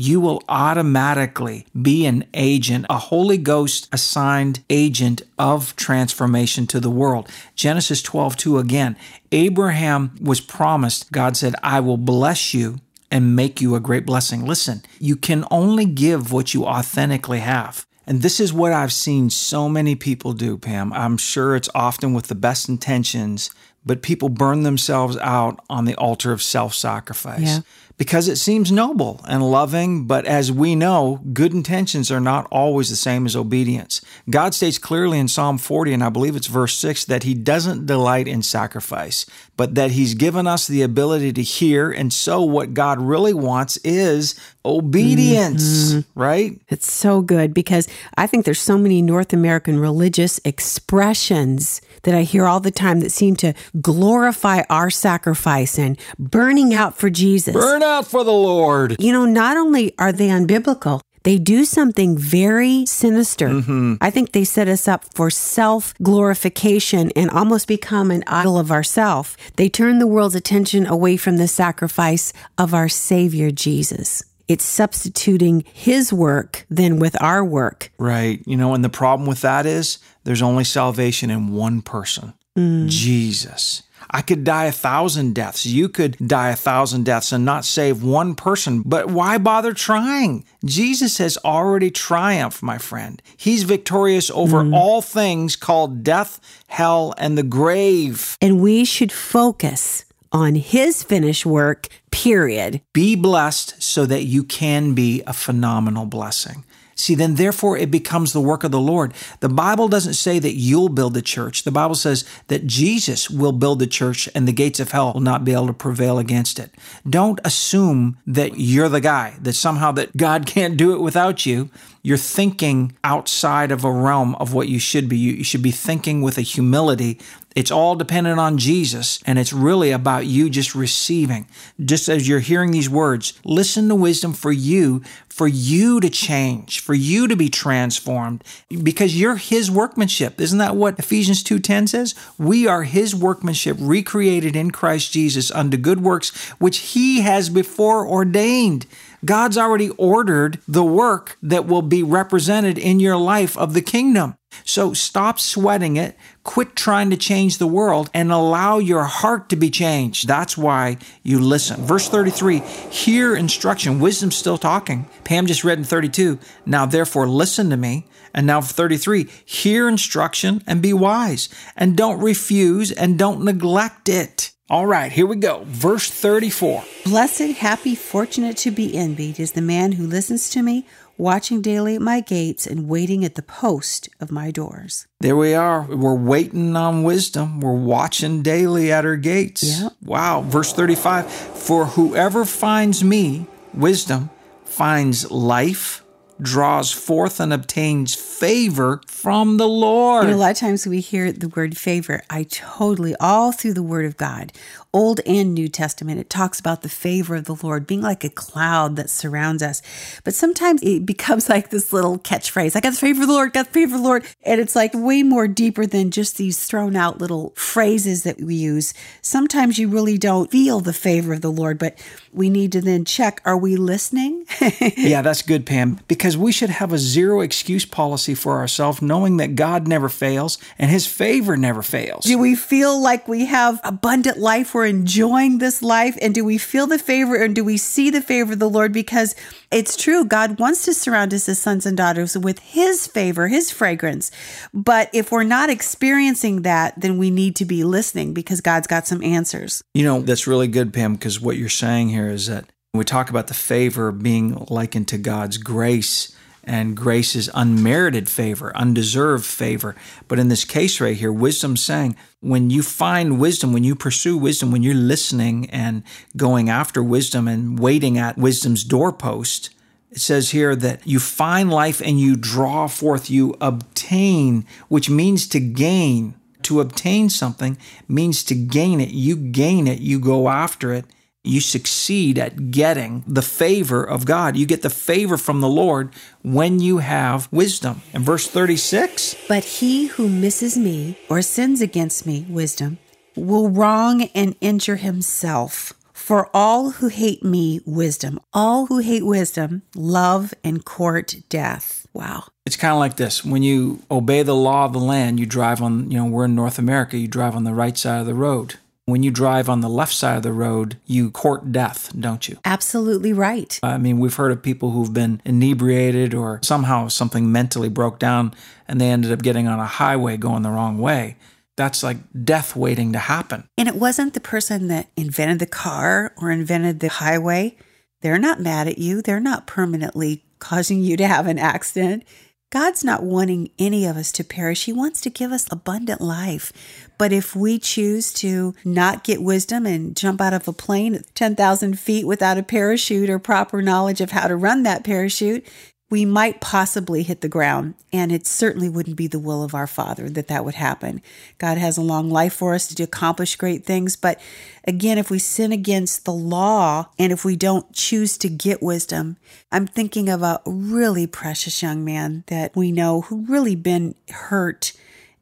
you 0.00 0.18
will 0.18 0.42
automatically 0.48 1.66
be 1.80 2.06
an 2.06 2.24
agent, 2.32 2.86
a 2.88 2.96
Holy 2.96 3.36
Ghost 3.36 3.86
assigned 3.92 4.64
agent 4.70 5.20
of 5.38 5.76
transformation 5.76 6.66
to 6.68 6.80
the 6.80 6.88
world. 6.88 7.28
Genesis 7.54 8.00
12, 8.00 8.34
2 8.36 8.58
again. 8.58 8.96
Abraham 9.30 10.16
was 10.18 10.40
promised, 10.40 11.12
God 11.12 11.36
said, 11.36 11.54
I 11.62 11.80
will 11.80 11.98
bless 11.98 12.54
you 12.54 12.78
and 13.10 13.36
make 13.36 13.60
you 13.60 13.74
a 13.74 13.80
great 13.80 14.06
blessing. 14.06 14.46
Listen, 14.46 14.82
you 14.98 15.16
can 15.16 15.44
only 15.50 15.84
give 15.84 16.32
what 16.32 16.54
you 16.54 16.64
authentically 16.64 17.40
have. 17.40 17.86
And 18.06 18.22
this 18.22 18.40
is 18.40 18.52
what 18.52 18.72
I've 18.72 18.94
seen 18.94 19.28
so 19.28 19.68
many 19.68 19.94
people 19.94 20.32
do, 20.32 20.56
Pam. 20.56 20.92
I'm 20.94 21.18
sure 21.18 21.54
it's 21.54 21.68
often 21.74 22.14
with 22.14 22.28
the 22.28 22.34
best 22.34 22.68
intentions, 22.68 23.50
but 23.84 24.02
people 24.02 24.28
burn 24.28 24.62
themselves 24.62 25.16
out 25.18 25.64
on 25.68 25.84
the 25.84 25.94
altar 25.94 26.32
of 26.32 26.42
self 26.42 26.74
sacrifice. 26.74 27.40
Yeah 27.40 27.60
because 28.00 28.28
it 28.28 28.36
seems 28.36 28.72
noble 28.72 29.20
and 29.28 29.42
loving, 29.50 30.06
but 30.06 30.24
as 30.24 30.50
we 30.50 30.74
know, 30.74 31.20
good 31.34 31.52
intentions 31.52 32.10
are 32.10 32.18
not 32.18 32.46
always 32.50 32.88
the 32.88 32.96
same 32.96 33.26
as 33.26 33.36
obedience. 33.36 34.00
God 34.30 34.54
states 34.54 34.78
clearly 34.78 35.18
in 35.18 35.28
Psalm 35.28 35.58
40, 35.58 35.92
and 35.92 36.02
I 36.02 36.08
believe 36.08 36.34
it's 36.34 36.46
verse 36.46 36.74
6, 36.78 37.04
that 37.04 37.24
He 37.24 37.34
doesn't 37.34 37.84
delight 37.84 38.26
in 38.26 38.40
sacrifice, 38.40 39.26
but 39.58 39.74
that 39.74 39.90
He's 39.90 40.14
given 40.14 40.46
us 40.46 40.66
the 40.66 40.80
ability 40.80 41.34
to 41.34 41.42
hear. 41.42 41.90
And 41.90 42.10
so, 42.10 42.40
what 42.40 42.72
God 42.72 42.98
really 43.02 43.34
wants 43.34 43.76
is 43.84 44.34
obedience, 44.64 45.92
mm-hmm. 45.92 46.18
right? 46.18 46.58
It's 46.70 46.90
so 46.90 47.20
good 47.20 47.52
because 47.52 47.86
I 48.16 48.26
think 48.26 48.46
there's 48.46 48.62
so 48.62 48.78
many 48.78 49.02
North 49.02 49.34
American 49.34 49.78
religious 49.78 50.40
expressions 50.42 51.82
that 52.02 52.14
I 52.14 52.22
hear 52.22 52.46
all 52.46 52.60
the 52.60 52.70
time 52.70 53.00
that 53.00 53.10
seem 53.10 53.36
to 53.36 53.54
glorify 53.80 54.62
our 54.70 54.90
sacrifice 54.90 55.78
and 55.78 55.98
burning 56.18 56.74
out 56.74 56.96
for 56.96 57.10
Jesus. 57.10 57.54
Burn 57.54 57.82
out 57.82 58.06
for 58.06 58.24
the 58.24 58.32
Lord. 58.32 58.96
You 58.98 59.12
know, 59.12 59.24
not 59.24 59.56
only 59.56 59.94
are 59.98 60.12
they 60.12 60.28
unbiblical, 60.28 61.00
they 61.22 61.38
do 61.38 61.64
something 61.64 62.16
very 62.16 62.86
sinister. 62.86 63.48
Mm-hmm. 63.48 63.94
I 64.00 64.10
think 64.10 64.32
they 64.32 64.44
set 64.44 64.68
us 64.68 64.88
up 64.88 65.04
for 65.14 65.28
self 65.30 65.92
glorification 66.02 67.10
and 67.14 67.30
almost 67.30 67.68
become 67.68 68.10
an 68.10 68.24
idol 68.26 68.58
of 68.58 68.70
ourself. 68.70 69.36
They 69.56 69.68
turn 69.68 69.98
the 69.98 70.06
world's 70.06 70.34
attention 70.34 70.86
away 70.86 71.16
from 71.16 71.36
the 71.36 71.48
sacrifice 71.48 72.32
of 72.56 72.72
our 72.72 72.88
Savior 72.88 73.50
Jesus. 73.50 74.22
It's 74.48 74.64
substituting 74.64 75.62
his 75.72 76.12
work 76.12 76.66
then 76.68 76.98
with 76.98 77.20
our 77.22 77.44
work. 77.44 77.92
Right. 77.98 78.42
You 78.46 78.56
know, 78.56 78.74
and 78.74 78.82
the 78.82 78.88
problem 78.88 79.28
with 79.28 79.42
that 79.42 79.64
is 79.64 79.98
there's 80.24 80.42
only 80.42 80.64
salvation 80.64 81.30
in 81.30 81.52
one 81.52 81.82
person 81.82 82.34
mm. 82.56 82.88
Jesus. 82.88 83.82
I 84.12 84.22
could 84.22 84.42
die 84.44 84.64
a 84.64 84.72
thousand 84.72 85.34
deaths. 85.34 85.66
You 85.66 85.88
could 85.88 86.16
die 86.16 86.50
a 86.50 86.56
thousand 86.56 87.04
deaths 87.04 87.32
and 87.32 87.44
not 87.44 87.64
save 87.64 88.02
one 88.02 88.34
person. 88.34 88.82
But 88.84 89.08
why 89.08 89.38
bother 89.38 89.72
trying? 89.72 90.44
Jesus 90.64 91.18
has 91.18 91.38
already 91.44 91.90
triumphed, 91.90 92.62
my 92.62 92.78
friend. 92.78 93.22
He's 93.36 93.62
victorious 93.62 94.30
over 94.30 94.64
mm. 94.64 94.74
all 94.74 95.00
things 95.00 95.54
called 95.54 96.02
death, 96.02 96.40
hell, 96.66 97.14
and 97.18 97.38
the 97.38 97.44
grave. 97.44 98.36
And 98.40 98.60
we 98.60 98.84
should 98.84 99.12
focus 99.12 100.04
on 100.32 100.54
his 100.54 101.02
finished 101.02 101.46
work, 101.46 101.86
period. 102.10 102.80
Be 102.92 103.14
blessed 103.14 103.80
so 103.82 104.06
that 104.06 104.24
you 104.24 104.42
can 104.42 104.94
be 104.94 105.22
a 105.26 105.32
phenomenal 105.32 106.06
blessing. 106.06 106.64
See, 107.00 107.14
then 107.14 107.36
therefore 107.36 107.78
it 107.78 107.90
becomes 107.90 108.32
the 108.32 108.40
work 108.40 108.62
of 108.62 108.70
the 108.70 108.80
Lord. 108.80 109.14
The 109.40 109.48
Bible 109.48 109.88
doesn't 109.88 110.14
say 110.14 110.38
that 110.38 110.54
you'll 110.54 110.90
build 110.90 111.14
the 111.14 111.22
church. 111.22 111.62
The 111.62 111.70
Bible 111.70 111.94
says 111.94 112.24
that 112.48 112.66
Jesus 112.66 113.30
will 113.30 113.52
build 113.52 113.78
the 113.78 113.86
church 113.86 114.28
and 114.34 114.46
the 114.46 114.52
gates 114.52 114.80
of 114.80 114.92
hell 114.92 115.14
will 115.14 115.20
not 115.20 115.44
be 115.44 115.52
able 115.52 115.68
to 115.68 115.72
prevail 115.72 116.18
against 116.18 116.58
it. 116.58 116.74
Don't 117.08 117.40
assume 117.42 118.18
that 118.26 118.58
you're 118.58 118.90
the 118.90 119.00
guy, 119.00 119.36
that 119.40 119.54
somehow 119.54 119.92
that 119.92 120.16
God 120.16 120.46
can't 120.54 120.76
do 120.76 120.94
it 120.94 121.00
without 121.00 121.46
you. 121.46 121.70
You're 122.02 122.16
thinking 122.16 122.96
outside 123.04 123.70
of 123.72 123.84
a 123.84 123.92
realm 123.92 124.34
of 124.36 124.54
what 124.54 124.68
you 124.68 124.78
should 124.78 125.08
be. 125.08 125.18
You 125.18 125.44
should 125.44 125.62
be 125.62 125.70
thinking 125.70 126.22
with 126.22 126.38
a 126.38 126.42
humility 126.42 127.18
it's 127.56 127.70
all 127.70 127.96
dependent 127.96 128.38
on 128.38 128.58
Jesus, 128.58 129.18
and 129.26 129.38
it's 129.38 129.52
really 129.52 129.90
about 129.90 130.26
you 130.26 130.48
just 130.48 130.74
receiving. 130.74 131.48
Just 131.84 132.08
as 132.08 132.28
you're 132.28 132.38
hearing 132.38 132.70
these 132.70 132.88
words, 132.88 133.32
listen 133.44 133.88
to 133.88 133.94
wisdom 133.94 134.32
for 134.32 134.52
you, 134.52 135.02
for 135.28 135.48
you 135.48 136.00
to 136.00 136.08
change, 136.08 136.80
for 136.80 136.94
you 136.94 137.26
to 137.26 137.34
be 137.34 137.48
transformed, 137.48 138.44
because 138.82 139.18
you're 139.18 139.36
His 139.36 139.70
workmanship. 139.70 140.40
Isn't 140.40 140.58
that 140.58 140.76
what 140.76 140.98
Ephesians 140.98 141.42
2:10 141.42 141.88
says? 141.88 142.14
We 142.38 142.68
are 142.68 142.84
His 142.84 143.16
workmanship, 143.16 143.76
recreated 143.80 144.54
in 144.54 144.70
Christ 144.70 145.12
Jesus 145.12 145.50
unto 145.50 145.76
good 145.76 146.02
works, 146.02 146.30
which 146.58 146.78
He 146.78 147.22
has 147.22 147.48
before 147.48 148.06
ordained. 148.06 148.86
God's 149.24 149.58
already 149.58 149.90
ordered 149.90 150.60
the 150.66 150.84
work 150.84 151.36
that 151.42 151.66
will 151.66 151.82
be 151.82 152.02
represented 152.02 152.78
in 152.78 153.00
your 153.00 153.16
life 153.16 153.56
of 153.56 153.74
the 153.74 153.82
kingdom. 153.82 154.36
So 154.64 154.92
stop 154.92 155.40
sweating 155.40 155.96
it, 155.96 156.16
quit 156.44 156.76
trying 156.76 157.10
to 157.10 157.16
change 157.16 157.58
the 157.58 157.66
world, 157.66 158.10
and 158.14 158.30
allow 158.30 158.78
your 158.78 159.04
heart 159.04 159.48
to 159.50 159.56
be 159.56 159.70
changed. 159.70 160.28
That's 160.28 160.56
why 160.56 160.98
you 161.22 161.40
listen. 161.40 161.84
Verse 161.84 162.08
33 162.08 162.58
hear 162.58 163.34
instruction. 163.36 164.00
Wisdom's 164.00 164.36
still 164.36 164.58
talking. 164.58 165.08
Pam 165.24 165.46
just 165.46 165.64
read 165.64 165.78
in 165.78 165.84
32. 165.84 166.38
Now, 166.66 166.86
therefore, 166.86 167.28
listen 167.28 167.70
to 167.70 167.76
me. 167.76 168.06
And 168.32 168.46
now, 168.46 168.60
33 168.60 169.28
hear 169.44 169.88
instruction 169.88 170.62
and 170.66 170.80
be 170.80 170.92
wise, 170.92 171.48
and 171.76 171.96
don't 171.96 172.20
refuse 172.20 172.92
and 172.92 173.18
don't 173.18 173.44
neglect 173.44 174.08
it. 174.08 174.52
All 174.70 174.86
right, 174.86 175.10
here 175.10 175.26
we 175.26 175.34
go. 175.34 175.64
Verse 175.66 176.08
34. 176.08 176.84
Blessed, 177.04 177.58
happy, 177.58 177.96
fortunate 177.96 178.56
to 178.58 178.70
be 178.70 178.96
envied 178.96 179.40
is 179.40 179.50
the 179.50 179.60
man 179.60 179.90
who 179.90 180.06
listens 180.06 180.48
to 180.50 180.62
me, 180.62 180.86
watching 181.20 181.60
daily 181.60 181.94
at 181.94 182.02
my 182.02 182.20
gates 182.20 182.66
and 182.66 182.88
waiting 182.88 183.24
at 183.24 183.34
the 183.34 183.42
post 183.42 184.08
of 184.20 184.32
my 184.32 184.50
doors. 184.50 185.06
There 185.20 185.36
we 185.36 185.54
are. 185.54 185.82
We're 185.82 186.14
waiting 186.14 186.74
on 186.74 187.02
wisdom. 187.02 187.60
We're 187.60 187.74
watching 187.74 188.42
daily 188.42 188.90
at 188.90 189.04
her 189.04 189.16
gates. 189.16 189.62
Yep. 189.62 189.92
Wow. 190.02 190.42
Verse 190.42 190.72
35 190.72 191.30
For 191.30 191.86
whoever 191.86 192.44
finds 192.44 193.04
me, 193.04 193.46
wisdom, 193.74 194.30
finds 194.64 195.30
life, 195.30 196.02
draws 196.40 196.90
forth 196.90 197.38
and 197.40 197.52
obtains 197.52 198.14
favor 198.14 199.00
from 199.06 199.58
the 199.58 199.68
Lord. 199.68 200.28
A 200.28 200.36
lot 200.36 200.52
of 200.52 200.56
times 200.56 200.86
we 200.86 201.00
hear 201.00 201.32
the 201.32 201.48
word 201.48 201.76
favor. 201.76 202.22
I 202.30 202.44
totally, 202.44 203.14
all 203.16 203.52
through 203.52 203.74
the 203.74 203.82
Word 203.82 204.06
of 204.06 204.16
God, 204.16 204.52
Old 204.92 205.20
and 205.24 205.54
New 205.54 205.68
Testament, 205.68 206.18
it 206.18 206.28
talks 206.28 206.58
about 206.58 206.82
the 206.82 206.88
favor 206.88 207.36
of 207.36 207.44
the 207.44 207.54
Lord 207.54 207.86
being 207.86 208.00
like 208.00 208.24
a 208.24 208.30
cloud 208.30 208.96
that 208.96 209.08
surrounds 209.08 209.62
us. 209.62 209.82
But 210.24 210.34
sometimes 210.34 210.82
it 210.82 211.06
becomes 211.06 211.48
like 211.48 211.70
this 211.70 211.92
little 211.92 212.18
catchphrase 212.18 212.74
I 212.74 212.80
got 212.80 212.90
the 212.90 212.96
favor 212.96 213.22
of 213.22 213.28
the 213.28 213.34
Lord, 213.34 213.52
got 213.52 213.66
the 213.66 213.72
favor 213.72 213.94
of 213.94 214.00
the 214.00 214.06
Lord. 214.06 214.26
And 214.42 214.60
it's 214.60 214.74
like 214.74 214.90
way 214.92 215.22
more 215.22 215.46
deeper 215.46 215.86
than 215.86 216.10
just 216.10 216.38
these 216.38 216.64
thrown 216.64 216.96
out 216.96 217.18
little 217.18 217.50
phrases 217.56 218.24
that 218.24 218.40
we 218.40 218.56
use. 218.56 218.92
Sometimes 219.22 219.78
you 219.78 219.88
really 219.88 220.18
don't 220.18 220.50
feel 220.50 220.80
the 220.80 220.92
favor 220.92 221.34
of 221.34 221.40
the 221.40 221.52
Lord, 221.52 221.78
but 221.78 221.96
we 222.32 222.50
need 222.50 222.72
to 222.72 222.80
then 222.80 223.04
check 223.04 223.40
are 223.44 223.56
we 223.56 223.76
listening? 223.76 224.44
yeah, 224.96 225.22
that's 225.22 225.42
good, 225.42 225.66
Pam, 225.66 226.00
because 226.08 226.36
we 226.36 226.50
should 226.50 226.70
have 226.70 226.92
a 226.92 226.98
zero 226.98 227.40
excuse 227.40 227.84
policy 227.84 228.34
for 228.34 228.58
ourselves, 228.58 229.00
knowing 229.00 229.36
that 229.36 229.54
God 229.54 229.86
never 229.86 230.08
fails 230.08 230.58
and 230.78 230.90
his 230.90 231.06
favor 231.06 231.56
never 231.56 231.82
fails. 231.82 232.24
Do 232.24 232.38
we 232.38 232.56
feel 232.56 233.00
like 233.00 233.28
we 233.28 233.46
have 233.46 233.80
abundant 233.84 234.38
life? 234.38 234.74
We're 234.80 234.86
enjoying 234.86 235.58
this 235.58 235.82
life? 235.82 236.16
And 236.22 236.34
do 236.34 236.42
we 236.42 236.56
feel 236.56 236.86
the 236.86 236.98
favor 236.98 237.36
and 237.36 237.54
do 237.54 237.62
we 237.62 237.76
see 237.76 238.08
the 238.08 238.22
favor 238.22 238.54
of 238.54 238.60
the 238.60 238.70
Lord? 238.70 238.94
Because 238.94 239.34
it's 239.70 239.94
true, 239.94 240.24
God 240.24 240.58
wants 240.58 240.86
to 240.86 240.94
surround 240.94 241.34
us 241.34 241.50
as 241.50 241.60
sons 241.60 241.84
and 241.84 241.98
daughters 241.98 242.34
with 242.38 242.60
his 242.60 243.06
favor, 243.06 243.48
his 243.48 243.70
fragrance. 243.70 244.30
But 244.72 245.10
if 245.12 245.30
we're 245.30 245.42
not 245.42 245.68
experiencing 245.68 246.62
that, 246.62 246.98
then 246.98 247.18
we 247.18 247.30
need 247.30 247.56
to 247.56 247.66
be 247.66 247.84
listening 247.84 248.32
because 248.32 248.62
God's 248.62 248.86
got 248.86 249.06
some 249.06 249.22
answers. 249.22 249.82
You 249.92 250.04
know, 250.04 250.22
that's 250.22 250.46
really 250.46 250.66
good, 250.66 250.94
Pam, 250.94 251.12
because 251.12 251.42
what 251.42 251.58
you're 251.58 251.68
saying 251.68 252.08
here 252.08 252.30
is 252.30 252.46
that 252.46 252.64
we 252.94 253.04
talk 253.04 253.28
about 253.28 253.48
the 253.48 253.54
favor 253.54 254.10
being 254.10 254.64
likened 254.70 255.08
to 255.08 255.18
God's 255.18 255.58
grace 255.58 256.34
and 256.64 256.96
grace 256.96 257.34
is 257.34 257.50
unmerited 257.54 258.28
favor, 258.28 258.76
undeserved 258.76 259.44
favor. 259.44 259.96
But 260.28 260.38
in 260.38 260.48
this 260.48 260.64
case 260.64 261.00
right 261.00 261.16
here, 261.16 261.32
wisdom's 261.32 261.82
saying 261.82 262.16
when 262.40 262.70
you 262.70 262.82
find 262.82 263.40
wisdom, 263.40 263.72
when 263.72 263.84
you 263.84 263.94
pursue 263.94 264.36
wisdom, 264.36 264.70
when 264.70 264.82
you're 264.82 264.94
listening 264.94 265.68
and 265.70 266.02
going 266.36 266.68
after 266.68 267.02
wisdom 267.02 267.48
and 267.48 267.78
waiting 267.78 268.18
at 268.18 268.38
wisdom's 268.38 268.84
doorpost, 268.84 269.70
it 270.10 270.20
says 270.20 270.50
here 270.50 270.74
that 270.76 271.06
you 271.06 271.20
find 271.20 271.70
life 271.70 272.00
and 272.00 272.18
you 272.18 272.36
draw 272.36 272.88
forth, 272.88 273.30
you 273.30 273.56
obtain, 273.60 274.66
which 274.88 275.08
means 275.08 275.46
to 275.48 275.60
gain. 275.60 276.34
To 276.64 276.80
obtain 276.80 277.30
something 277.30 277.78
means 278.06 278.44
to 278.44 278.54
gain 278.54 279.00
it. 279.00 279.08
You 279.08 279.34
gain 279.34 279.88
it, 279.88 280.00
you 280.00 280.20
go 280.20 280.48
after 280.48 280.92
it 280.92 281.06
you 281.42 281.60
succeed 281.60 282.38
at 282.38 282.70
getting 282.70 283.24
the 283.26 283.42
favor 283.42 284.04
of 284.04 284.26
God. 284.26 284.56
You 284.56 284.66
get 284.66 284.82
the 284.82 284.90
favor 284.90 285.36
from 285.36 285.60
the 285.60 285.68
Lord 285.68 286.12
when 286.42 286.80
you 286.80 286.98
have 286.98 287.50
wisdom. 287.50 288.02
In 288.12 288.22
verse 288.22 288.46
36, 288.46 289.36
but 289.48 289.64
he 289.64 290.06
who 290.06 290.28
misses 290.28 290.76
me 290.76 291.18
or 291.28 291.40
sins 291.42 291.80
against 291.80 292.26
me, 292.26 292.46
wisdom, 292.48 292.98
will 293.36 293.70
wrong 293.70 294.24
and 294.34 294.56
injure 294.60 294.96
himself. 294.96 295.94
For 296.12 296.50
all 296.54 296.90
who 296.90 297.08
hate 297.08 297.42
me, 297.42 297.80
wisdom, 297.86 298.38
all 298.52 298.86
who 298.86 298.98
hate 298.98 299.24
wisdom, 299.24 299.82
love 299.96 300.52
and 300.62 300.84
court 300.84 301.36
death. 301.48 302.06
Wow. 302.12 302.44
It's 302.66 302.76
kind 302.76 302.92
of 302.92 302.98
like 302.98 303.16
this. 303.16 303.44
When 303.44 303.62
you 303.62 304.02
obey 304.10 304.42
the 304.42 304.54
law 304.54 304.84
of 304.84 304.92
the 304.92 305.00
land, 305.00 305.40
you 305.40 305.46
drive 305.46 305.82
on, 305.82 306.10
you 306.10 306.18
know, 306.18 306.26
we're 306.26 306.44
in 306.44 306.54
North 306.54 306.78
America, 306.78 307.16
you 307.16 307.26
drive 307.26 307.56
on 307.56 307.64
the 307.64 307.74
right 307.74 307.96
side 307.96 308.20
of 308.20 308.26
the 308.26 308.34
road. 308.34 308.76
When 309.10 309.22
you 309.24 309.30
drive 309.30 309.68
on 309.68 309.80
the 309.80 309.88
left 309.88 310.12
side 310.12 310.36
of 310.36 310.42
the 310.42 310.52
road, 310.52 310.96
you 311.04 311.30
court 311.30 311.72
death, 311.72 312.12
don't 312.18 312.48
you? 312.48 312.58
Absolutely 312.64 313.32
right. 313.32 313.78
I 313.82 313.98
mean, 313.98 314.20
we've 314.20 314.34
heard 314.34 314.52
of 314.52 314.62
people 314.62 314.92
who've 314.92 315.12
been 315.12 315.42
inebriated 315.44 316.32
or 316.32 316.60
somehow 316.62 317.08
something 317.08 317.50
mentally 317.50 317.88
broke 317.88 318.18
down 318.18 318.54
and 318.86 319.00
they 319.00 319.10
ended 319.10 319.32
up 319.32 319.42
getting 319.42 319.66
on 319.66 319.80
a 319.80 319.86
highway 319.86 320.36
going 320.36 320.62
the 320.62 320.70
wrong 320.70 320.98
way. 320.98 321.36
That's 321.76 322.02
like 322.02 322.18
death 322.44 322.76
waiting 322.76 323.12
to 323.12 323.18
happen. 323.18 323.66
And 323.76 323.88
it 323.88 323.96
wasn't 323.96 324.34
the 324.34 324.40
person 324.40 324.88
that 324.88 325.08
invented 325.16 325.58
the 325.58 325.66
car 325.66 326.32
or 326.36 326.50
invented 326.50 327.00
the 327.00 327.08
highway. 327.08 327.76
They're 328.20 328.38
not 328.38 328.60
mad 328.60 328.86
at 328.86 328.98
you, 328.98 329.22
they're 329.22 329.40
not 329.40 329.66
permanently 329.66 330.44
causing 330.58 331.00
you 331.00 331.16
to 331.16 331.26
have 331.26 331.46
an 331.46 331.58
accident. 331.58 332.24
God's 332.70 333.02
not 333.02 333.24
wanting 333.24 333.70
any 333.80 334.06
of 334.06 334.16
us 334.16 334.30
to 334.32 334.44
perish. 334.44 334.84
He 334.84 334.92
wants 334.92 335.20
to 335.22 335.30
give 335.30 335.50
us 335.50 335.66
abundant 335.72 336.20
life. 336.20 336.72
But 337.20 337.34
if 337.34 337.54
we 337.54 337.78
choose 337.78 338.32
to 338.32 338.74
not 338.82 339.24
get 339.24 339.42
wisdom 339.42 339.84
and 339.84 340.16
jump 340.16 340.40
out 340.40 340.54
of 340.54 340.66
a 340.66 340.72
plane 340.72 341.14
at 341.16 341.34
10,000 341.34 342.00
feet 342.00 342.26
without 342.26 342.56
a 342.56 342.62
parachute 342.62 343.28
or 343.28 343.38
proper 343.38 343.82
knowledge 343.82 344.22
of 344.22 344.30
how 344.30 344.48
to 344.48 344.56
run 344.56 344.84
that 344.84 345.04
parachute, 345.04 345.66
we 346.08 346.24
might 346.24 346.62
possibly 346.62 347.22
hit 347.22 347.42
the 347.42 347.46
ground. 347.46 347.92
And 348.10 348.32
it 348.32 348.46
certainly 348.46 348.88
wouldn't 348.88 349.18
be 349.18 349.26
the 349.26 349.38
will 349.38 349.62
of 349.62 349.74
our 349.74 349.86
Father 349.86 350.30
that 350.30 350.48
that 350.48 350.64
would 350.64 350.76
happen. 350.76 351.20
God 351.58 351.76
has 351.76 351.98
a 351.98 352.02
long 352.02 352.30
life 352.30 352.54
for 352.54 352.72
us 352.72 352.88
to 352.88 353.02
accomplish 353.02 353.54
great 353.56 353.84
things. 353.84 354.16
But 354.16 354.40
again, 354.84 355.18
if 355.18 355.30
we 355.30 355.38
sin 355.38 355.72
against 355.72 356.24
the 356.24 356.32
law 356.32 357.10
and 357.18 357.34
if 357.34 357.44
we 357.44 357.54
don't 357.54 357.92
choose 357.92 358.38
to 358.38 358.48
get 358.48 358.82
wisdom, 358.82 359.36
I'm 359.70 359.86
thinking 359.86 360.30
of 360.30 360.40
a 360.40 360.62
really 360.64 361.26
precious 361.26 361.82
young 361.82 362.02
man 362.02 362.44
that 362.46 362.74
we 362.74 362.90
know 362.90 363.20
who 363.20 363.44
really 363.44 363.76
been 363.76 364.14
hurt 364.30 364.94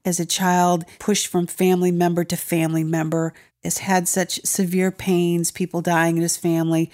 as 0.09 0.18
a 0.18 0.26
child, 0.26 0.84
pushed 0.98 1.28
from 1.28 1.46
family 1.46 1.92
member 1.92 2.24
to 2.24 2.36
family 2.36 2.82
member, 2.82 3.32
has 3.62 3.78
had 3.78 4.09
such 4.09 4.40
severe 4.44 4.90
pains, 4.90 5.52
people 5.52 5.80
dying 5.80 6.16
in 6.16 6.22
his 6.22 6.36
family, 6.36 6.90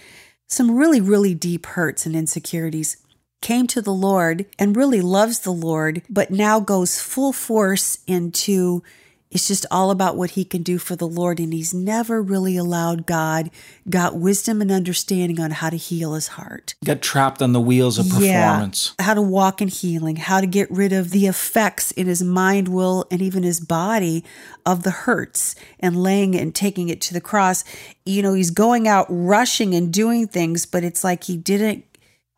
some 0.47 0.77
really, 0.77 1.01
really 1.01 1.35
deep 1.35 1.65
hurts 1.65 2.05
and 2.05 2.15
insecurities. 2.15 2.99
Came 3.41 3.67
to 3.69 3.81
the 3.81 3.93
Lord 3.93 4.47
and 4.59 4.77
really 4.77 5.01
loves 5.01 5.41
the 5.41 5.53
Lord, 5.53 6.03
but 6.11 6.31
now 6.31 6.61
goes 6.61 7.01
full 7.01 7.33
force 7.33 7.99
into 8.07 8.83
it's 9.35 9.49
just 9.49 9.67
all 9.69 9.91
about 9.91 10.17
what 10.17 10.31
he 10.31 10.45
can 10.45 10.63
do 10.63 10.79
for 10.79 10.95
the 10.95 11.09
Lord. 11.09 11.41
And 11.41 11.53
he's 11.53 11.75
never 11.75 12.23
really 12.23 12.57
allowed 12.57 13.05
God, 13.05 13.51
got 13.91 14.17
wisdom 14.17 14.63
and 14.63 14.71
understanding 14.71 15.41
on 15.41 15.51
how 15.51 15.71
to 15.71 15.77
heal 15.77 16.15
his 16.15 16.29
heart. 16.29 16.77
Got 16.85 17.03
trapped 17.03 17.43
on 17.43 17.53
the 17.53 17.61
wheels 17.61 17.99
of 17.99 18.09
performance. 18.09 18.95
Yeah, 18.97 19.05
how 19.05 19.15
to 19.15 19.23
walk 19.23 19.61
in 19.61 19.67
healing, 19.67 20.17
how 20.17 20.41
to 20.41 20.47
get 20.47 20.71
rid 20.71 20.93
of 20.93 21.11
the 21.11 21.27
effects 21.27 21.91
in 21.91 22.07
his 22.07 22.23
mind, 22.23 22.69
will, 22.69 23.07
and 23.11 23.21
even 23.21 23.43
his 23.43 23.59
body 23.59 24.25
of 24.65 24.85
the 24.85 24.93
hurts 24.93 25.57
and 25.81 26.01
laying 26.01 26.35
it 26.35 26.41
and 26.41 26.55
taking 26.55 26.89
it 26.89 27.01
to 27.03 27.13
the 27.13 27.21
cross. 27.21 27.65
You 28.07 28.23
know, 28.23 28.35
he's 28.35 28.53
going 28.53 28.87
out 28.87 29.07
rushing 29.11 29.75
and 29.75 29.93
doing 29.93 30.29
things, 30.29 30.65
but 30.65 30.85
it's 30.85 31.03
like 31.03 31.25
he 31.25 31.37
didn't 31.37 31.85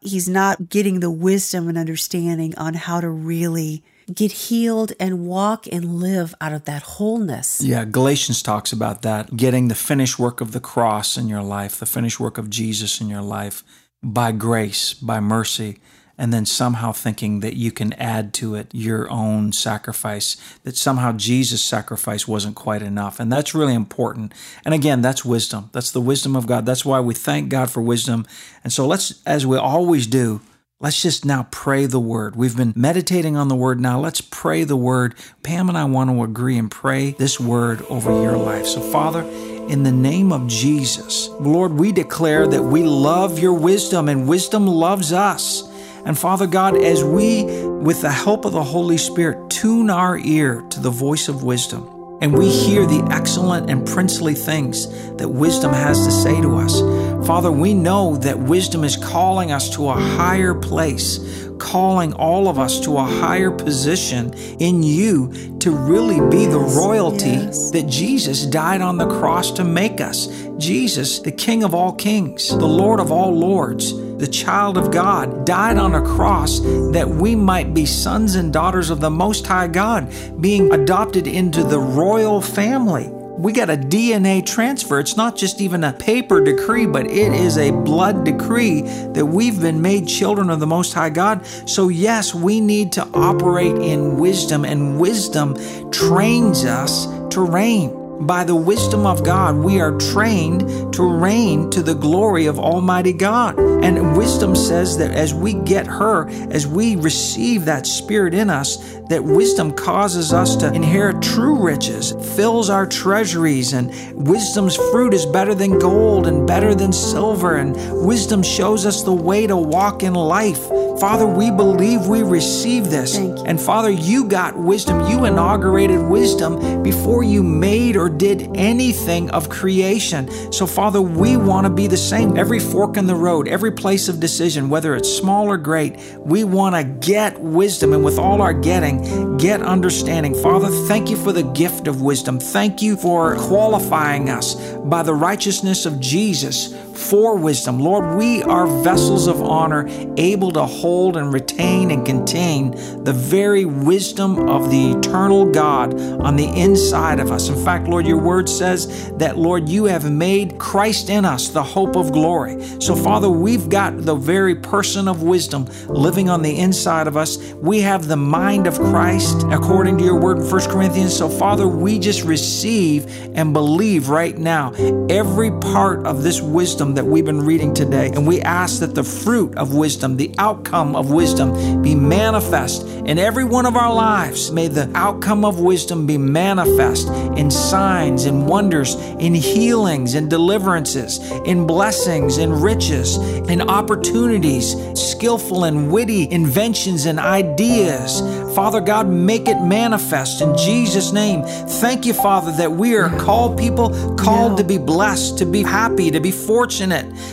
he's 0.00 0.28
not 0.28 0.68
getting 0.68 1.00
the 1.00 1.10
wisdom 1.10 1.68
and 1.68 1.76
understanding 1.76 2.56
on 2.56 2.74
how 2.74 3.00
to 3.00 3.08
really 3.10 3.82
get 4.12 4.32
healed 4.32 4.92
and 5.00 5.26
walk 5.26 5.66
and 5.70 6.00
live 6.00 6.34
out 6.40 6.52
of 6.52 6.64
that 6.64 6.82
wholeness. 6.82 7.60
Yeah, 7.60 7.84
Galatians 7.84 8.42
talks 8.42 8.72
about 8.72 9.02
that, 9.02 9.36
getting 9.36 9.68
the 9.68 9.74
finished 9.74 10.18
work 10.18 10.40
of 10.40 10.52
the 10.52 10.60
cross 10.60 11.16
in 11.16 11.28
your 11.28 11.42
life, 11.42 11.78
the 11.78 11.86
finished 11.86 12.20
work 12.20 12.38
of 12.38 12.50
Jesus 12.50 13.00
in 13.00 13.08
your 13.08 13.22
life 13.22 13.64
by 14.02 14.32
grace, 14.32 14.94
by 14.94 15.20
mercy 15.20 15.80
and 16.18 16.32
then 16.32 16.46
somehow 16.46 16.92
thinking 16.92 17.40
that 17.40 17.56
you 17.56 17.70
can 17.70 17.92
add 17.94 18.32
to 18.34 18.54
it 18.54 18.68
your 18.72 19.10
own 19.10 19.52
sacrifice, 19.52 20.36
that 20.64 20.76
somehow 20.76 21.12
Jesus' 21.12 21.62
sacrifice 21.62 22.26
wasn't 22.26 22.56
quite 22.56 22.82
enough. 22.82 23.20
And 23.20 23.30
that's 23.30 23.54
really 23.54 23.74
important. 23.74 24.32
And 24.64 24.72
again, 24.72 25.02
that's 25.02 25.24
wisdom. 25.24 25.70
That's 25.72 25.90
the 25.90 26.00
wisdom 26.00 26.34
of 26.34 26.46
God. 26.46 26.64
That's 26.64 26.84
why 26.84 27.00
we 27.00 27.14
thank 27.14 27.50
God 27.50 27.70
for 27.70 27.82
wisdom. 27.82 28.26
And 28.64 28.72
so 28.72 28.86
let's, 28.86 29.22
as 29.26 29.46
we 29.46 29.56
always 29.56 30.06
do, 30.06 30.40
Let's 30.78 31.00
just 31.00 31.24
now 31.24 31.48
pray 31.50 31.86
the 31.86 31.98
word. 31.98 32.36
We've 32.36 32.54
been 32.54 32.74
meditating 32.76 33.34
on 33.34 33.48
the 33.48 33.56
word. 33.56 33.80
Now 33.80 33.98
let's 33.98 34.20
pray 34.20 34.62
the 34.64 34.76
word. 34.76 35.14
Pam 35.42 35.70
and 35.70 35.78
I 35.78 35.86
want 35.86 36.10
to 36.10 36.22
agree 36.22 36.58
and 36.58 36.70
pray 36.70 37.12
this 37.12 37.40
word 37.40 37.80
over 37.88 38.10
your 38.10 38.36
life. 38.36 38.66
So, 38.66 38.82
Father, 38.82 39.22
in 39.22 39.84
the 39.84 39.90
name 39.90 40.34
of 40.34 40.48
Jesus, 40.48 41.28
Lord, 41.40 41.72
we 41.72 41.92
declare 41.92 42.46
that 42.46 42.62
we 42.62 42.82
love 42.82 43.38
your 43.38 43.54
wisdom 43.54 44.10
and 44.10 44.28
wisdom 44.28 44.66
loves 44.66 45.14
us. 45.14 45.62
And 46.04 46.18
Father 46.18 46.46
God, 46.46 46.76
as 46.76 47.02
we, 47.02 47.44
with 47.64 48.02
the 48.02 48.12
help 48.12 48.44
of 48.44 48.52
the 48.52 48.62
Holy 48.62 48.98
Spirit, 48.98 49.48
tune 49.48 49.88
our 49.88 50.18
ear 50.18 50.60
to 50.60 50.80
the 50.80 50.90
voice 50.90 51.28
of 51.28 51.42
wisdom, 51.42 52.18
and 52.20 52.36
we 52.36 52.50
hear 52.50 52.84
the 52.84 53.02
excellent 53.10 53.70
and 53.70 53.88
princely 53.88 54.34
things 54.34 54.88
that 55.16 55.28
wisdom 55.28 55.72
has 55.72 56.04
to 56.04 56.12
say 56.12 56.38
to 56.42 56.56
us. 56.56 56.82
Father, 57.26 57.50
we 57.50 57.74
know 57.74 58.14
that 58.18 58.38
wisdom 58.38 58.84
is 58.84 58.96
calling 58.96 59.50
us 59.50 59.68
to 59.74 59.88
a 59.88 59.94
higher 59.94 60.54
place, 60.54 61.18
calling 61.58 62.12
all 62.12 62.48
of 62.48 62.56
us 62.56 62.78
to 62.78 62.96
a 62.96 63.02
higher 63.02 63.50
position 63.50 64.32
in 64.60 64.84
you 64.84 65.56
to 65.58 65.72
really 65.72 66.20
be 66.30 66.46
the 66.46 66.56
royalty 66.56 67.30
yes. 67.30 67.72
that 67.72 67.88
Jesus 67.88 68.46
died 68.46 68.80
on 68.80 68.96
the 68.96 69.08
cross 69.08 69.50
to 69.50 69.64
make 69.64 70.00
us. 70.00 70.28
Jesus, 70.56 71.18
the 71.18 71.32
King 71.32 71.64
of 71.64 71.74
all 71.74 71.92
kings, 71.92 72.48
the 72.48 72.64
Lord 72.64 73.00
of 73.00 73.10
all 73.10 73.36
lords, 73.36 73.92
the 74.18 74.28
child 74.28 74.78
of 74.78 74.92
God, 74.92 75.44
died 75.44 75.78
on 75.78 75.96
a 75.96 76.02
cross 76.02 76.60
that 76.92 77.08
we 77.08 77.34
might 77.34 77.74
be 77.74 77.86
sons 77.86 78.36
and 78.36 78.52
daughters 78.52 78.88
of 78.88 79.00
the 79.00 79.10
Most 79.10 79.48
High 79.48 79.66
God, 79.66 80.14
being 80.40 80.72
adopted 80.72 81.26
into 81.26 81.64
the 81.64 81.80
royal 81.80 82.40
family. 82.40 83.10
We 83.38 83.52
got 83.52 83.68
a 83.68 83.76
DNA 83.76 84.44
transfer. 84.46 84.98
It's 84.98 85.16
not 85.16 85.36
just 85.36 85.60
even 85.60 85.84
a 85.84 85.92
paper 85.92 86.42
decree, 86.42 86.86
but 86.86 87.06
it 87.06 87.34
is 87.34 87.58
a 87.58 87.70
blood 87.70 88.24
decree 88.24 88.80
that 88.80 89.26
we've 89.26 89.60
been 89.60 89.82
made 89.82 90.08
children 90.08 90.48
of 90.48 90.58
the 90.58 90.66
Most 90.66 90.94
High 90.94 91.10
God. 91.10 91.44
So, 91.68 91.88
yes, 91.88 92.34
we 92.34 92.60
need 92.60 92.92
to 92.92 93.06
operate 93.12 93.76
in 93.76 94.16
wisdom, 94.16 94.64
and 94.64 94.98
wisdom 94.98 95.54
trains 95.90 96.64
us 96.64 97.06
to 97.34 97.42
reign. 97.42 98.05
By 98.20 98.44
the 98.44 98.56
wisdom 98.56 99.06
of 99.06 99.24
God, 99.24 99.56
we 99.56 99.80
are 99.80 99.96
trained 99.98 100.94
to 100.94 101.02
reign 101.02 101.70
to 101.70 101.82
the 101.82 101.94
glory 101.94 102.46
of 102.46 102.58
Almighty 102.58 103.12
God. 103.12 103.58
And 103.58 104.16
wisdom 104.16 104.56
says 104.56 104.96
that 104.98 105.12
as 105.12 105.34
we 105.34 105.52
get 105.52 105.86
her, 105.86 106.28
as 106.50 106.66
we 106.66 106.96
receive 106.96 107.66
that 107.66 107.86
spirit 107.86 108.34
in 108.34 108.48
us, 108.50 108.78
that 109.08 109.22
wisdom 109.22 109.72
causes 109.72 110.32
us 110.32 110.56
to 110.56 110.72
inherit 110.72 111.22
true 111.22 111.62
riches, 111.62 112.12
fills 112.34 112.70
our 112.70 112.86
treasuries, 112.86 113.72
and 113.72 113.90
wisdom's 114.26 114.76
fruit 114.76 115.14
is 115.14 115.26
better 115.26 115.54
than 115.54 115.78
gold 115.78 116.26
and 116.26 116.46
better 116.46 116.74
than 116.74 116.92
silver, 116.92 117.56
and 117.56 117.76
wisdom 118.04 118.42
shows 118.42 118.84
us 118.84 119.02
the 119.02 119.12
way 119.12 119.46
to 119.46 119.56
walk 119.56 120.02
in 120.02 120.14
life. 120.14 120.68
Father, 120.98 121.26
we 121.26 121.50
believe 121.50 122.06
we 122.06 122.22
receive 122.22 122.90
this. 122.90 123.16
And 123.16 123.60
Father, 123.60 123.90
you 123.90 124.24
got 124.24 124.56
wisdom. 124.56 125.08
You 125.10 125.26
inaugurated 125.26 126.00
wisdom 126.00 126.82
before 126.82 127.22
you 127.22 127.42
made 127.42 127.96
or 127.96 128.05
did 128.08 128.56
anything 128.56 129.30
of 129.30 129.48
creation. 129.48 130.30
So, 130.52 130.66
Father, 130.66 131.00
we 131.00 131.36
want 131.36 131.66
to 131.66 131.72
be 131.72 131.86
the 131.86 131.96
same. 131.96 132.36
Every 132.36 132.60
fork 132.60 132.96
in 132.96 133.06
the 133.06 133.14
road, 133.14 133.48
every 133.48 133.72
place 133.72 134.08
of 134.08 134.20
decision, 134.20 134.68
whether 134.68 134.94
it's 134.94 135.12
small 135.12 135.48
or 135.48 135.56
great, 135.56 135.98
we 136.18 136.44
want 136.44 136.74
to 136.74 136.84
get 136.84 137.40
wisdom. 137.40 137.92
And 137.92 138.04
with 138.04 138.18
all 138.18 138.42
our 138.42 138.54
getting, 138.54 139.36
get 139.36 139.62
understanding. 139.62 140.34
Father, 140.34 140.68
thank 140.86 141.10
you 141.10 141.16
for 141.16 141.32
the 141.32 141.42
gift 141.42 141.88
of 141.88 142.02
wisdom. 142.02 142.38
Thank 142.38 142.82
you 142.82 142.96
for 142.96 143.36
qualifying 143.36 144.30
us 144.30 144.54
by 144.54 145.02
the 145.02 145.14
righteousness 145.14 145.86
of 145.86 146.00
Jesus 146.00 146.72
for 146.96 147.36
wisdom. 147.36 147.78
Lord, 147.78 148.16
we 148.16 148.42
are 148.42 148.66
vessels 148.82 149.26
of 149.26 149.42
honor, 149.42 149.86
able 150.16 150.50
to 150.52 150.64
hold 150.64 151.16
and 151.16 151.32
retain 151.32 151.90
and 151.90 152.04
contain 152.04 152.72
the 153.04 153.12
very 153.12 153.64
wisdom 153.64 154.48
of 154.48 154.70
the 154.70 154.92
eternal 154.92 155.50
God 155.50 155.98
on 156.00 156.36
the 156.36 156.48
inside 156.48 157.20
of 157.20 157.30
us. 157.30 157.48
In 157.48 157.64
fact, 157.64 157.88
Lord, 157.88 158.06
your 158.06 158.20
word 158.20 158.48
says 158.48 159.12
that, 159.18 159.36
Lord, 159.36 159.68
you 159.68 159.84
have 159.84 160.10
made 160.10 160.58
Christ 160.58 161.10
in 161.10 161.24
us 161.24 161.48
the 161.48 161.62
hope 161.62 161.96
of 161.96 162.12
glory. 162.12 162.62
So, 162.80 162.94
Father, 162.94 163.30
we've 163.30 163.68
got 163.68 164.02
the 164.02 164.14
very 164.14 164.54
person 164.54 165.08
of 165.08 165.22
wisdom 165.22 165.66
living 165.88 166.28
on 166.28 166.42
the 166.42 166.58
inside 166.58 167.06
of 167.06 167.16
us. 167.16 167.36
We 167.54 167.80
have 167.80 168.08
the 168.08 168.16
mind 168.16 168.66
of 168.66 168.78
Christ 168.78 169.44
according 169.50 169.98
to 169.98 170.04
your 170.04 170.18
word 170.18 170.38
in 170.38 170.50
1 170.50 170.70
Corinthians. 170.70 171.16
So, 171.16 171.28
Father, 171.28 171.68
we 171.68 171.98
just 171.98 172.22
receive 172.22 173.06
and 173.34 173.52
believe 173.52 174.08
right 174.08 174.36
now 174.36 174.72
every 175.08 175.50
part 175.60 176.06
of 176.06 176.22
this 176.22 176.40
wisdom 176.40 176.85
wisdom 176.86 176.94
that 176.94 177.10
we've 177.10 177.24
been 177.24 177.44
reading 177.44 177.74
today. 177.74 178.08
And 178.14 178.26
we 178.26 178.40
ask 178.42 178.80
that 178.80 178.94
the 178.94 179.02
fruit 179.02 179.56
of 179.56 179.74
wisdom, 179.74 180.16
the 180.16 180.32
outcome 180.38 180.94
of 180.94 181.10
wisdom, 181.10 181.82
be 181.82 181.94
manifest 181.94 182.86
in 182.86 183.18
every 183.18 183.44
one 183.44 183.66
of 183.66 183.76
our 183.76 183.92
lives. 183.92 184.52
May 184.52 184.68
the 184.68 184.90
outcome 184.94 185.44
of 185.44 185.58
wisdom 185.58 186.06
be 186.06 186.18
manifest 186.18 187.08
in 187.36 187.50
signs 187.50 188.24
and 188.24 188.46
wonders, 188.46 188.94
in 189.18 189.34
healings 189.34 190.14
and 190.14 190.30
deliverances, 190.30 191.18
in 191.44 191.66
blessings 191.66 192.38
and 192.38 192.62
riches, 192.62 193.16
in 193.48 193.62
opportunities, 193.62 194.76
skillful 194.94 195.64
and 195.64 195.90
witty 195.90 196.30
inventions 196.30 197.06
and 197.06 197.18
ideas. 197.18 198.22
Father 198.54 198.80
God, 198.80 199.08
make 199.08 199.48
it 199.48 199.60
manifest 199.60 200.40
in 200.40 200.56
Jesus' 200.56 201.12
name. 201.12 201.42
Thank 201.82 202.06
you, 202.06 202.14
Father, 202.14 202.52
that 202.52 202.72
we 202.72 202.96
are 202.96 203.10
called 203.18 203.58
people, 203.58 203.90
called 204.16 204.52
Yeah. 204.52 204.56
to 204.58 204.64
be 204.64 204.78
blessed, 204.78 205.38
to 205.38 205.46
be 205.46 205.62
happy, 205.62 206.10
to 206.10 206.20
be 206.20 206.30
fortunate. 206.30 206.75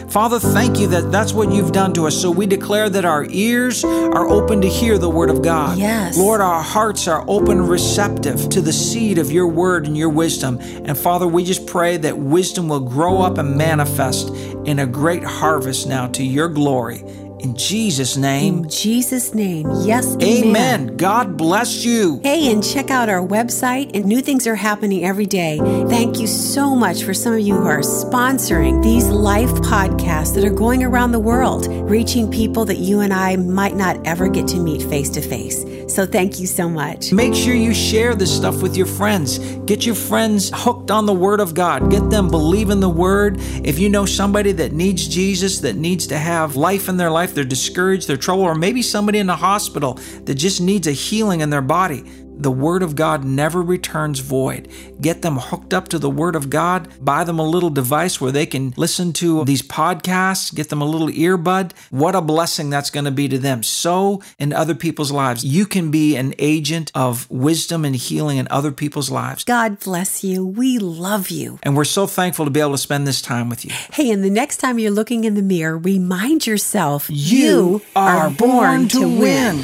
Father, 0.10 0.40
thank 0.40 0.80
you 0.80 0.88
that 0.88 1.12
that's 1.12 1.34
what 1.34 1.52
you've 1.52 1.72
done 1.72 1.94
to 1.94 2.08
us. 2.08 2.20
So 2.20 2.32
we 2.32 2.46
declare 2.46 2.90
that 2.90 3.06
our 3.06 3.26
ears 3.30 3.84
are 3.84 4.28
open 4.28 4.62
to 4.62 4.68
hear 4.68 4.98
the 4.98 5.10
word 5.10 5.30
of 5.30 5.42
God. 5.42 5.78
Yes. 5.78 6.18
Lord, 6.18 6.42
our 6.42 6.62
hearts 6.62 7.08
are 7.08 7.26
open, 7.28 7.68
receptive 7.68 8.50
to 8.50 8.62
the 8.62 8.74
seed 8.74 9.18
of 9.18 9.32
your 9.32 9.48
word 9.48 9.86
and 9.88 9.98
your 9.98 10.10
wisdom. 10.10 10.60
And 10.62 10.98
Father, 10.98 11.28
we 11.28 11.44
just 11.44 11.68
pray 11.68 11.98
that 11.98 12.18
wisdom 12.18 12.70
will 12.70 12.80
grow 12.80 13.22
up 13.22 13.38
and 13.38 13.58
manifest 13.58 14.30
in 14.66 14.80
a 14.80 14.86
great 14.86 15.24
harvest 15.24 15.88
now 15.88 16.08
to 16.08 16.24
your 16.24 16.48
glory. 16.48 17.04
In 17.44 17.58
Jesus' 17.58 18.16
name, 18.16 18.60
In 18.60 18.70
Jesus' 18.70 19.34
name, 19.34 19.70
yes, 19.82 20.16
amen. 20.24 20.96
God 20.96 21.36
bless 21.36 21.84
you. 21.84 22.22
Hey, 22.24 22.50
and 22.50 22.64
check 22.64 22.90
out 22.90 23.10
our 23.10 23.20
website, 23.20 23.92
and 23.94 24.06
new 24.06 24.22
things 24.22 24.48
are 24.48 24.56
happening 24.56 25.04
every 25.04 25.26
day. 25.26 25.58
Thank 25.90 26.22
you 26.22 26.28
so 26.28 26.74
much 26.74 27.04
for 27.04 27.14
some 27.14 27.34
of 27.34 27.42
you 27.42 27.56
who 27.56 27.68
are 27.68 27.82
sponsoring 27.82 28.82
these 28.82 29.10
life 29.10 29.50
podcasts 29.56 30.34
that 30.36 30.46
are 30.46 30.54
going 30.54 30.86
around 30.86 31.12
the 31.12 31.20
world, 31.20 31.68
reaching 31.68 32.32
people 32.32 32.64
that 32.64 32.78
you 32.78 33.02
and 33.02 33.14
I 33.14 33.36
might 33.36 33.76
not 33.76 33.98
ever 34.08 34.30
get 34.30 34.48
to 34.48 34.58
meet 34.58 34.82
face 34.82 35.10
to 35.10 35.22
face. 35.22 35.66
So 35.94 36.08
thank 36.08 36.40
you 36.40 36.48
so 36.48 36.68
much. 36.68 37.14
Make 37.14 37.36
sure 37.36 37.54
you 37.54 37.72
share 37.72 38.16
this 38.16 38.36
stuff 38.36 38.64
with 38.64 38.76
your 38.76 38.88
friends. 38.88 39.38
Get 39.66 39.86
your 39.86 39.94
friends 39.94 40.50
hooked 40.52 40.90
on 40.90 41.06
the 41.06 41.14
Word 41.14 41.40
of 41.40 41.54
God. 41.54 41.92
Get 41.92 42.10
them 42.10 42.30
believing 42.30 42.80
the 42.80 42.90
Word. 42.90 43.36
If 43.64 43.78
you 43.78 43.90
know 43.90 44.08
somebody 44.08 44.54
that 44.54 44.72
needs 44.72 45.08
Jesus, 45.08 45.60
that 45.60 45.76
needs 45.76 46.08
to 46.08 46.18
have 46.18 46.56
life 46.56 46.90
in 46.90 46.98
their 46.98 47.12
life, 47.12 47.36
they're 47.36 47.44
discouraged, 47.44 48.08
they're 48.08 48.18
troubled, 48.18 48.48
or 48.48 48.56
maybe 48.56 48.82
somebody 48.82 49.20
in 49.20 49.28
the 49.28 49.36
hospital 49.36 50.00
that 50.24 50.34
just 50.34 50.62
needs 50.62 50.88
a 50.88 50.94
healing 50.94 51.42
in 51.42 51.52
their 51.52 51.62
body. 51.62 52.04
The 52.36 52.52
Word 52.52 52.84
of 52.84 52.96
God 52.96 53.24
never 53.24 53.62
returns 53.62 54.20
void. 54.20 54.68
Get 55.02 55.22
them 55.22 55.38
hooked 55.38 55.74
up 55.74 55.88
to 55.90 56.00
the 56.00 56.10
Word 56.10 56.36
of 56.36 56.50
God. 56.50 56.88
Buy 57.04 57.24
them 57.24 57.40
a 57.40 57.44
little 57.44 57.70
device 57.70 58.20
where 58.20 58.32
they 58.32 58.46
can 58.46 58.74
listen 58.78 59.14
to 59.14 59.44
these 59.46 59.62
podcasts. 59.62 60.54
Get 60.54 60.70
them 60.70 60.82
a 60.82 60.86
little 60.86 61.08
earbud. 61.08 61.72
What 61.90 62.16
a 62.16 62.22
blessing 62.22 62.70
that's 62.70 62.90
going 62.90 63.06
to 63.06 63.12
be 63.12 63.28
to 63.30 63.38
them. 63.38 63.64
So 63.64 64.22
in 64.40 64.54
other 64.54 64.76
people's 64.76 65.12
lives. 65.12 65.44
You 65.44 65.66
can 65.66 65.92
be 65.92 66.16
an 66.16 66.34
agent 66.40 66.92
of 66.96 67.30
wisdom 67.30 67.86
and 67.86 67.96
healing 67.96 68.38
in 68.38 68.48
other 68.50 68.72
people's 68.72 69.10
lives. 69.10 69.44
God 69.44 69.80
bless 69.80 70.24
you. 70.24 70.46
We 70.46 70.80
love 70.80 71.30
you. 71.30 71.60
And 71.64 71.76
we're 71.76 71.84
so 71.86 72.08
thankful 72.08 72.46
to 72.46 72.52
be 72.52 72.60
able 72.60 72.72
to 72.72 72.78
spend 72.78 73.08
this 73.08 73.22
time 73.22 73.50
with 73.50 73.66
you. 73.66 73.72
Hey, 73.92 74.12
and 74.12 74.24
the 74.24 74.30
next 74.30 74.58
time 74.58 74.80
you're 74.80 74.92
looking 74.92 75.24
in 75.24 75.36
the 75.36 75.42
mirror, 75.42 75.78
remind 75.78 76.48
yourself 76.48 77.08
You 77.10 77.82
are 77.96 78.30
born 78.30 78.88
to 78.90 79.08
win. 79.08 79.60